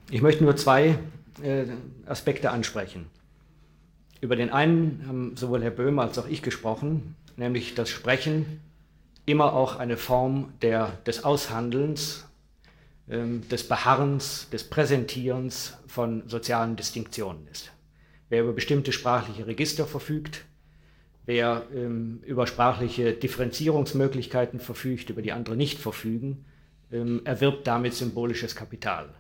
Ich 0.10 0.24
möchte 0.24 0.44
nur 0.44 0.56
zwei 0.56 0.98
äh, 1.44 1.66
Aspekte 2.08 2.52
ansprechen. 2.52 3.08
Über 4.22 4.36
den 4.36 4.50
einen 4.50 5.04
haben 5.08 5.38
sowohl 5.38 5.62
Herr 5.62 5.72
Böhmer 5.72 6.04
als 6.04 6.18
auch 6.18 6.28
ich 6.28 6.42
gesprochen, 6.42 7.16
nämlich 7.36 7.76
das 7.76 7.90
Sprechen 7.90 8.62
immer 9.26 9.54
auch 9.54 9.76
eine 9.76 9.98
Form 9.98 10.54
der, 10.62 10.98
des 11.06 11.24
Aushandelns, 11.24 12.26
ähm, 13.10 13.48
des 13.50 13.68
Beharrens, 13.68 14.50
des 14.50 14.64
Präsentierens 14.64 15.78
von 15.86 16.28
sozialen 16.28 16.76
Distinktionen 16.76 17.48
ist. 17.48 17.72
Wer 18.30 18.44
über 18.44 18.54
bestimmte 18.54 18.92
sprachliche 18.92 19.46
Register 19.46 19.86
verfügt, 19.86 20.46
wer 21.26 21.64
ähm, 21.74 22.22
über 22.26 22.48
sprachliche 22.48 23.14
Differenzierungsmöglichkeiten 23.14 24.60
verfügt, 24.60 25.10
über 25.10 25.22
die 25.22 25.34
andere 25.34 25.56
nicht 25.56 25.78
verfügen, 25.78 26.46
ähm, 26.92 27.22
erwirbt 27.26 27.68
damit 27.68 27.94
symbolisches 27.94 28.56
Kapital. 28.56 29.14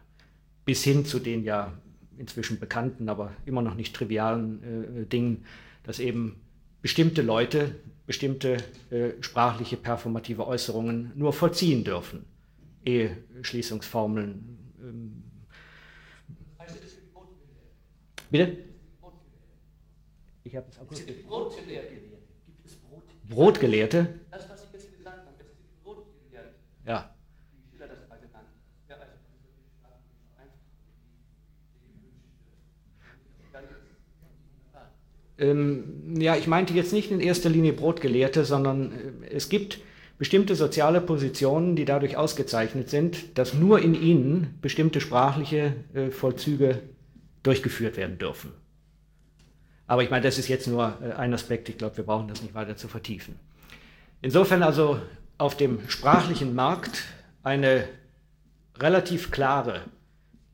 Bis 0.66 0.84
hin 0.84 1.06
zu 1.06 1.20
den 1.20 1.44
ja 1.44 1.74
inzwischen 2.18 2.60
bekannten, 2.60 3.10
aber 3.10 3.32
immer 3.46 3.62
noch 3.62 3.76
nicht 3.76 3.96
trivialen 3.96 5.04
äh, 5.04 5.06
Dingen, 5.06 5.46
dass 5.84 6.00
eben 6.00 6.42
bestimmte 6.82 7.22
Leute 7.22 7.76
bestimmte 8.06 8.58
äh, 8.90 9.12
sprachliche 9.22 9.76
performative 9.78 10.48
Äußerungen 10.48 11.12
nur 11.16 11.34
vollziehen 11.34 11.84
dürfen. 11.84 12.26
Eheschließungsformeln. 12.86 14.58
Ähm. 14.82 15.24
Bitte? 18.32 18.58
Ich 20.44 20.56
habe 20.56 20.68
es 20.70 20.80
akustisch. 20.80 21.16
Brotgelehrte. 21.28 21.88
Brotgelehrte? 23.30 24.20
Das, 24.32 24.50
was 24.50 24.64
ich 24.64 24.72
jetzt 24.72 24.98
gesagt 24.98 25.18
habe, 25.18 25.36
das 25.38 25.48
Brotgelehrte. 25.84 26.54
Ja. 26.86 27.14
Ähm, 35.40 36.16
ja, 36.20 36.36
ich 36.36 36.48
meinte 36.48 36.74
jetzt 36.74 36.94
nicht 36.94 37.12
in 37.12 37.20
erster 37.20 37.50
Linie 37.50 37.74
Brotgelehrte, 37.74 38.44
sondern 38.44 38.92
äh, 39.24 39.28
es 39.30 39.50
gibt 39.50 39.80
bestimmte 40.18 40.56
soziale 40.56 41.00
Positionen, 41.00 41.76
die 41.76 41.86
dadurch 41.86 42.18
ausgezeichnet 42.18 42.90
sind, 42.90 43.38
dass 43.38 43.54
nur 43.54 43.80
in 43.80 43.94
ihnen 43.94 44.58
bestimmte 44.62 45.00
sprachliche 45.00 45.76
äh, 45.94 46.10
Vollzüge 46.10 46.82
durchgeführt 47.44 47.98
werden 47.98 48.18
dürfen. 48.18 48.52
Aber 49.86 50.04
ich 50.04 50.10
meine, 50.10 50.24
das 50.24 50.38
ist 50.38 50.48
jetzt 50.48 50.68
nur 50.68 50.98
äh, 51.02 51.14
ein 51.14 51.34
Aspekt, 51.34 51.70
ich 51.70 51.78
glaube, 51.78 51.98
wir 51.98 52.04
brauchen 52.04 52.28
das 52.28 52.42
nicht 52.42 52.56
weiter 52.56 52.76
zu 52.76 52.88
vertiefen. 52.88 53.36
Insofern 54.22 54.64
also 54.64 55.00
auf 55.38 55.56
dem 55.56 55.88
sprachlichen 55.88 56.56
Markt 56.56 57.04
eine 57.44 57.88
relativ 58.80 59.32
klare 59.32 59.82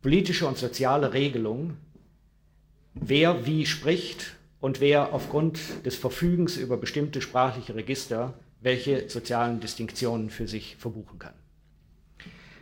politische 0.02 0.46
und 0.46 0.58
soziale 0.58 1.14
Regelung, 1.14 1.78
wer 2.94 3.46
wie 3.46 3.66
spricht 3.66 4.36
und 4.64 4.80
wer 4.80 5.14
aufgrund 5.14 5.60
des 5.86 5.98
Verfügens 5.98 6.56
über 6.56 6.78
bestimmte 6.78 7.22
sprachliche 7.22 7.76
Register 7.76 8.34
welche 8.62 9.10
sozialen 9.10 9.60
Distinktionen 9.60 10.30
für 10.30 10.48
sich 10.48 10.78
verbuchen 10.78 11.20
kann. 11.20 11.34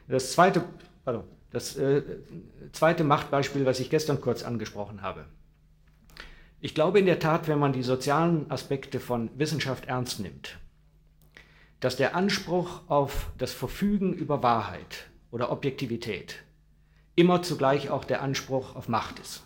Das 0.07 0.31
zweite, 0.31 0.63
pardon, 1.05 1.25
das 1.51 1.75
äh, 1.75 2.01
zweite 2.71 3.03
Machtbeispiel, 3.03 3.67
was 3.67 3.79
ich 3.79 3.91
gestern 3.91 4.19
kurz 4.19 4.41
angesprochen 4.41 5.03
habe. 5.03 5.25
Ich 6.59 6.73
glaube 6.73 6.97
in 6.97 7.05
der 7.05 7.19
Tat, 7.19 7.47
wenn 7.47 7.59
man 7.59 7.71
die 7.71 7.83
sozialen 7.83 8.49
Aspekte 8.49 8.99
von 8.99 9.29
Wissenschaft 9.37 9.85
ernst 9.85 10.19
nimmt, 10.21 10.57
dass 11.81 11.97
der 11.97 12.15
Anspruch 12.15 12.81
auf 12.87 13.27
das 13.37 13.53
Verfügen 13.53 14.11
über 14.11 14.41
Wahrheit 14.41 15.05
oder 15.29 15.51
Objektivität 15.51 16.37
immer 17.15 17.43
zugleich 17.43 17.91
auch 17.91 18.05
der 18.05 18.23
Anspruch 18.23 18.75
auf 18.75 18.87
Macht 18.87 19.19
ist. 19.19 19.43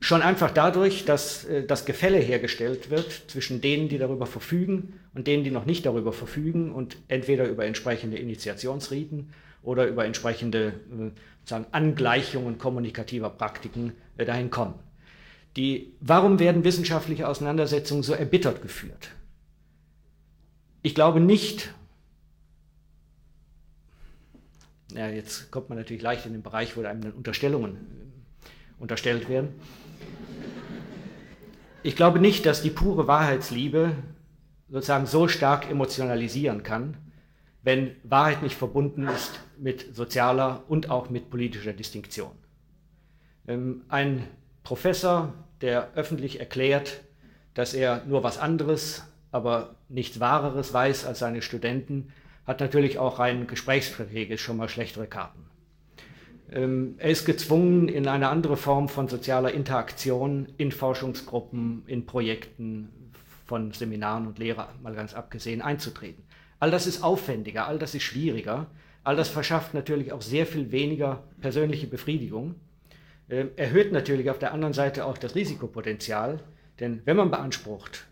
Schon 0.00 0.22
einfach 0.22 0.50
dadurch, 0.50 1.04
dass 1.04 1.44
äh, 1.44 1.64
das 1.64 1.84
Gefälle 1.84 2.18
hergestellt 2.18 2.90
wird 2.90 3.24
zwischen 3.28 3.60
denen, 3.60 3.88
die 3.88 3.98
darüber 3.98 4.26
verfügen 4.26 5.00
und 5.14 5.26
denen, 5.26 5.42
die 5.42 5.50
noch 5.50 5.64
nicht 5.64 5.86
darüber 5.86 6.12
verfügen 6.12 6.70
und 6.72 6.98
entweder 7.08 7.48
über 7.48 7.64
entsprechende 7.64 8.18
Initiationsriten 8.18 9.32
oder 9.62 9.86
über 9.86 10.04
entsprechende 10.04 10.74
äh, 11.48 11.54
Angleichungen 11.72 12.58
kommunikativer 12.58 13.30
Praktiken 13.30 13.92
äh, 14.16 14.24
dahin 14.24 14.50
kommen. 14.50 14.74
Die, 15.56 15.94
warum 16.00 16.38
werden 16.38 16.64
wissenschaftliche 16.64 17.26
Auseinandersetzungen 17.26 18.02
so 18.02 18.12
erbittert 18.12 18.60
geführt? 18.60 19.10
Ich 20.82 20.94
glaube 20.94 21.18
nicht, 21.18 21.72
ja, 24.92 25.08
jetzt 25.08 25.50
kommt 25.50 25.68
man 25.68 25.78
natürlich 25.78 26.02
leicht 26.02 26.26
in 26.26 26.32
den 26.32 26.42
Bereich, 26.42 26.76
wo 26.76 26.82
einem 26.82 27.00
dann 27.00 27.12
Unterstellungen 27.12 27.74
äh, 27.74 28.46
unterstellt 28.78 29.28
werden. 29.28 29.48
Ich 31.86 31.94
glaube 31.94 32.18
nicht, 32.18 32.46
dass 32.46 32.62
die 32.62 32.70
pure 32.70 33.06
Wahrheitsliebe 33.06 33.92
sozusagen 34.68 35.06
so 35.06 35.28
stark 35.28 35.70
emotionalisieren 35.70 36.64
kann, 36.64 36.96
wenn 37.62 37.94
Wahrheit 38.02 38.42
nicht 38.42 38.56
verbunden 38.56 39.06
ist 39.06 39.38
mit 39.56 39.94
sozialer 39.94 40.64
und 40.66 40.90
auch 40.90 41.10
mit 41.10 41.30
politischer 41.30 41.72
Distinktion. 41.72 42.32
Ähm, 43.46 43.84
ein 43.88 44.26
Professor, 44.64 45.32
der 45.60 45.92
öffentlich 45.94 46.40
erklärt, 46.40 47.02
dass 47.54 47.72
er 47.72 48.04
nur 48.06 48.24
was 48.24 48.38
anderes, 48.38 49.04
aber 49.30 49.76
nichts 49.88 50.18
Wahreres 50.18 50.74
weiß 50.74 51.06
als 51.06 51.20
seine 51.20 51.40
Studenten, 51.40 52.12
hat 52.48 52.58
natürlich 52.58 52.98
auch 52.98 53.20
rein 53.20 53.46
gesprächsstrategisch 53.46 54.42
schon 54.42 54.56
mal 54.56 54.68
schlechtere 54.68 55.06
Karten. 55.06 55.45
Ähm, 56.50 56.94
er 56.98 57.10
ist 57.10 57.24
gezwungen, 57.24 57.88
in 57.88 58.06
eine 58.08 58.28
andere 58.28 58.56
Form 58.56 58.88
von 58.88 59.08
sozialer 59.08 59.52
Interaktion 59.52 60.48
in 60.56 60.70
Forschungsgruppen, 60.72 61.82
in 61.86 62.06
Projekten 62.06 63.12
von 63.46 63.72
Seminaren 63.72 64.26
und 64.26 64.38
Lehrer 64.38 64.68
mal 64.82 64.94
ganz 64.94 65.14
abgesehen 65.14 65.62
einzutreten. 65.62 66.24
All 66.58 66.70
das 66.70 66.86
ist 66.86 67.02
aufwendiger, 67.02 67.66
all 67.66 67.78
das 67.78 67.94
ist 67.94 68.02
schwieriger, 68.02 68.66
all 69.04 69.16
das 69.16 69.28
verschafft 69.28 69.74
natürlich 69.74 70.12
auch 70.12 70.22
sehr 70.22 70.46
viel 70.46 70.72
weniger 70.72 71.24
persönliche 71.40 71.86
Befriedigung, 71.86 72.56
ähm, 73.28 73.50
erhöht 73.56 73.92
natürlich 73.92 74.30
auf 74.30 74.38
der 74.38 74.52
anderen 74.52 74.74
Seite 74.74 75.04
auch 75.04 75.18
das 75.18 75.34
Risikopotenzial, 75.34 76.40
denn 76.80 77.02
wenn 77.04 77.16
man 77.16 77.30
beansprucht, 77.30 78.06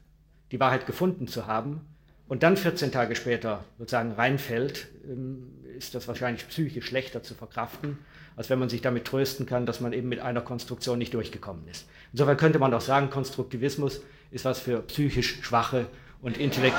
die 0.50 0.60
Wahrheit 0.60 0.86
gefunden 0.86 1.26
zu 1.26 1.46
haben, 1.46 1.80
und 2.26 2.42
dann 2.42 2.56
14 2.56 2.90
Tage 2.90 3.16
später 3.16 3.64
sozusagen 3.78 4.12
reinfällt, 4.12 4.88
ähm, 5.06 5.52
ist 5.76 5.94
das 5.94 6.08
wahrscheinlich 6.08 6.48
psychisch 6.48 6.86
schlechter 6.86 7.22
zu 7.22 7.34
verkraften, 7.34 7.98
als 8.36 8.50
wenn 8.50 8.58
man 8.58 8.68
sich 8.68 8.82
damit 8.82 9.04
trösten 9.04 9.46
kann, 9.46 9.66
dass 9.66 9.80
man 9.80 9.92
eben 9.92 10.08
mit 10.08 10.20
einer 10.20 10.40
Konstruktion 10.40 10.98
nicht 10.98 11.14
durchgekommen 11.14 11.66
ist. 11.68 11.86
Insofern 12.12 12.36
könnte 12.36 12.58
man 12.58 12.74
auch 12.74 12.80
sagen, 12.80 13.10
Konstruktivismus 13.10 14.00
ist 14.30 14.44
was 14.44 14.60
für 14.60 14.80
psychisch 14.80 15.38
Schwache 15.42 15.86
und 16.20 16.38
Intellekt. 16.38 16.76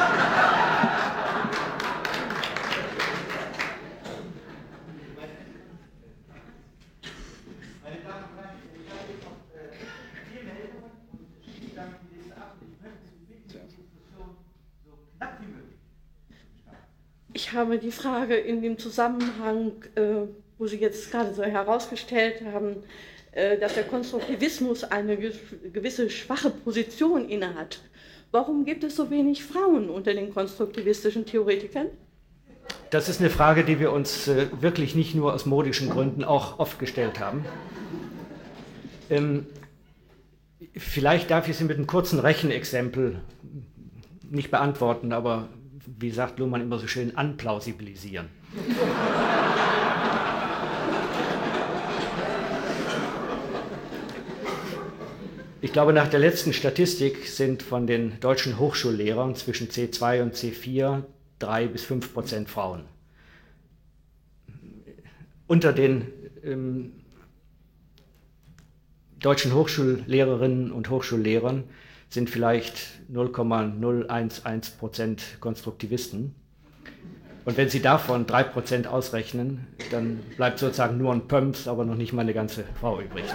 Ich 17.34 17.52
habe 17.54 17.78
die 17.78 17.92
Frage 17.92 18.36
in 18.36 18.62
dem 18.62 18.78
Zusammenhang, 18.78 19.74
äh, 19.96 20.28
wo 20.58 20.68
Sie 20.68 20.78
jetzt 20.78 21.12
gerade 21.12 21.34
so 21.34 21.44
herausgestellt 21.44 22.42
haben, 22.54 22.78
äh, 23.32 23.58
dass 23.58 23.74
der 23.74 23.84
Konstruktivismus 23.84 24.84
eine 24.84 25.18
gewisse 25.18 26.10
schwache 26.10 26.50
Position 26.50 27.28
innehat. 27.28 27.80
Warum 28.32 28.66
gibt 28.66 28.84
es 28.84 28.96
so 28.96 29.10
wenig 29.10 29.44
Frauen 29.44 29.90
unter 29.90 30.14
den 30.14 30.34
konstruktivistischen 30.34 31.26
Theoretikern? 31.26 31.88
Das 32.90 33.10
ist 33.10 33.20
eine 33.20 33.30
Frage, 33.30 33.64
die 33.64 33.80
wir 33.80 33.92
uns 33.92 34.28
äh, 34.28 34.48
wirklich 34.62 34.96
nicht 34.96 35.16
nur 35.16 35.34
aus 35.34 35.46
modischen 35.46 35.90
Gründen 35.90 36.24
auch 36.24 36.60
oft 36.60 36.80
gestellt 36.80 37.20
haben. 37.20 37.46
Ähm, 39.10 39.46
vielleicht 40.76 41.30
darf 41.30 41.48
ich 41.48 41.58
Sie 41.58 41.66
mit 41.66 41.78
einem 41.78 41.88
kurzen 41.88 42.20
Rechenexempel 42.20 43.22
nicht 44.30 44.52
beantworten, 44.52 45.14
aber 45.14 45.50
wie 45.86 46.12
sagt 46.12 46.40
Luhmann 46.40 46.62
immer 46.62 46.80
so 46.80 46.88
schön, 46.88 47.18
anplausibilisieren. 47.18 48.30
Ich 55.66 55.74
glaube, 55.74 55.94
nach 55.94 56.08
der 56.08 56.20
letzten 56.20 56.54
Statistik 56.54 57.26
sind 57.26 57.64
von 57.64 57.88
den 57.88 58.20
deutschen 58.20 58.60
Hochschullehrern 58.60 59.34
zwischen 59.34 59.68
C2 59.68 60.22
und 60.22 60.36
C4 60.36 61.02
drei 61.40 61.66
bis 61.66 61.84
fünf 61.84 62.14
Prozent 62.14 62.52
Frauen. 62.52 62.84
Unter 65.48 65.74
den 65.74 66.14
ähm, 66.44 66.92
deutschen 69.18 69.56
Hochschullehrerinnen 69.56 70.72
und 70.72 70.92
Hochschullehrern 70.92 71.64
sind 72.10 72.30
vielleicht 72.30 73.02
0,011 73.10 74.78
Prozent 74.78 75.24
Konstruktivisten. 75.40 76.36
Und 77.44 77.58
wenn 77.58 77.70
Sie 77.70 77.82
davon 77.82 78.28
3 78.28 78.44
Prozent 78.44 78.86
ausrechnen, 78.86 79.66
dann 79.90 80.20
bleibt 80.38 80.60
sozusagen 80.60 81.00
nur 81.00 81.12
ein 81.12 81.28
Pumps, 81.28 81.68
aber 81.68 81.86
noch 81.86 81.96
nicht 81.96 82.14
mal 82.14 82.22
eine 82.22 82.36
ganze 82.36 82.66
Frau 82.80 83.02
übrig. 83.02 83.26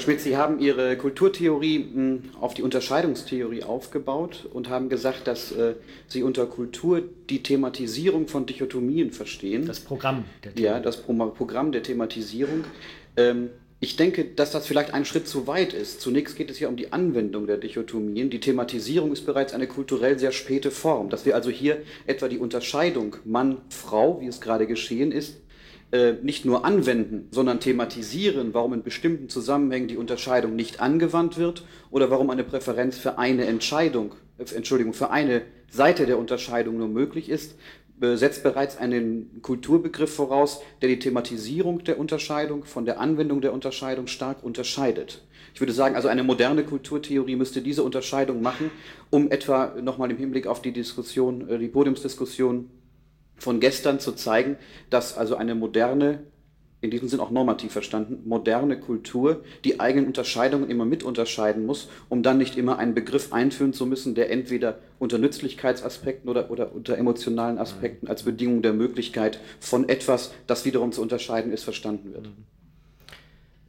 Herr 0.00 0.04
Schmidt, 0.04 0.22
Sie 0.22 0.38
haben 0.38 0.60
Ihre 0.60 0.96
Kulturtheorie 0.96 1.90
hm, 1.92 2.22
auf 2.40 2.54
die 2.54 2.62
Unterscheidungstheorie 2.62 3.64
aufgebaut 3.64 4.48
und 4.50 4.70
haben 4.70 4.88
gesagt, 4.88 5.26
dass 5.26 5.52
äh, 5.52 5.74
Sie 6.08 6.22
unter 6.22 6.46
Kultur 6.46 7.02
die 7.28 7.42
Thematisierung 7.42 8.26
von 8.26 8.46
Dichotomien 8.46 9.10
verstehen. 9.10 9.66
Das 9.66 9.80
Programm 9.80 10.24
der 10.42 10.54
Theorie. 10.54 10.72
Ja, 10.72 10.80
das 10.80 11.02
Programm 11.02 11.70
der 11.70 11.82
Thematisierung. 11.82 12.64
Ähm, 13.18 13.50
ich 13.78 13.96
denke, 13.96 14.24
dass 14.24 14.52
das 14.52 14.66
vielleicht 14.66 14.94
ein 14.94 15.04
Schritt 15.04 15.28
zu 15.28 15.46
weit 15.46 15.74
ist. 15.74 16.00
Zunächst 16.00 16.34
geht 16.34 16.50
es 16.50 16.58
ja 16.60 16.70
um 16.70 16.76
die 16.76 16.94
Anwendung 16.94 17.46
der 17.46 17.58
Dichotomien. 17.58 18.30
Die 18.30 18.40
Thematisierung 18.40 19.12
ist 19.12 19.26
bereits 19.26 19.52
eine 19.52 19.66
kulturell 19.66 20.18
sehr 20.18 20.32
späte 20.32 20.70
Form. 20.70 21.10
Dass 21.10 21.26
wir 21.26 21.34
also 21.34 21.50
hier 21.50 21.76
etwa 22.06 22.28
die 22.28 22.38
Unterscheidung 22.38 23.16
Mann-Frau, 23.26 24.22
wie 24.22 24.28
es 24.28 24.40
gerade 24.40 24.66
geschehen 24.66 25.12
ist, 25.12 25.36
äh, 25.92 26.14
nicht 26.22 26.44
nur 26.44 26.64
anwenden, 26.64 27.28
sondern 27.30 27.58
thematisieren, 27.58 28.54
warum 28.54 28.74
in 28.74 28.82
bestimmten 28.82 29.28
Zusammenhängen 29.28 29.88
die 29.88 29.96
Unterscheidung 29.96 30.54
nicht 30.54 30.80
angewandt 30.80 31.36
wird 31.36 31.64
oder 31.90 32.10
warum 32.10 32.30
eine 32.30 32.44
Präferenz 32.44 32.96
für 32.96 33.18
eine 33.18 33.46
Entscheidung, 33.46 34.14
äh, 34.38 34.54
Entschuldigung, 34.54 34.92
für 34.92 35.10
eine 35.10 35.42
Seite 35.68 36.06
der 36.06 36.18
Unterscheidung 36.18 36.78
nur 36.78 36.88
möglich 36.88 37.28
ist, 37.28 37.56
setzt 38.02 38.42
bereits 38.42 38.78
einen 38.78 39.42
Kulturbegriff 39.42 40.14
voraus, 40.14 40.62
der 40.80 40.88
die 40.88 40.98
Thematisierung 40.98 41.84
der 41.84 41.98
Unterscheidung 41.98 42.64
von 42.64 42.86
der 42.86 42.98
Anwendung 42.98 43.42
der 43.42 43.52
Unterscheidung 43.52 44.06
stark 44.06 44.42
unterscheidet. 44.42 45.22
Ich 45.54 45.60
würde 45.60 45.72
sagen, 45.72 45.96
also 45.96 46.08
eine 46.08 46.22
moderne 46.22 46.64
Kulturtheorie 46.64 47.36
müsste 47.36 47.60
diese 47.60 47.82
Unterscheidung 47.82 48.40
machen, 48.40 48.70
um 49.10 49.30
etwa 49.30 49.74
nochmal 49.82 50.10
im 50.10 50.16
Hinblick 50.16 50.46
auf 50.46 50.62
die 50.62 50.72
Diskussion, 50.72 51.48
äh, 51.48 51.58
die 51.58 51.68
Podiumsdiskussion 51.68 52.70
von 53.40 53.58
gestern 53.58 53.98
zu 53.98 54.12
zeigen, 54.12 54.56
dass 54.90 55.16
also 55.16 55.34
eine 55.34 55.54
moderne, 55.54 56.20
in 56.82 56.90
diesem 56.90 57.08
Sinn 57.08 57.20
auch 57.20 57.30
normativ 57.30 57.72
verstanden, 57.72 58.22
moderne 58.26 58.78
Kultur 58.78 59.42
die 59.64 59.80
eigenen 59.80 60.06
Unterscheidungen 60.06 60.70
immer 60.70 60.84
mit 60.84 61.02
unterscheiden 61.02 61.66
muss, 61.66 61.88
um 62.08 62.22
dann 62.22 62.38
nicht 62.38 62.56
immer 62.56 62.78
einen 62.78 62.94
Begriff 62.94 63.32
einführen 63.32 63.72
zu 63.72 63.86
müssen, 63.86 64.14
der 64.14 64.30
entweder 64.30 64.78
unter 64.98 65.18
Nützlichkeitsaspekten 65.18 66.30
oder, 66.30 66.50
oder 66.50 66.72
unter 66.72 66.96
emotionalen 66.96 67.58
Aspekten 67.58 68.08
als 68.08 68.22
Bedingung 68.22 68.62
der 68.62 68.72
Möglichkeit 68.72 69.40
von 69.58 69.88
etwas, 69.88 70.32
das 70.46 70.64
wiederum 70.64 70.92
zu 70.92 71.02
unterscheiden 71.02 71.52
ist, 71.52 71.64
verstanden 71.64 72.12
wird. 72.12 72.28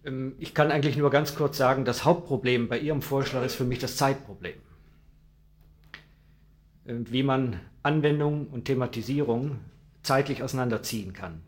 Ähm, 0.06 0.34
ich 0.38 0.54
kann 0.54 0.72
eigentlich 0.72 0.98
nur 0.98 1.10
ganz 1.10 1.36
kurz 1.36 1.58
sagen, 1.58 1.86
das 1.86 2.06
Hauptproblem 2.06 2.68
bei 2.68 2.80
Ihrem 2.80 3.02
Vorschlag 3.02 3.46
ist 3.46 3.56
für 3.56 3.64
mich 3.64 3.80
das 3.80 3.98
Zeitproblem. 3.98 4.56
Ähm, 6.88 7.06
wie 7.10 7.24
man 7.24 7.60
Anwendung 7.84 8.48
und 8.48 8.66
Thematisierung 8.66 9.58
zeitlich 10.04 10.44
auseinanderziehen 10.44 11.14
kann. 11.14 11.42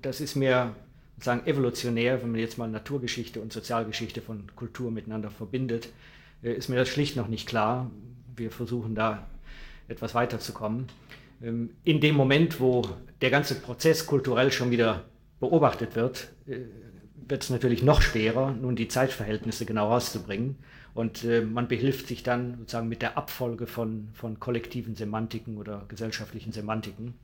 Das 0.00 0.20
ist 0.20 0.34
mir 0.34 0.74
sagen 1.22 1.46
evolutionär, 1.46 2.22
wenn 2.22 2.32
man 2.32 2.40
jetzt 2.40 2.58
mal 2.58 2.68
Naturgeschichte 2.68 3.40
und 3.40 3.52
Sozialgeschichte 3.52 4.20
von 4.20 4.44
Kultur 4.56 4.90
miteinander 4.90 5.30
verbindet, 5.30 5.88
äh, 6.42 6.52
ist 6.52 6.68
mir 6.68 6.76
das 6.76 6.88
schlicht 6.88 7.16
noch 7.16 7.28
nicht 7.28 7.48
klar. 7.48 7.90
Wir 8.36 8.50
versuchen 8.50 8.94
da 8.94 9.26
etwas 9.88 10.14
weiterzukommen. 10.14 10.86
Ähm, 11.42 11.70
in 11.84 12.00
dem 12.00 12.16
Moment, 12.16 12.60
wo 12.60 12.88
der 13.20 13.30
ganze 13.30 13.54
Prozess 13.54 14.06
kulturell 14.06 14.50
schon 14.52 14.70
wieder 14.70 15.04
beobachtet 15.40 15.96
wird, 15.96 16.28
äh, 16.46 16.58
wird 17.28 17.44
es 17.44 17.50
natürlich 17.50 17.82
noch 17.82 18.02
schwerer, 18.02 18.50
nun 18.52 18.76
die 18.76 18.88
Zeitverhältnisse 18.88 19.64
genau 19.64 19.88
rauszubringen. 19.88 20.56
Und 20.94 21.24
äh, 21.24 21.40
man 21.40 21.68
behilft 21.68 22.08
sich 22.08 22.22
dann 22.22 22.58
sozusagen 22.58 22.88
mit 22.88 23.00
der 23.02 23.16
Abfolge 23.16 23.66
von, 23.66 24.08
von 24.12 24.38
kollektiven 24.38 24.94
Semantiken 24.94 25.56
oder 25.56 25.84
gesellschaftlichen 25.88 26.52
Semantiken, 26.52 27.14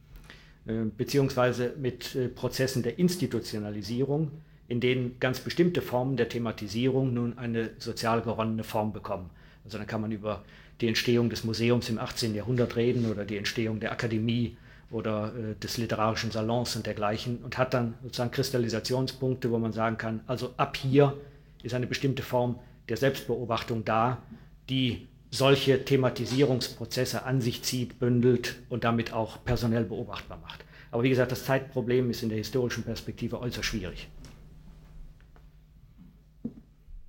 äh, 0.67 0.85
beziehungsweise 0.97 1.75
mit 1.79 2.15
äh, 2.15 2.29
Prozessen 2.29 2.83
der 2.83 2.99
Institutionalisierung, 2.99 4.31
in 4.69 4.81
denen 4.81 5.19
ganz 5.21 5.41
bestimmte 5.41 5.83
Formen 5.83 6.17
der 6.17 6.29
Thematisierung 6.29 7.13
nun 7.13 7.37
eine 7.37 7.71
sozial 7.79 8.23
geronnene 8.23 8.65
Form 8.65 8.93
bekommen. 8.93 9.29
Also 9.65 9.77
dann 9.77 9.87
kann 9.87 10.01
man 10.01 10.13
über 10.13 10.45
die 10.81 10.89
Entstehung 10.89 11.29
des 11.29 11.45
Museums 11.45 11.91
im 11.91 11.99
18. 11.99 12.35
Jahrhundert 12.35 12.77
reden 12.77 13.11
oder 13.11 13.25
die 13.25 13.37
Entstehung 13.37 13.81
der 13.81 13.93
Akademie 13.93 14.57
oder 14.91 15.33
äh, 15.35 15.55
des 15.57 15.77
literarischen 15.77 16.31
Salons 16.31 16.75
und 16.77 16.87
dergleichen 16.87 17.39
und 17.45 17.59
hat 17.59 17.75
dann 17.75 17.95
sozusagen 18.03 18.31
Kristallisationspunkte, 18.31 19.51
wo 19.51 19.59
man 19.59 19.75
sagen 19.75 19.99
kann, 19.99 20.21
also 20.27 20.55
ab 20.57 20.77
hier 20.79 21.15
ist 21.63 21.75
eine 21.75 21.87
bestimmte 21.87 22.23
Form 22.23 22.59
der 22.89 22.97
Selbstbeobachtung 22.97 23.85
da, 23.85 24.23
die 24.69 25.07
solche 25.31 25.85
Thematisierungsprozesse 25.85 27.25
an 27.25 27.41
sich 27.41 27.63
zieht, 27.63 27.99
bündelt 27.99 28.57
und 28.69 28.85
damit 28.85 29.13
auch 29.13 29.45
personell 29.45 29.85
beobachtbar 29.85 30.39
macht. 30.39 30.65
Aber 30.91 31.03
wie 31.03 31.11
gesagt, 31.11 31.33
das 31.33 31.45
Zeitproblem 31.45 32.11
ist 32.11 32.23
in 32.23 32.31
der 32.31 32.39
historischen 32.39 32.83
Perspektive 32.83 33.41
äußerst 33.41 33.65
schwierig. 33.67 34.09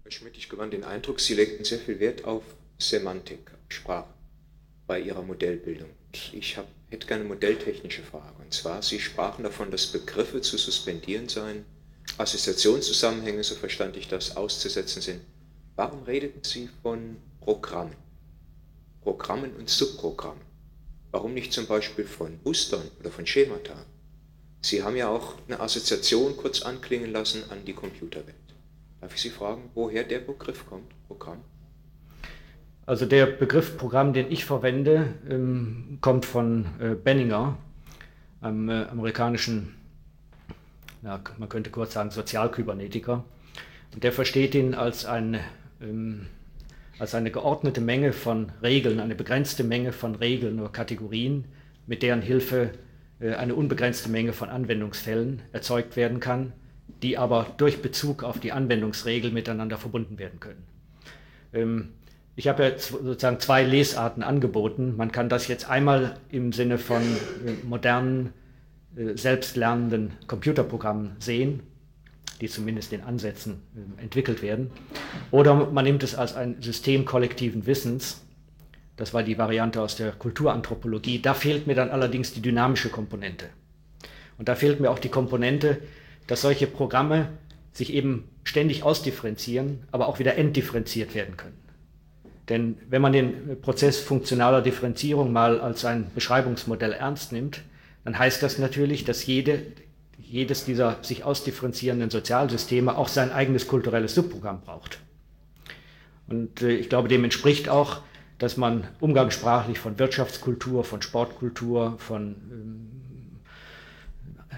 Herr 0.03 0.11
Schmidt, 0.11 0.37
ich 0.37 0.49
gewann 0.49 0.71
den 0.71 0.83
Eindruck, 0.83 1.19
Sie 1.19 1.35
legten 1.35 1.63
sehr 1.63 1.79
viel 1.79 1.99
Wert 1.99 2.25
auf 2.25 2.43
Semantik, 2.77 3.51
Sprache 3.69 4.09
bei 4.87 4.99
Ihrer 4.99 5.21
Modellbildung. 5.21 5.89
Ich 6.33 6.57
hab, 6.57 6.67
hätte 6.89 7.07
gerne 7.07 7.21
eine 7.21 7.29
modelltechnische 7.29 8.01
Frage. 8.01 8.33
Und 8.43 8.53
zwar, 8.53 8.81
Sie 8.81 8.99
sprachen 8.99 9.43
davon, 9.43 9.71
dass 9.71 9.87
Begriffe 9.87 10.41
zu 10.41 10.57
suspendieren 10.57 11.29
seien, 11.29 11.63
Assoziationszusammenhänge, 12.17 13.43
so 13.43 13.55
verstand 13.55 13.95
ich 13.95 14.07
das, 14.07 14.35
auszusetzen 14.35 15.01
sind. 15.01 15.21
Warum 15.79 16.03
redeten 16.03 16.43
Sie 16.43 16.67
von 16.83 17.15
Programmen? 17.39 17.95
Programmen 19.01 19.55
und 19.57 19.69
Subprogrammen. 19.69 20.41
Warum 21.11 21.33
nicht 21.33 21.53
zum 21.53 21.67
Beispiel 21.67 22.03
von 22.03 22.37
Mustern 22.43 22.81
oder 22.99 23.09
von 23.11 23.25
Schemata? 23.25 23.75
Sie 24.59 24.83
haben 24.83 24.97
ja 24.97 25.07
auch 25.07 25.35
eine 25.47 25.61
Assoziation 25.61 26.35
kurz 26.35 26.63
anklingen 26.63 27.13
lassen 27.13 27.43
an 27.49 27.63
die 27.63 27.71
Computerwelt. 27.71 28.35
Darf 28.99 29.15
ich 29.15 29.21
Sie 29.21 29.29
fragen, 29.29 29.69
woher 29.73 30.03
der 30.03 30.19
Begriff 30.19 30.67
kommt, 30.67 30.91
Programm? 31.07 31.37
Also 32.85 33.05
der 33.05 33.27
Begriff 33.27 33.77
Programm, 33.77 34.11
den 34.11 34.29
ich 34.29 34.43
verwende, 34.43 35.13
ähm, 35.29 35.99
kommt 36.01 36.25
von 36.25 36.65
äh, 36.81 36.93
Benninger, 36.93 37.57
einem 38.41 38.67
äh, 38.67 38.83
amerikanischen, 38.83 39.75
man 41.03 41.47
könnte 41.47 41.69
kurz 41.69 41.93
sagen, 41.93 42.11
Sozialkybernetiker. 42.11 43.23
Und 43.93 44.03
der 44.03 44.11
versteht 44.11 44.55
ihn 44.55 44.73
als 44.73 45.05
ein 45.05 45.39
ähm, 45.81 46.27
als 46.99 47.15
eine 47.15 47.31
geordnete 47.31 47.81
Menge 47.81 48.13
von 48.13 48.51
Regeln, 48.61 48.99
eine 48.99 49.15
begrenzte 49.15 49.63
Menge 49.63 49.93
von 49.93 50.15
Regeln 50.15 50.59
oder 50.59 50.69
Kategorien, 50.69 51.45
mit 51.87 52.03
deren 52.03 52.21
Hilfe 52.21 52.71
äh, 53.19 53.33
eine 53.33 53.55
unbegrenzte 53.55 54.09
Menge 54.09 54.33
von 54.33 54.49
Anwendungsfällen 54.49 55.41
erzeugt 55.51 55.95
werden 55.95 56.19
kann, 56.19 56.53
die 57.01 57.17
aber 57.17 57.47
durch 57.57 57.81
Bezug 57.81 58.23
auf 58.23 58.39
die 58.39 58.51
Anwendungsregel 58.51 59.31
miteinander 59.31 59.77
verbunden 59.77 60.19
werden 60.19 60.39
können. 60.39 60.63
Ähm, 61.53 61.89
ich 62.35 62.47
habe 62.47 62.63
ja 62.63 62.77
sozusagen 62.77 63.39
zwei 63.39 63.63
Lesarten 63.63 64.23
angeboten. 64.23 64.95
Man 64.95 65.11
kann 65.11 65.27
das 65.27 65.47
jetzt 65.47 65.69
einmal 65.69 66.17
im 66.29 66.53
Sinne 66.53 66.77
von 66.77 67.01
äh, 67.01 67.65
modernen, 67.65 68.33
äh, 68.95 69.17
selbstlernenden 69.17 70.13
Computerprogrammen 70.27 71.17
sehen, 71.19 71.61
die 72.41 72.47
zumindest 72.47 72.93
in 72.93 73.01
Ansätzen 73.01 73.61
äh, 73.75 74.01
entwickelt 74.03 74.41
werden. 74.41 74.71
Oder 75.31 75.55
man 75.71 75.85
nimmt 75.85 76.03
es 76.03 76.15
als 76.15 76.35
ein 76.35 76.61
System 76.61 77.05
kollektiven 77.05 77.65
Wissens. 77.65 78.21
Das 78.97 79.13
war 79.13 79.23
die 79.23 79.37
Variante 79.37 79.81
aus 79.81 79.95
der 79.95 80.11
Kulturanthropologie. 80.11 81.21
Da 81.21 81.33
fehlt 81.33 81.67
mir 81.67 81.75
dann 81.75 81.89
allerdings 81.89 82.33
die 82.33 82.41
dynamische 82.41 82.89
Komponente. 82.89 83.45
Und 84.37 84.49
da 84.49 84.55
fehlt 84.55 84.79
mir 84.79 84.89
auch 84.89 84.99
die 84.99 85.09
Komponente, 85.09 85.79
dass 86.27 86.41
solche 86.41 86.67
Programme 86.67 87.29
sich 87.71 87.93
eben 87.93 88.29
ständig 88.43 88.83
ausdifferenzieren, 88.83 89.79
aber 89.91 90.07
auch 90.07 90.19
wieder 90.19 90.37
entdifferenziert 90.37 91.13
werden 91.15 91.37
können. 91.37 91.57
Denn 92.49 92.77
wenn 92.89 93.01
man 93.01 93.13
den 93.13 93.61
Prozess 93.61 93.99
funktionaler 93.99 94.61
Differenzierung 94.61 95.31
mal 95.31 95.61
als 95.61 95.85
ein 95.85 96.09
Beschreibungsmodell 96.15 96.93
ernst 96.93 97.31
nimmt, 97.31 97.61
dann 98.03 98.17
heißt 98.17 98.41
das 98.41 98.57
natürlich, 98.57 99.05
dass 99.05 99.25
jede, 99.25 99.61
jedes 100.29 100.63
dieser 100.63 101.03
sich 101.03 101.23
ausdifferenzierenden 101.23 102.11
Sozialsysteme 102.11 102.95
auch 102.95 103.07
sein 103.07 103.31
eigenes 103.31 103.67
kulturelles 103.67 104.13
Subprogramm 104.13 104.61
braucht. 104.61 104.99
Und 106.27 106.61
äh, 106.61 106.75
ich 106.75 106.87
glaube, 106.87 107.07
dem 107.07 107.23
entspricht 107.23 107.67
auch, 107.67 108.01
dass 108.37 108.55
man 108.55 108.87
umgangssprachlich 108.99 109.79
von 109.79 109.97
Wirtschaftskultur, 109.97 110.83
von 110.83 111.01
Sportkultur, 111.01 111.95
von 111.97 112.35
ähm, 112.51 112.91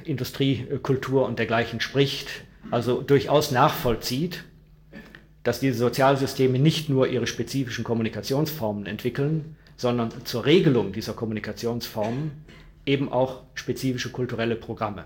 Industriekultur 0.04 1.26
und 1.26 1.40
dergleichen 1.40 1.80
spricht, 1.80 2.28
also 2.70 3.02
durchaus 3.02 3.52
nachvollzieht, 3.52 4.44
dass 5.44 5.62
diese 5.62 5.78
Sozialsysteme 5.78 6.60
nicht 6.60 6.90
nur 6.90 7.08
ihre 7.08 7.28
spezifischen 7.28 7.86
Kommunikationsformen 7.86 8.86
entwickeln, 8.86 9.56
sondern 9.78 10.12
zur 10.26 10.46
Regelung 10.46 10.92
dieser 10.92 11.14
Kommunikationsformen 11.14 12.32
eben 12.86 13.12
auch 13.12 13.44
spezifische 13.56 14.12
kulturelle 14.12 14.56
Programme 14.56 15.06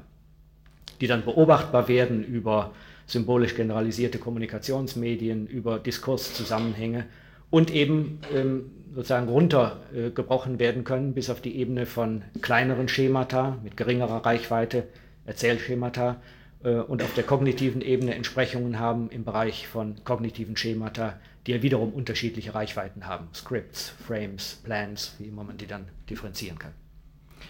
die 1.02 1.08
dann 1.08 1.24
beobachtbar 1.24 1.88
werden 1.88 2.24
über 2.24 2.72
symbolisch 3.08 3.56
generalisierte 3.56 4.18
Kommunikationsmedien, 4.18 5.48
über 5.48 5.80
Diskurszusammenhänge 5.80 7.06
und 7.50 7.72
eben 7.72 8.20
ähm, 8.34 8.72
sozusagen 8.94 9.28
runtergebrochen 9.28 10.56
äh, 10.56 10.60
werden 10.60 10.84
können 10.84 11.14
bis 11.14 11.30
auf 11.30 11.42
die 11.42 11.58
Ebene 11.58 11.86
von 11.86 12.24
kleineren 12.42 12.88
Schemata 12.88 13.58
mit 13.64 13.78
geringerer 13.78 14.26
Reichweite, 14.26 14.88
Erzählschemata 15.26 16.18
äh, 16.64 16.76
und 16.76 17.04
auf 17.04 17.14
der 17.14 17.24
kognitiven 17.24 17.82
Ebene 17.82 18.16
Entsprechungen 18.16 18.80
haben 18.80 19.10
im 19.10 19.24
Bereich 19.24 19.68
von 19.68 19.96
kognitiven 20.04 20.58
Schemata, 20.58 21.20
die 21.46 21.52
ja 21.52 21.62
wiederum 21.62 21.94
unterschiedliche 21.94 22.56
Reichweiten 22.56 23.06
haben. 23.06 23.28
Scripts, 23.34 23.94
Frames, 24.06 24.62
Plans, 24.64 25.16
wie 25.20 25.26
immer 25.26 25.44
man 25.44 25.58
die 25.58 25.68
dann 25.68 25.86
differenzieren 26.10 26.58
kann. 26.58 26.72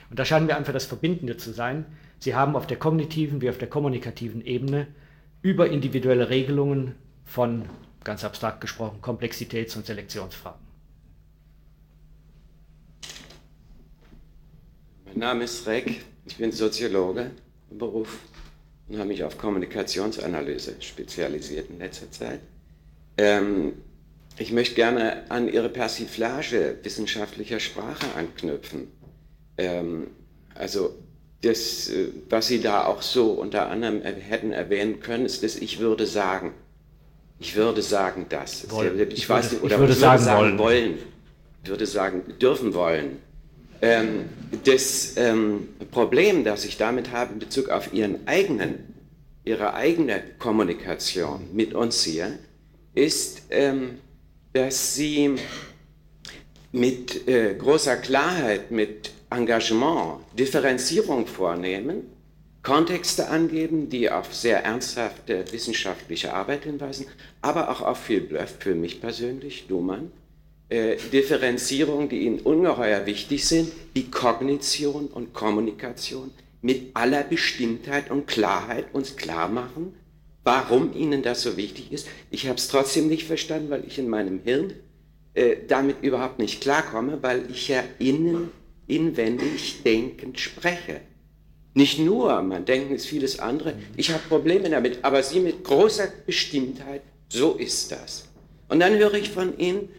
Und 0.09 0.19
da 0.19 0.25
scheinen 0.25 0.47
wir 0.47 0.57
einfach 0.57 0.73
das 0.73 0.85
Verbindende 0.85 1.37
zu 1.37 1.51
sein, 1.51 1.85
Sie 2.19 2.35
haben 2.35 2.55
auf 2.55 2.67
der 2.67 2.77
kognitiven 2.77 3.41
wie 3.41 3.49
auf 3.49 3.57
der 3.57 3.69
kommunikativen 3.69 4.43
Ebene 4.43 4.87
über 5.41 5.69
individuelle 5.69 6.29
Regelungen 6.29 6.95
von, 7.23 7.65
ganz 8.03 8.23
abstrakt 8.23 8.61
gesprochen, 8.61 8.99
Komplexitäts- 9.01 9.75
und 9.75 9.85
Selektionsfragen. 9.85 10.59
Mein 15.05 15.19
Name 15.19 15.43
ist 15.43 15.65
Reck, 15.67 16.03
ich 16.25 16.37
bin 16.37 16.51
Soziologe 16.51 17.31
im 17.69 17.77
Beruf 17.77 18.19
und 18.87 18.97
habe 18.97 19.07
mich 19.07 19.23
auf 19.23 19.37
Kommunikationsanalyse 19.37 20.75
spezialisiert 20.79 21.69
in 21.69 21.79
letzter 21.79 22.11
Zeit. 22.11 22.39
Ähm, 23.17 23.73
ich 24.37 24.51
möchte 24.51 24.75
gerne 24.75 25.29
an 25.29 25.47
Ihre 25.47 25.69
Persiflage 25.69 26.79
wissenschaftlicher 26.83 27.59
Sprache 27.59 28.07
anknüpfen. 28.17 28.87
Ähm, 29.57 30.07
also 30.53 30.95
das, 31.45 31.89
äh, 31.89 32.07
was 32.29 32.47
Sie 32.47 32.59
da 32.59 32.85
auch 32.85 33.01
so 33.01 33.31
unter 33.31 33.69
anderem 33.69 34.01
hätten 34.01 34.51
erwähnen 34.51 34.99
können, 34.99 35.25
ist 35.25 35.43
das 35.43 35.55
Ich 35.55 35.79
würde 35.79 36.05
sagen. 36.05 36.53
Ich 37.39 37.55
würde 37.55 37.81
sagen 37.81 38.25
das. 38.29 38.69
Wollen. 38.71 38.99
Ich, 38.99 39.19
ich 39.19 39.29
weiß 39.29 39.51
nicht, 39.51 39.63
oder 39.63 39.75
ich 39.75 39.79
würde, 39.79 39.93
ich 39.93 39.99
würde 39.99 40.01
sagen, 40.01 40.23
sagen 40.23 40.41
wollen. 40.41 40.57
wollen. 40.57 40.97
Ich 41.63 41.69
würde 41.69 41.85
sagen 41.85 42.23
dürfen 42.41 42.73
wollen. 42.73 43.19
Ähm, 43.81 44.29
das 44.63 45.17
ähm, 45.17 45.69
Problem, 45.91 46.43
das 46.43 46.65
ich 46.65 46.77
damit 46.77 47.11
habe 47.11 47.33
in 47.33 47.39
Bezug 47.39 47.69
auf 47.69 47.93
Ihren 47.93 48.27
eigenen, 48.27 48.95
Ihre 49.43 49.73
eigene 49.73 50.23
Kommunikation 50.39 51.49
mit 51.53 51.73
uns 51.73 52.03
hier, 52.03 52.39
ist, 52.93 53.43
ähm, 53.49 53.99
dass 54.53 54.95
Sie 54.95 55.35
mit 56.71 57.27
äh, 57.27 57.55
großer 57.55 57.97
Klarheit, 57.97 58.71
mit 58.71 59.11
Engagement 59.35 60.19
Differenzierung 60.37 61.27
vornehmen, 61.27 62.03
Kontexte 62.63 63.29
angeben, 63.29 63.89
die 63.89 64.09
auf 64.09 64.33
sehr 64.33 64.63
ernsthafte 64.63 65.45
wissenschaftliche 65.51 66.33
Arbeit 66.33 66.63
hinweisen, 66.63 67.05
aber 67.41 67.69
auch 67.69 67.81
auf 67.81 67.99
viel 67.99 68.21
Bluff 68.21 68.55
für 68.59 68.73
mich 68.73 69.01
persönlich, 69.01 69.65
Luhmann. 69.69 70.11
Äh, 70.69 70.97
Differenzierungen, 71.13 72.09
die 72.09 72.21
Ihnen 72.21 72.39
ungeheuer 72.39 73.05
wichtig 73.05 73.47
sind, 73.47 73.71
wie 73.93 74.09
Kognition 74.09 75.07
und 75.07 75.33
Kommunikation, 75.33 76.31
mit 76.63 76.95
aller 76.95 77.23
Bestimmtheit 77.23 78.09
und 78.09 78.25
Klarheit 78.25 78.85
uns 78.93 79.15
klar 79.15 79.47
machen, 79.47 79.93
warum 80.43 80.95
Ihnen 80.95 81.21
das 81.21 81.43
so 81.43 81.57
wichtig 81.57 81.91
ist. 81.91 82.07
Ich 82.31 82.47
habe 82.47 82.57
es 82.57 82.67
trotzdem 82.67 83.07
nicht 83.07 83.27
verstanden, 83.27 83.69
weil 83.69 83.85
ich 83.85 83.99
in 83.99 84.09
meinem 84.09 84.39
Hirn 84.43 84.73
äh, 85.35 85.57
damit 85.67 86.01
überhaupt 86.01 86.39
nicht 86.39 86.61
klarkomme, 86.61 87.19
weil 87.21 87.51
ich 87.51 87.67
ja 87.67 87.83
innen 87.99 88.49
inwendig 88.87 89.83
denkend 89.83 90.39
spreche. 90.39 91.01
Nicht 91.73 91.99
nur, 91.99 92.41
man 92.41 92.63
denkt 92.63 92.91
es 92.93 93.05
vieles 93.05 93.39
andere. 93.39 93.73
Ich 93.97 94.09
habe 94.11 94.23
Probleme 94.29 94.69
damit, 94.69 94.99
aber 95.03 95.21
Sie 95.21 95.41
mit 95.41 95.63
großer 95.63 96.07
Bestimmtheit, 96.25 97.01
so 97.27 97.53
ist 97.53 97.91
das. 97.91 98.25
Und 98.69 98.79
dann 98.79 98.95
höre 98.97 99.15
ich 99.15 99.29
von 99.29 99.57
Ihnen, 99.57 99.89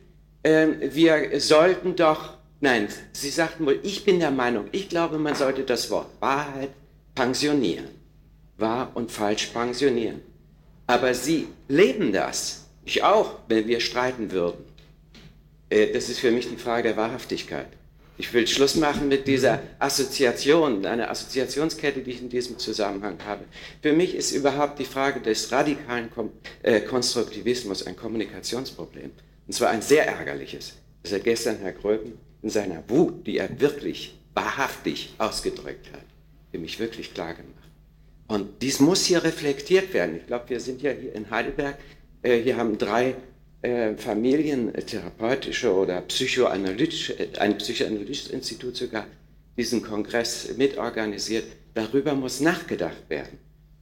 äh, 0.43 0.68
wir 0.93 1.39
sollten 1.39 1.95
doch, 1.95 2.39
nein, 2.61 2.89
Sie 3.12 3.28
sagten 3.28 3.66
wohl, 3.66 3.78
ich 3.82 4.05
bin 4.05 4.20
der 4.20 4.30
Meinung, 4.30 4.68
ich 4.72 4.89
glaube, 4.89 5.18
man 5.18 5.34
sollte 5.34 5.64
das 5.64 5.91
Wort 5.91 6.09
Wahrheit 6.20 6.70
pensionieren. 7.14 7.89
Wahr 8.57 8.91
und 8.95 9.12
falsch 9.12 9.47
pensionieren. 9.47 10.22
Aber 10.87 11.12
Sie 11.12 11.49
leben 11.68 12.12
das. 12.12 12.66
Ich 12.87 13.03
auch, 13.03 13.41
wenn 13.49 13.66
wir 13.66 13.80
streiten 13.80 14.30
würden. 14.30 14.64
Äh, 15.68 15.93
das 15.93 16.09
ist 16.09 16.20
für 16.20 16.30
mich 16.30 16.49
eine 16.49 16.59
Frage 16.59 16.89
der 16.89 16.97
Wahrhaftigkeit. 16.97 17.68
Ich 18.19 18.33
will 18.33 18.47
Schluss 18.47 18.77
machen 18.77 19.09
mit 19.09 19.27
dieser 19.27 19.61
Assoziation, 19.79 20.87
einer 20.87 21.11
Assoziationskette, 21.11 22.01
die 22.01 22.12
ich 22.12 22.23
in 22.23 22.31
diesem 22.31 22.59
Zusammenhang 22.59 23.19
habe. 23.27 23.45
Für 23.83 23.93
mich 23.93 24.14
ist 24.14 24.33
überhaupt 24.33 24.79
die 24.79 24.87
Frage 24.87 25.21
des 25.21 25.53
radikalen 25.53 26.09
äh, 26.62 26.81
Konstruktivismus 26.81 27.87
ein 27.87 27.95
Kommunikationsproblem. 27.95 29.11
Und 29.47 29.53
zwar 29.53 29.71
ein 29.71 29.83
sehr 29.83 30.07
ärgerliches. 30.07 30.75
Das 31.03 31.12
hat 31.12 31.25
gestern 31.25 31.59
Herr 31.59 31.73
Gröben 31.73 32.14
in 32.43 32.49
seiner 32.49 32.83
Wut, 32.89 33.27
die 33.27 33.37
er 33.37 33.61
wirklich 33.61 34.19
wahrhaftig 34.33 35.14
ausgedrückt 35.19 35.93
hat, 35.93 36.05
für 36.51 36.59
mich 36.59 36.79
wirklich 36.79 37.12
klar 37.12 37.35
gemacht. 37.35 37.53
Und 38.29 38.62
dies 38.62 38.81
muss 38.81 39.05
hier 39.05 39.23
reflektiert 39.23 39.93
werden. 39.93 40.17
Ich 40.17 40.27
glaube, 40.27 40.49
wir 40.49 40.61
sind 40.61 40.81
ja 40.81 40.91
hier 40.91 41.14
in 41.14 41.31
Heidelberg. 41.31 41.77
Äh, 42.23 42.39
hier 42.39 42.57
haben 42.57 42.79
drei 42.79 43.14
äh, 43.63 43.95
familientherapeutische 43.97 45.73
oder 45.75 46.01
psychoanalytische, 46.03 47.17
ein 47.39 47.59
psychoanalytisches 47.59 48.29
Institut 48.29 48.77
sogar 48.77 49.07
diesen 49.57 49.83
Kongress 49.83 50.57
mitorganisiert. 50.57 51.47
Darüber 51.75 52.15
muss 52.15 52.41
nachgedacht 52.41 53.09
werden, 53.09 53.39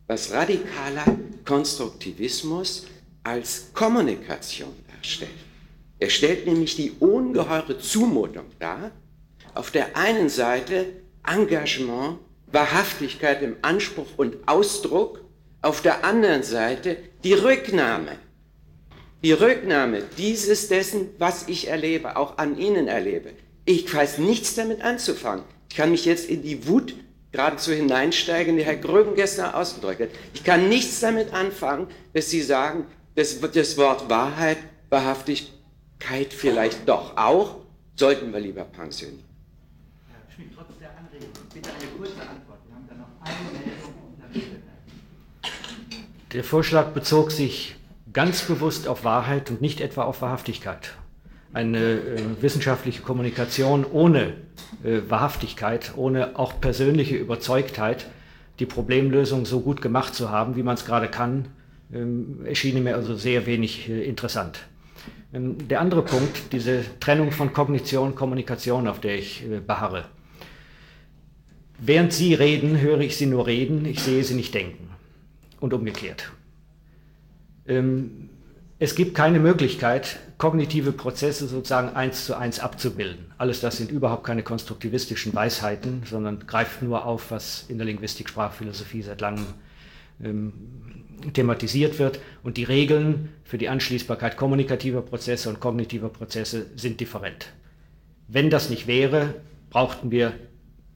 was 0.07 0.33
radikaler 0.33 1.05
Konstruktivismus 1.45 2.87
als 3.23 3.71
Kommunikation 3.73 4.75
darstellt. 4.95 5.31
Er 5.99 6.11
stellt 6.11 6.47
nämlich 6.47 6.77
die 6.77 6.93
ungeheure 7.01 7.79
Zumutung 7.79 8.47
dar, 8.59 8.91
auf 9.55 9.71
der 9.71 9.97
einen 9.97 10.29
Seite 10.29 10.87
Engagement, 11.27 12.19
Wahrhaftigkeit 12.53 13.43
im 13.43 13.57
Anspruch 13.63 14.07
und 14.17 14.37
Ausdruck, 14.47 15.21
auf 15.63 15.81
der 15.81 16.05
anderen 16.05 16.43
Seite 16.43 16.99
die 17.23 17.33
Rücknahme 17.33 18.19
die 19.25 19.33
Rücknahme 19.33 20.03
dieses 20.19 20.69
dessen, 20.69 21.09
was 21.19 21.49
ich 21.49 21.69
erlebe, 21.69 22.17
auch 22.17 22.37
an 22.37 22.59
Ihnen 22.59 22.89
erlebe. 22.89 23.31
Ich 23.65 23.93
weiß 23.93 24.19
nichts 24.19 24.55
damit 24.55 24.83
anzufangen. 24.83 25.45
Ich 25.71 25.77
kann 25.77 25.91
mich 25.91 26.05
jetzt 26.05 26.29
in 26.29 26.43
die 26.43 26.67
Wut 26.69 26.95
geradezu 27.33 27.73
hineinsteigen, 27.73 28.59
die 28.59 28.65
Herr 28.65 28.77
Gröben 28.77 29.15
gestern 29.15 29.55
ausgedrückt 29.55 30.03
hat. 30.03 30.09
Ich 30.35 30.45
kann 30.45 30.69
nichts 30.69 31.01
damit 31.01 31.33
anfangen, 31.33 31.87
dass 32.13 32.29
Sie 32.29 32.43
sagen, 32.43 32.87
das, 33.15 33.41
das 33.41 33.79
Wort 33.79 34.11
Wahrheit, 34.11 34.59
Wahrhaftigkeit 34.91 36.35
vielleicht 36.35 36.87
doch 36.87 37.17
auch, 37.17 37.57
sollten 37.97 38.31
wir 38.31 38.41
lieber 38.41 38.65
pensionieren. 38.65 39.25
Herr 40.07 40.35
Schmidt, 40.35 40.49
trotz 40.55 40.79
der 40.79 40.91
Anregung, 40.99 41.31
bitte 41.55 41.71
eine 41.71 41.91
kurze 41.97 42.21
Antwort. 42.21 42.59
Wir 42.67 42.75
haben 42.75 42.87
da 42.89 42.95
noch 42.95 43.09
eine 43.25 43.59
Meldung. 43.59 44.53
Der 46.31 46.45
Vorschlag 46.45 46.89
bezog 46.89 47.33
sich 47.33 47.77
ganz 48.15 48.43
bewusst 48.43 48.89
auf 48.89 49.05
Wahrheit 49.05 49.51
und 49.51 49.61
nicht 49.61 49.81
etwa 49.83 50.05
auf 50.05 50.23
Wahrhaftigkeit. 50.23 50.95
Eine 51.53 51.79
äh, 51.79 52.21
wissenschaftliche 52.41 53.03
Kommunikation 53.03 53.85
ohne 53.85 54.33
äh, 54.83 55.01
Wahrhaftigkeit, 55.09 55.93
ohne 55.97 56.39
auch 56.39 56.61
persönliche 56.61 57.17
Überzeugtheit, 57.17 58.07
die 58.61 58.67
Problemlösung 58.67 59.45
so 59.45 59.61
gut 59.61 59.83
gemacht 59.83 60.15
zu 60.15 60.31
haben, 60.31 60.57
wie 60.57 60.63
man 60.63 60.75
es 60.75 60.87
gerade 60.87 61.09
kann, 61.09 61.47
ähm, 61.93 62.47
erschien 62.47 62.83
mir 62.83 62.95
also 62.95 63.15
sehr 63.15 63.47
wenig 63.47 63.89
äh, 63.89 64.05
interessant. 64.05 64.61
Ähm, 65.33 65.69
der 65.69 65.81
andere 65.81 66.03
Punkt, 66.03 66.53
diese 66.53 66.85
Trennung 67.01 67.33
von 67.33 67.53
Kognition 67.53 68.11
und 68.11 68.17
Kommunikation, 68.17 68.87
auf 68.89 69.01
der 69.01 69.19
ich 69.19 69.45
äh, 69.45 69.61
beharre. 69.61 70.07
Während 71.79 72.13
Sie 72.13 72.35
reden, 72.35 72.81
höre 72.81 73.01
ich 73.01 73.17
Sie 73.17 73.27
nur 73.27 73.47
reden, 73.47 73.85
ich 73.85 74.01
sehe 74.01 74.23
Sie 74.23 74.35
nicht 74.35 74.55
denken. 74.55 74.91
Und 75.61 75.75
umgekehrt. 75.75 76.33
Ähm, 77.67 78.31
es 78.79 78.95
gibt 78.95 79.15
keine 79.15 79.39
Möglichkeit, 79.39 80.19
kognitive 80.37 80.93
Prozesse 80.93 81.47
sozusagen 81.47 81.95
eins 81.95 82.27
zu 82.27 82.37
eins 82.37 82.61
abzubilden. 82.61 83.33
Alles 83.39 83.61
das 83.61 83.77
sind 83.77 83.91
überhaupt 83.91 84.25
keine 84.25 84.43
konstruktivistischen 84.43 85.33
Weisheiten, 85.35 86.03
sondern 86.05 86.47
greift 86.47 86.83
nur 86.83 87.07
auf, 87.07 87.31
was 87.31 87.65
in 87.69 87.79
der 87.79 87.87
Linguistik, 87.87 88.29
Sprachphilosophie 88.29 89.03
seit 89.03 89.21
langem 89.21 89.47
ähm, 90.23 90.53
thematisiert 91.33 91.99
wird. 91.99 92.21
Und 92.43 92.57
die 92.57 92.65
Regeln 92.65 93.31
für 93.45 93.59
die 93.59 93.69
Anschließbarkeit 93.69 94.37
kommunikativer 94.37 95.03
Prozesse 95.03 95.49
und 95.49 95.61
kognitiver 95.61 96.09
Prozesse 96.09 96.67
sind 96.77 97.01
different. 97.01 97.53
Wenn 98.27 98.51
das 98.51 98.71
nicht 98.71 98.87
wäre, 98.87 99.35
brauchten 99.71 100.11
wir 100.11 100.35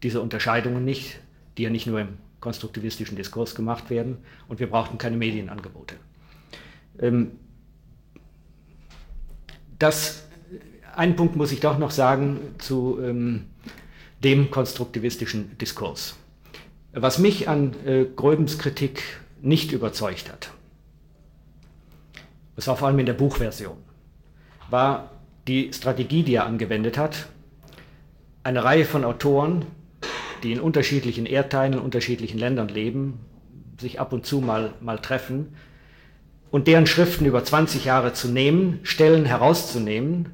diese 0.02 0.20
Unterscheidungen 0.20 0.84
nicht, 0.84 1.20
die 1.56 1.62
ja 1.62 1.70
nicht 1.70 1.86
nur 1.86 2.00
im 2.00 2.18
konstruktivistischen 2.40 3.16
Diskurs 3.16 3.54
gemacht 3.54 3.90
werden, 3.90 4.18
und 4.48 4.60
wir 4.60 4.68
brauchten 4.68 4.98
keine 4.98 5.16
Medienangebote. 5.16 5.96
Ähm, 7.00 7.32
das, 9.78 10.24
einen 10.94 11.16
Punkt 11.16 11.36
muss 11.36 11.52
ich 11.52 11.60
doch 11.60 11.78
noch 11.78 11.90
sagen 11.90 12.40
zu 12.58 12.98
ähm, 13.02 13.46
dem 14.24 14.50
konstruktivistischen 14.50 15.56
Diskurs. 15.58 16.16
Was 16.92 17.18
mich 17.18 17.48
an 17.48 17.74
äh, 17.86 18.04
Gröbens 18.04 18.58
Kritik 18.58 19.02
nicht 19.40 19.72
überzeugt 19.72 20.32
hat, 20.32 20.50
das 22.56 22.66
war 22.66 22.76
vor 22.76 22.88
allem 22.88 22.98
in 22.98 23.06
der 23.06 23.12
Buchversion, 23.12 23.76
war 24.68 25.12
die 25.46 25.72
Strategie, 25.72 26.24
die 26.24 26.34
er 26.34 26.46
angewendet 26.46 26.98
hat, 26.98 27.28
eine 28.42 28.64
Reihe 28.64 28.84
von 28.84 29.04
Autoren, 29.04 29.64
die 30.42 30.52
in 30.52 30.60
unterschiedlichen 30.60 31.26
Erdteilen, 31.26 31.74
in 31.74 31.78
unterschiedlichen 31.78 32.38
Ländern 32.38 32.68
leben, 32.68 33.20
sich 33.78 34.00
ab 34.00 34.12
und 34.12 34.26
zu 34.26 34.40
mal, 34.40 34.72
mal 34.80 34.98
treffen 34.98 35.54
und 36.50 36.66
deren 36.66 36.86
Schriften 36.86 37.26
über 37.26 37.44
20 37.44 37.84
Jahre 37.84 38.12
zu 38.12 38.28
nehmen, 38.28 38.80
Stellen 38.82 39.24
herauszunehmen 39.24 40.30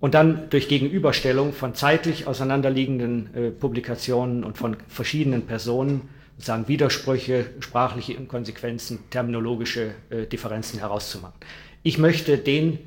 und 0.00 0.14
dann 0.14 0.48
durch 0.50 0.68
Gegenüberstellung 0.68 1.52
von 1.52 1.74
zeitlich 1.74 2.26
auseinanderliegenden 2.26 3.34
äh, 3.34 3.50
Publikationen 3.50 4.44
und 4.44 4.58
von 4.58 4.76
verschiedenen 4.88 5.42
Personen 5.42 6.08
sozusagen 6.36 6.68
Widersprüche, 6.68 7.50
sprachliche 7.60 8.14
Inkonsequenzen, 8.14 8.98
terminologische 9.10 9.94
äh, 10.08 10.26
Differenzen 10.26 10.78
herauszumachen. 10.78 11.34
Ich 11.82 11.98
möchte 11.98 12.38
den 12.38 12.78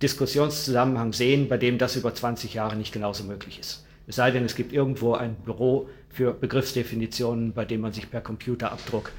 Diskussionszusammenhang 0.00 1.12
sehen, 1.12 1.48
bei 1.48 1.58
dem 1.58 1.76
das 1.76 1.96
über 1.96 2.14
20 2.14 2.54
Jahre 2.54 2.76
nicht 2.76 2.92
genauso 2.92 3.24
möglich 3.24 3.58
ist. 3.58 3.84
Es 4.10 4.16
sei 4.16 4.32
denn, 4.32 4.44
es 4.44 4.56
gibt 4.56 4.72
irgendwo 4.72 5.14
ein 5.14 5.36
Büro 5.36 5.88
für 6.08 6.34
Begriffsdefinitionen, 6.34 7.52
bei 7.52 7.64
dem 7.64 7.80
man 7.80 7.92
sich 7.92 8.10
per 8.10 8.20
Computerabdruck 8.20 9.12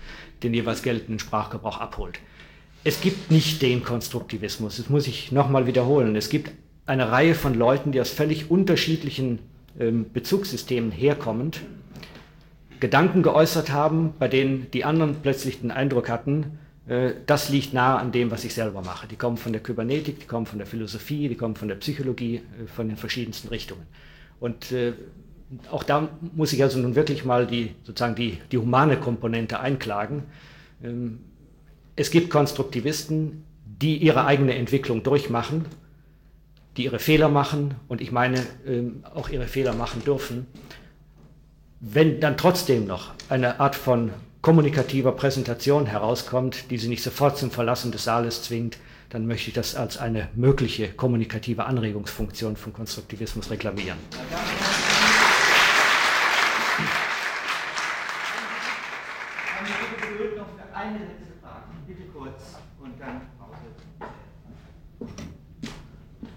den 0.43 0.53
jeweils 0.53 0.83
geltenden 0.83 1.17
Sprachgebrauch 1.17 1.79
abholt. 1.79 2.19
Es 2.83 2.99
gibt 2.99 3.31
nicht 3.31 3.61
den 3.61 3.85
Konstruktivismus, 3.85 4.75
das 4.75 4.89
muss 4.89 5.07
ich 5.07 5.31
nochmal 5.31 5.65
wiederholen. 5.65 6.17
Es 6.17 6.27
gibt 6.27 6.51
eine 6.85 7.09
Reihe 7.09 7.35
von 7.35 7.53
Leuten, 7.53 7.93
die 7.93 8.01
aus 8.01 8.09
völlig 8.09 8.51
unterschiedlichen 8.51 9.39
ähm, 9.79 10.07
Bezugssystemen 10.11 10.91
herkommend 10.91 11.61
Gedanken 12.81 13.23
geäußert 13.23 13.71
haben, 13.71 14.13
bei 14.19 14.27
denen 14.27 14.69
die 14.71 14.83
anderen 14.83 15.15
plötzlich 15.21 15.61
den 15.61 15.71
Eindruck 15.71 16.09
hatten, 16.09 16.59
äh, 16.85 17.11
das 17.27 17.47
liegt 17.47 17.73
nahe 17.73 17.97
an 17.97 18.11
dem, 18.11 18.29
was 18.29 18.43
ich 18.43 18.53
selber 18.53 18.81
mache. 18.81 19.07
Die 19.07 19.15
kommen 19.15 19.37
von 19.37 19.53
der 19.53 19.63
Kybernetik, 19.63 20.19
die 20.19 20.25
kommen 20.25 20.47
von 20.47 20.57
der 20.57 20.67
Philosophie, 20.67 21.29
die 21.29 21.35
kommen 21.35 21.55
von 21.55 21.69
der 21.69 21.75
Psychologie, 21.75 22.41
äh, 22.59 22.67
von 22.67 22.89
den 22.89 22.97
verschiedensten 22.97 23.47
Richtungen. 23.47 23.87
Und 24.41 24.71
äh, 24.71 24.93
auch 25.69 25.83
da 25.83 26.09
muss 26.33 26.51
ich 26.51 26.63
also 26.63 26.79
nun 26.79 26.95
wirklich 26.95 27.23
mal 27.23 27.45
die, 27.47 27.75
sozusagen 27.83 28.15
die, 28.15 28.39
die 28.51 28.57
humane 28.57 28.97
Komponente 28.97 29.59
einklagen. 29.59 30.23
Ähm, 30.83 31.19
es 31.95 32.09
gibt 32.09 32.31
Konstruktivisten, 32.31 33.43
die 33.65 33.97
ihre 33.97 34.25
eigene 34.25 34.55
Entwicklung 34.55 35.03
durchmachen, 35.03 35.65
die 36.75 36.85
ihre 36.85 36.97
Fehler 36.97 37.29
machen 37.29 37.75
und 37.87 38.01
ich 38.01 38.11
meine 38.11 38.43
ähm, 38.65 39.03
auch 39.13 39.29
ihre 39.29 39.45
Fehler 39.45 39.73
machen 39.73 40.03
dürfen. 40.03 40.47
Wenn 41.79 42.19
dann 42.19 42.35
trotzdem 42.35 42.87
noch 42.87 43.11
eine 43.29 43.59
Art 43.59 43.75
von 43.75 44.11
kommunikativer 44.41 45.11
Präsentation 45.11 45.85
herauskommt, 45.85 46.71
die 46.71 46.79
sie 46.79 46.87
nicht 46.87 47.03
sofort 47.03 47.37
zum 47.37 47.51
Verlassen 47.51 47.91
des 47.91 48.05
Saales 48.05 48.41
zwingt, 48.41 48.79
dann 49.11 49.27
möchte 49.27 49.49
ich 49.49 49.53
das 49.53 49.75
als 49.75 49.97
eine 49.97 50.29
mögliche 50.35 50.87
kommunikative 50.87 51.65
Anregungsfunktion 51.65 52.55
von 52.55 52.71
Konstruktivismus 52.71 53.49
reklamieren. 53.51 53.97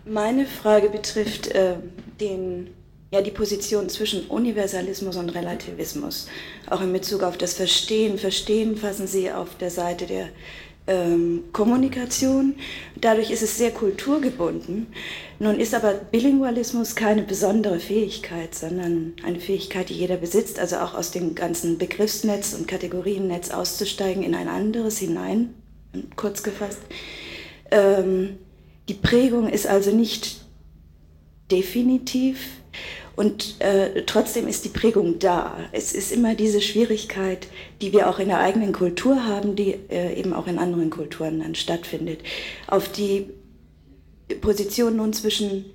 Meine 0.07 0.47
Frage 0.47 0.91
betrifft 0.91 1.49
äh, 1.49 1.77
den 2.21 2.75
ja 3.11 3.23
die 3.23 3.31
Position 3.31 3.89
zwischen 3.89 4.27
Universalismus 4.27 5.17
und 5.17 5.31
Relativismus, 5.31 6.27
auch 6.69 6.81
in 6.81 6.93
Bezug 6.93 7.23
auf 7.23 7.39
das 7.39 7.55
Verstehen. 7.55 8.19
Verstehen 8.19 8.77
fassen 8.77 9.07
Sie 9.07 9.31
auf 9.31 9.57
der 9.57 9.71
Seite 9.71 10.07
der 10.07 10.29
ähm, 10.87 11.45
Kommunikation. 11.53 12.57
Dadurch 13.01 13.31
ist 13.31 13.43
es 13.43 13.57
sehr 13.57 13.71
kulturgebunden. 13.71 14.89
Nun 15.39 15.59
ist 15.59 15.75
aber 15.75 15.95
Bilingualismus 15.95 16.95
keine 16.95 17.23
besondere 17.23 17.81
Fähigkeit, 17.81 18.55
sondern 18.55 19.15
eine 19.25 19.41
Fähigkeit, 19.41 19.89
die 19.89 19.95
jeder 19.95 20.17
besitzt, 20.17 20.59
also 20.59 20.77
auch 20.77 20.95
aus 20.95 21.11
dem 21.11 21.35
ganzen 21.35 21.79
Begriffsnetz 21.79 22.55
und 22.55 22.69
Kategoriennetz 22.69 23.51
auszusteigen 23.51 24.23
in 24.23 24.35
ein 24.35 24.49
anderes 24.49 24.99
hinein, 24.99 25.55
kurz 26.17 26.43
gefasst. 26.43 26.81
Ähm, 27.71 28.39
die 28.89 28.95
Prägung 28.95 29.49
ist 29.49 29.67
also 29.67 29.91
nicht 29.91 30.45
definitiv 31.51 32.39
und 33.17 33.61
äh, 33.61 34.03
trotzdem 34.07 34.49
ist 34.49 34.65
die 34.65 34.71
Prägung 34.71 35.19
da. 35.19 35.57
Es 35.73 35.93
ist 35.93 36.11
immer 36.11 36.35
diese 36.35 36.61
Schwierigkeit, 36.61 37.47
die 37.81 37.93
wir 37.93 38.09
auch 38.09 38.19
in 38.19 38.29
der 38.29 38.41
eigenen 38.41 38.73
Kultur 38.73 39.25
haben, 39.25 39.55
die 39.55 39.77
äh, 39.89 40.19
eben 40.19 40.33
auch 40.33 40.47
in 40.47 40.59
anderen 40.59 40.91
Kulturen 40.91 41.41
dann 41.41 41.55
stattfindet. 41.55 42.21
Auf 42.67 42.89
die 42.89 43.31
Position 44.41 44.97
nun 44.97 45.13
zwischen, 45.13 45.67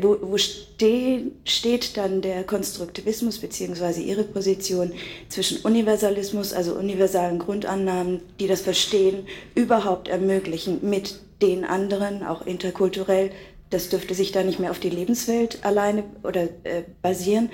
wo, 0.00 0.18
wo 0.20 0.38
steh, 0.38 1.22
steht 1.44 1.96
dann 1.96 2.22
der 2.22 2.44
Konstruktivismus 2.44 3.38
beziehungsweise 3.38 4.02
ihre 4.02 4.24
Position 4.24 4.92
zwischen 5.28 5.58
Universalismus, 5.58 6.52
also 6.52 6.74
universalen 6.74 7.40
Grundannahmen, 7.40 8.20
die 8.38 8.46
das 8.46 8.60
Verstehen 8.60 9.26
überhaupt 9.56 10.06
ermöglichen, 10.06 10.78
mit 10.88 11.18
den 11.42 11.64
anderen, 11.64 12.22
auch 12.22 12.46
interkulturell 12.46 13.30
das 13.70 13.88
dürfte 13.88 14.14
sich 14.14 14.32
da 14.32 14.42
nicht 14.42 14.58
mehr 14.58 14.70
auf 14.70 14.78
die 14.78 14.90
Lebenswelt 14.90 15.64
alleine 15.64 16.04
oder 16.22 16.44
äh, 16.64 16.84
basieren 17.02 17.50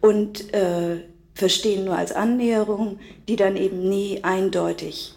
und 0.00 0.52
äh, 0.52 0.98
verstehen 1.34 1.84
nur 1.84 1.96
als 1.96 2.12
Annäherung, 2.12 2.98
die 3.28 3.36
dann 3.36 3.56
eben 3.56 3.88
nie 3.88 4.22
eindeutig 4.22 5.14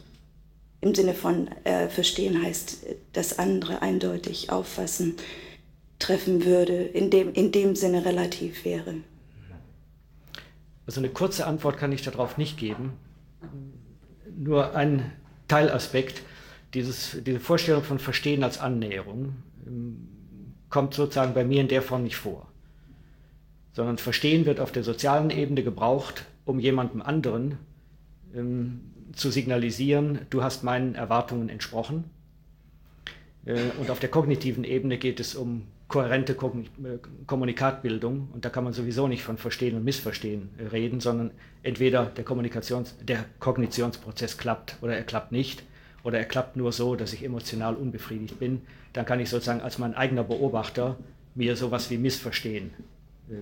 im 0.81 0.93
Sinne 0.93 1.15
von 1.15 1.47
äh, 1.63 1.89
verstehen 1.89 2.43
heißt 2.43 2.85
das 3.13 3.39
andere 3.39 3.81
eindeutig 3.81 4.51
auffassen 4.51 5.15
treffen 5.97 6.45
würde, 6.45 6.73
in 6.73 7.09
dem, 7.09 7.33
in 7.33 7.51
dem 7.51 7.75
Sinne 7.75 8.05
relativ 8.05 8.65
wäre. 8.65 8.95
Also 10.85 10.99
eine 10.99 11.09
kurze 11.09 11.47
Antwort 11.47 11.77
kann 11.77 11.91
ich 11.91 12.03
darauf 12.03 12.37
nicht 12.37 12.57
geben. 12.57 12.93
Nur 14.37 14.75
ein 14.75 15.11
Teilaspekt, 15.47 16.21
dieses, 16.73 17.17
diese 17.25 17.39
Vorstellung 17.39 17.81
von 17.81 17.97
Verstehen 17.97 18.43
als 18.43 18.59
Annäherung 18.59 19.33
kommt 20.69 20.93
sozusagen 20.93 21.33
bei 21.33 21.43
mir 21.43 21.61
in 21.61 21.67
der 21.67 21.81
Form 21.81 22.03
nicht 22.03 22.17
vor. 22.17 22.47
Sondern 23.73 23.97
Verstehen 23.97 24.45
wird 24.45 24.59
auf 24.59 24.71
der 24.71 24.83
sozialen 24.83 25.29
Ebene 25.29 25.63
gebraucht, 25.63 26.25
um 26.45 26.59
jemandem 26.59 27.01
anderen 27.01 27.57
ähm, 28.33 28.81
zu 29.13 29.31
signalisieren, 29.31 30.19
du 30.29 30.43
hast 30.43 30.63
meinen 30.63 30.95
Erwartungen 30.95 31.49
entsprochen. 31.49 32.05
Äh, 33.45 33.57
und 33.79 33.89
auf 33.89 33.99
der 33.99 34.09
kognitiven 34.09 34.63
Ebene 34.63 34.97
geht 34.97 35.19
es 35.19 35.35
um 35.35 35.67
kohärente 35.87 36.33
Ko 36.33 36.47
äh, 36.83 36.97
Kommunikatbildung 37.27 38.29
und 38.33 38.43
da 38.43 38.49
kann 38.49 38.63
man 38.63 38.73
sowieso 38.73 39.07
nicht 39.07 39.23
von 39.23 39.37
Verstehen 39.37 39.75
und 39.75 39.83
Missverstehen 39.83 40.49
äh, 40.57 40.67
reden, 40.67 40.99
sondern 40.99 41.31
entweder 41.63 42.05
der, 42.05 42.25
Kommunikations-, 42.25 42.95
der 43.03 43.25
Kognitionsprozess 43.39 44.37
klappt 44.37 44.77
oder 44.81 44.95
er 44.95 45.03
klappt 45.03 45.31
nicht 45.31 45.63
oder 46.03 46.17
er 46.17 46.25
klappt 46.25 46.55
nur 46.55 46.71
so, 46.71 46.95
dass 46.95 47.13
ich 47.13 47.23
emotional 47.23 47.75
unbefriedigt 47.75 48.39
bin 48.39 48.61
dann 48.95 49.05
kann 49.05 49.19
ich 49.19 49.29
sozusagen 49.29 49.59
als 49.59 49.77
mein 49.77 49.93
eigener 49.93 50.23
Beobachter 50.23 50.95
mir 51.35 51.57
sowas 51.57 51.89
wie 51.89 51.97
Missverstehen 51.97 52.71
äh, 53.29 53.33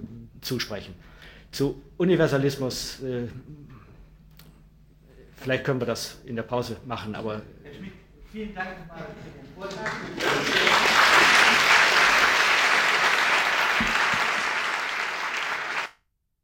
zusprechen. 0.42 0.96
Zu 1.52 1.80
Universalismus, 1.98 3.04
äh, 3.04 3.28
vielleicht 5.38 5.64
können 5.64 5.80
wir 5.80 5.86
das 5.86 6.18
in 6.26 6.36
der 6.36 6.44
Pause 6.44 6.78
machen, 6.88 7.14
aber. 7.14 7.44
Vielen 8.32 8.56
Dank 8.56 8.70
für 8.70 9.30
den 9.40 9.54
Vortrag. 9.56 9.92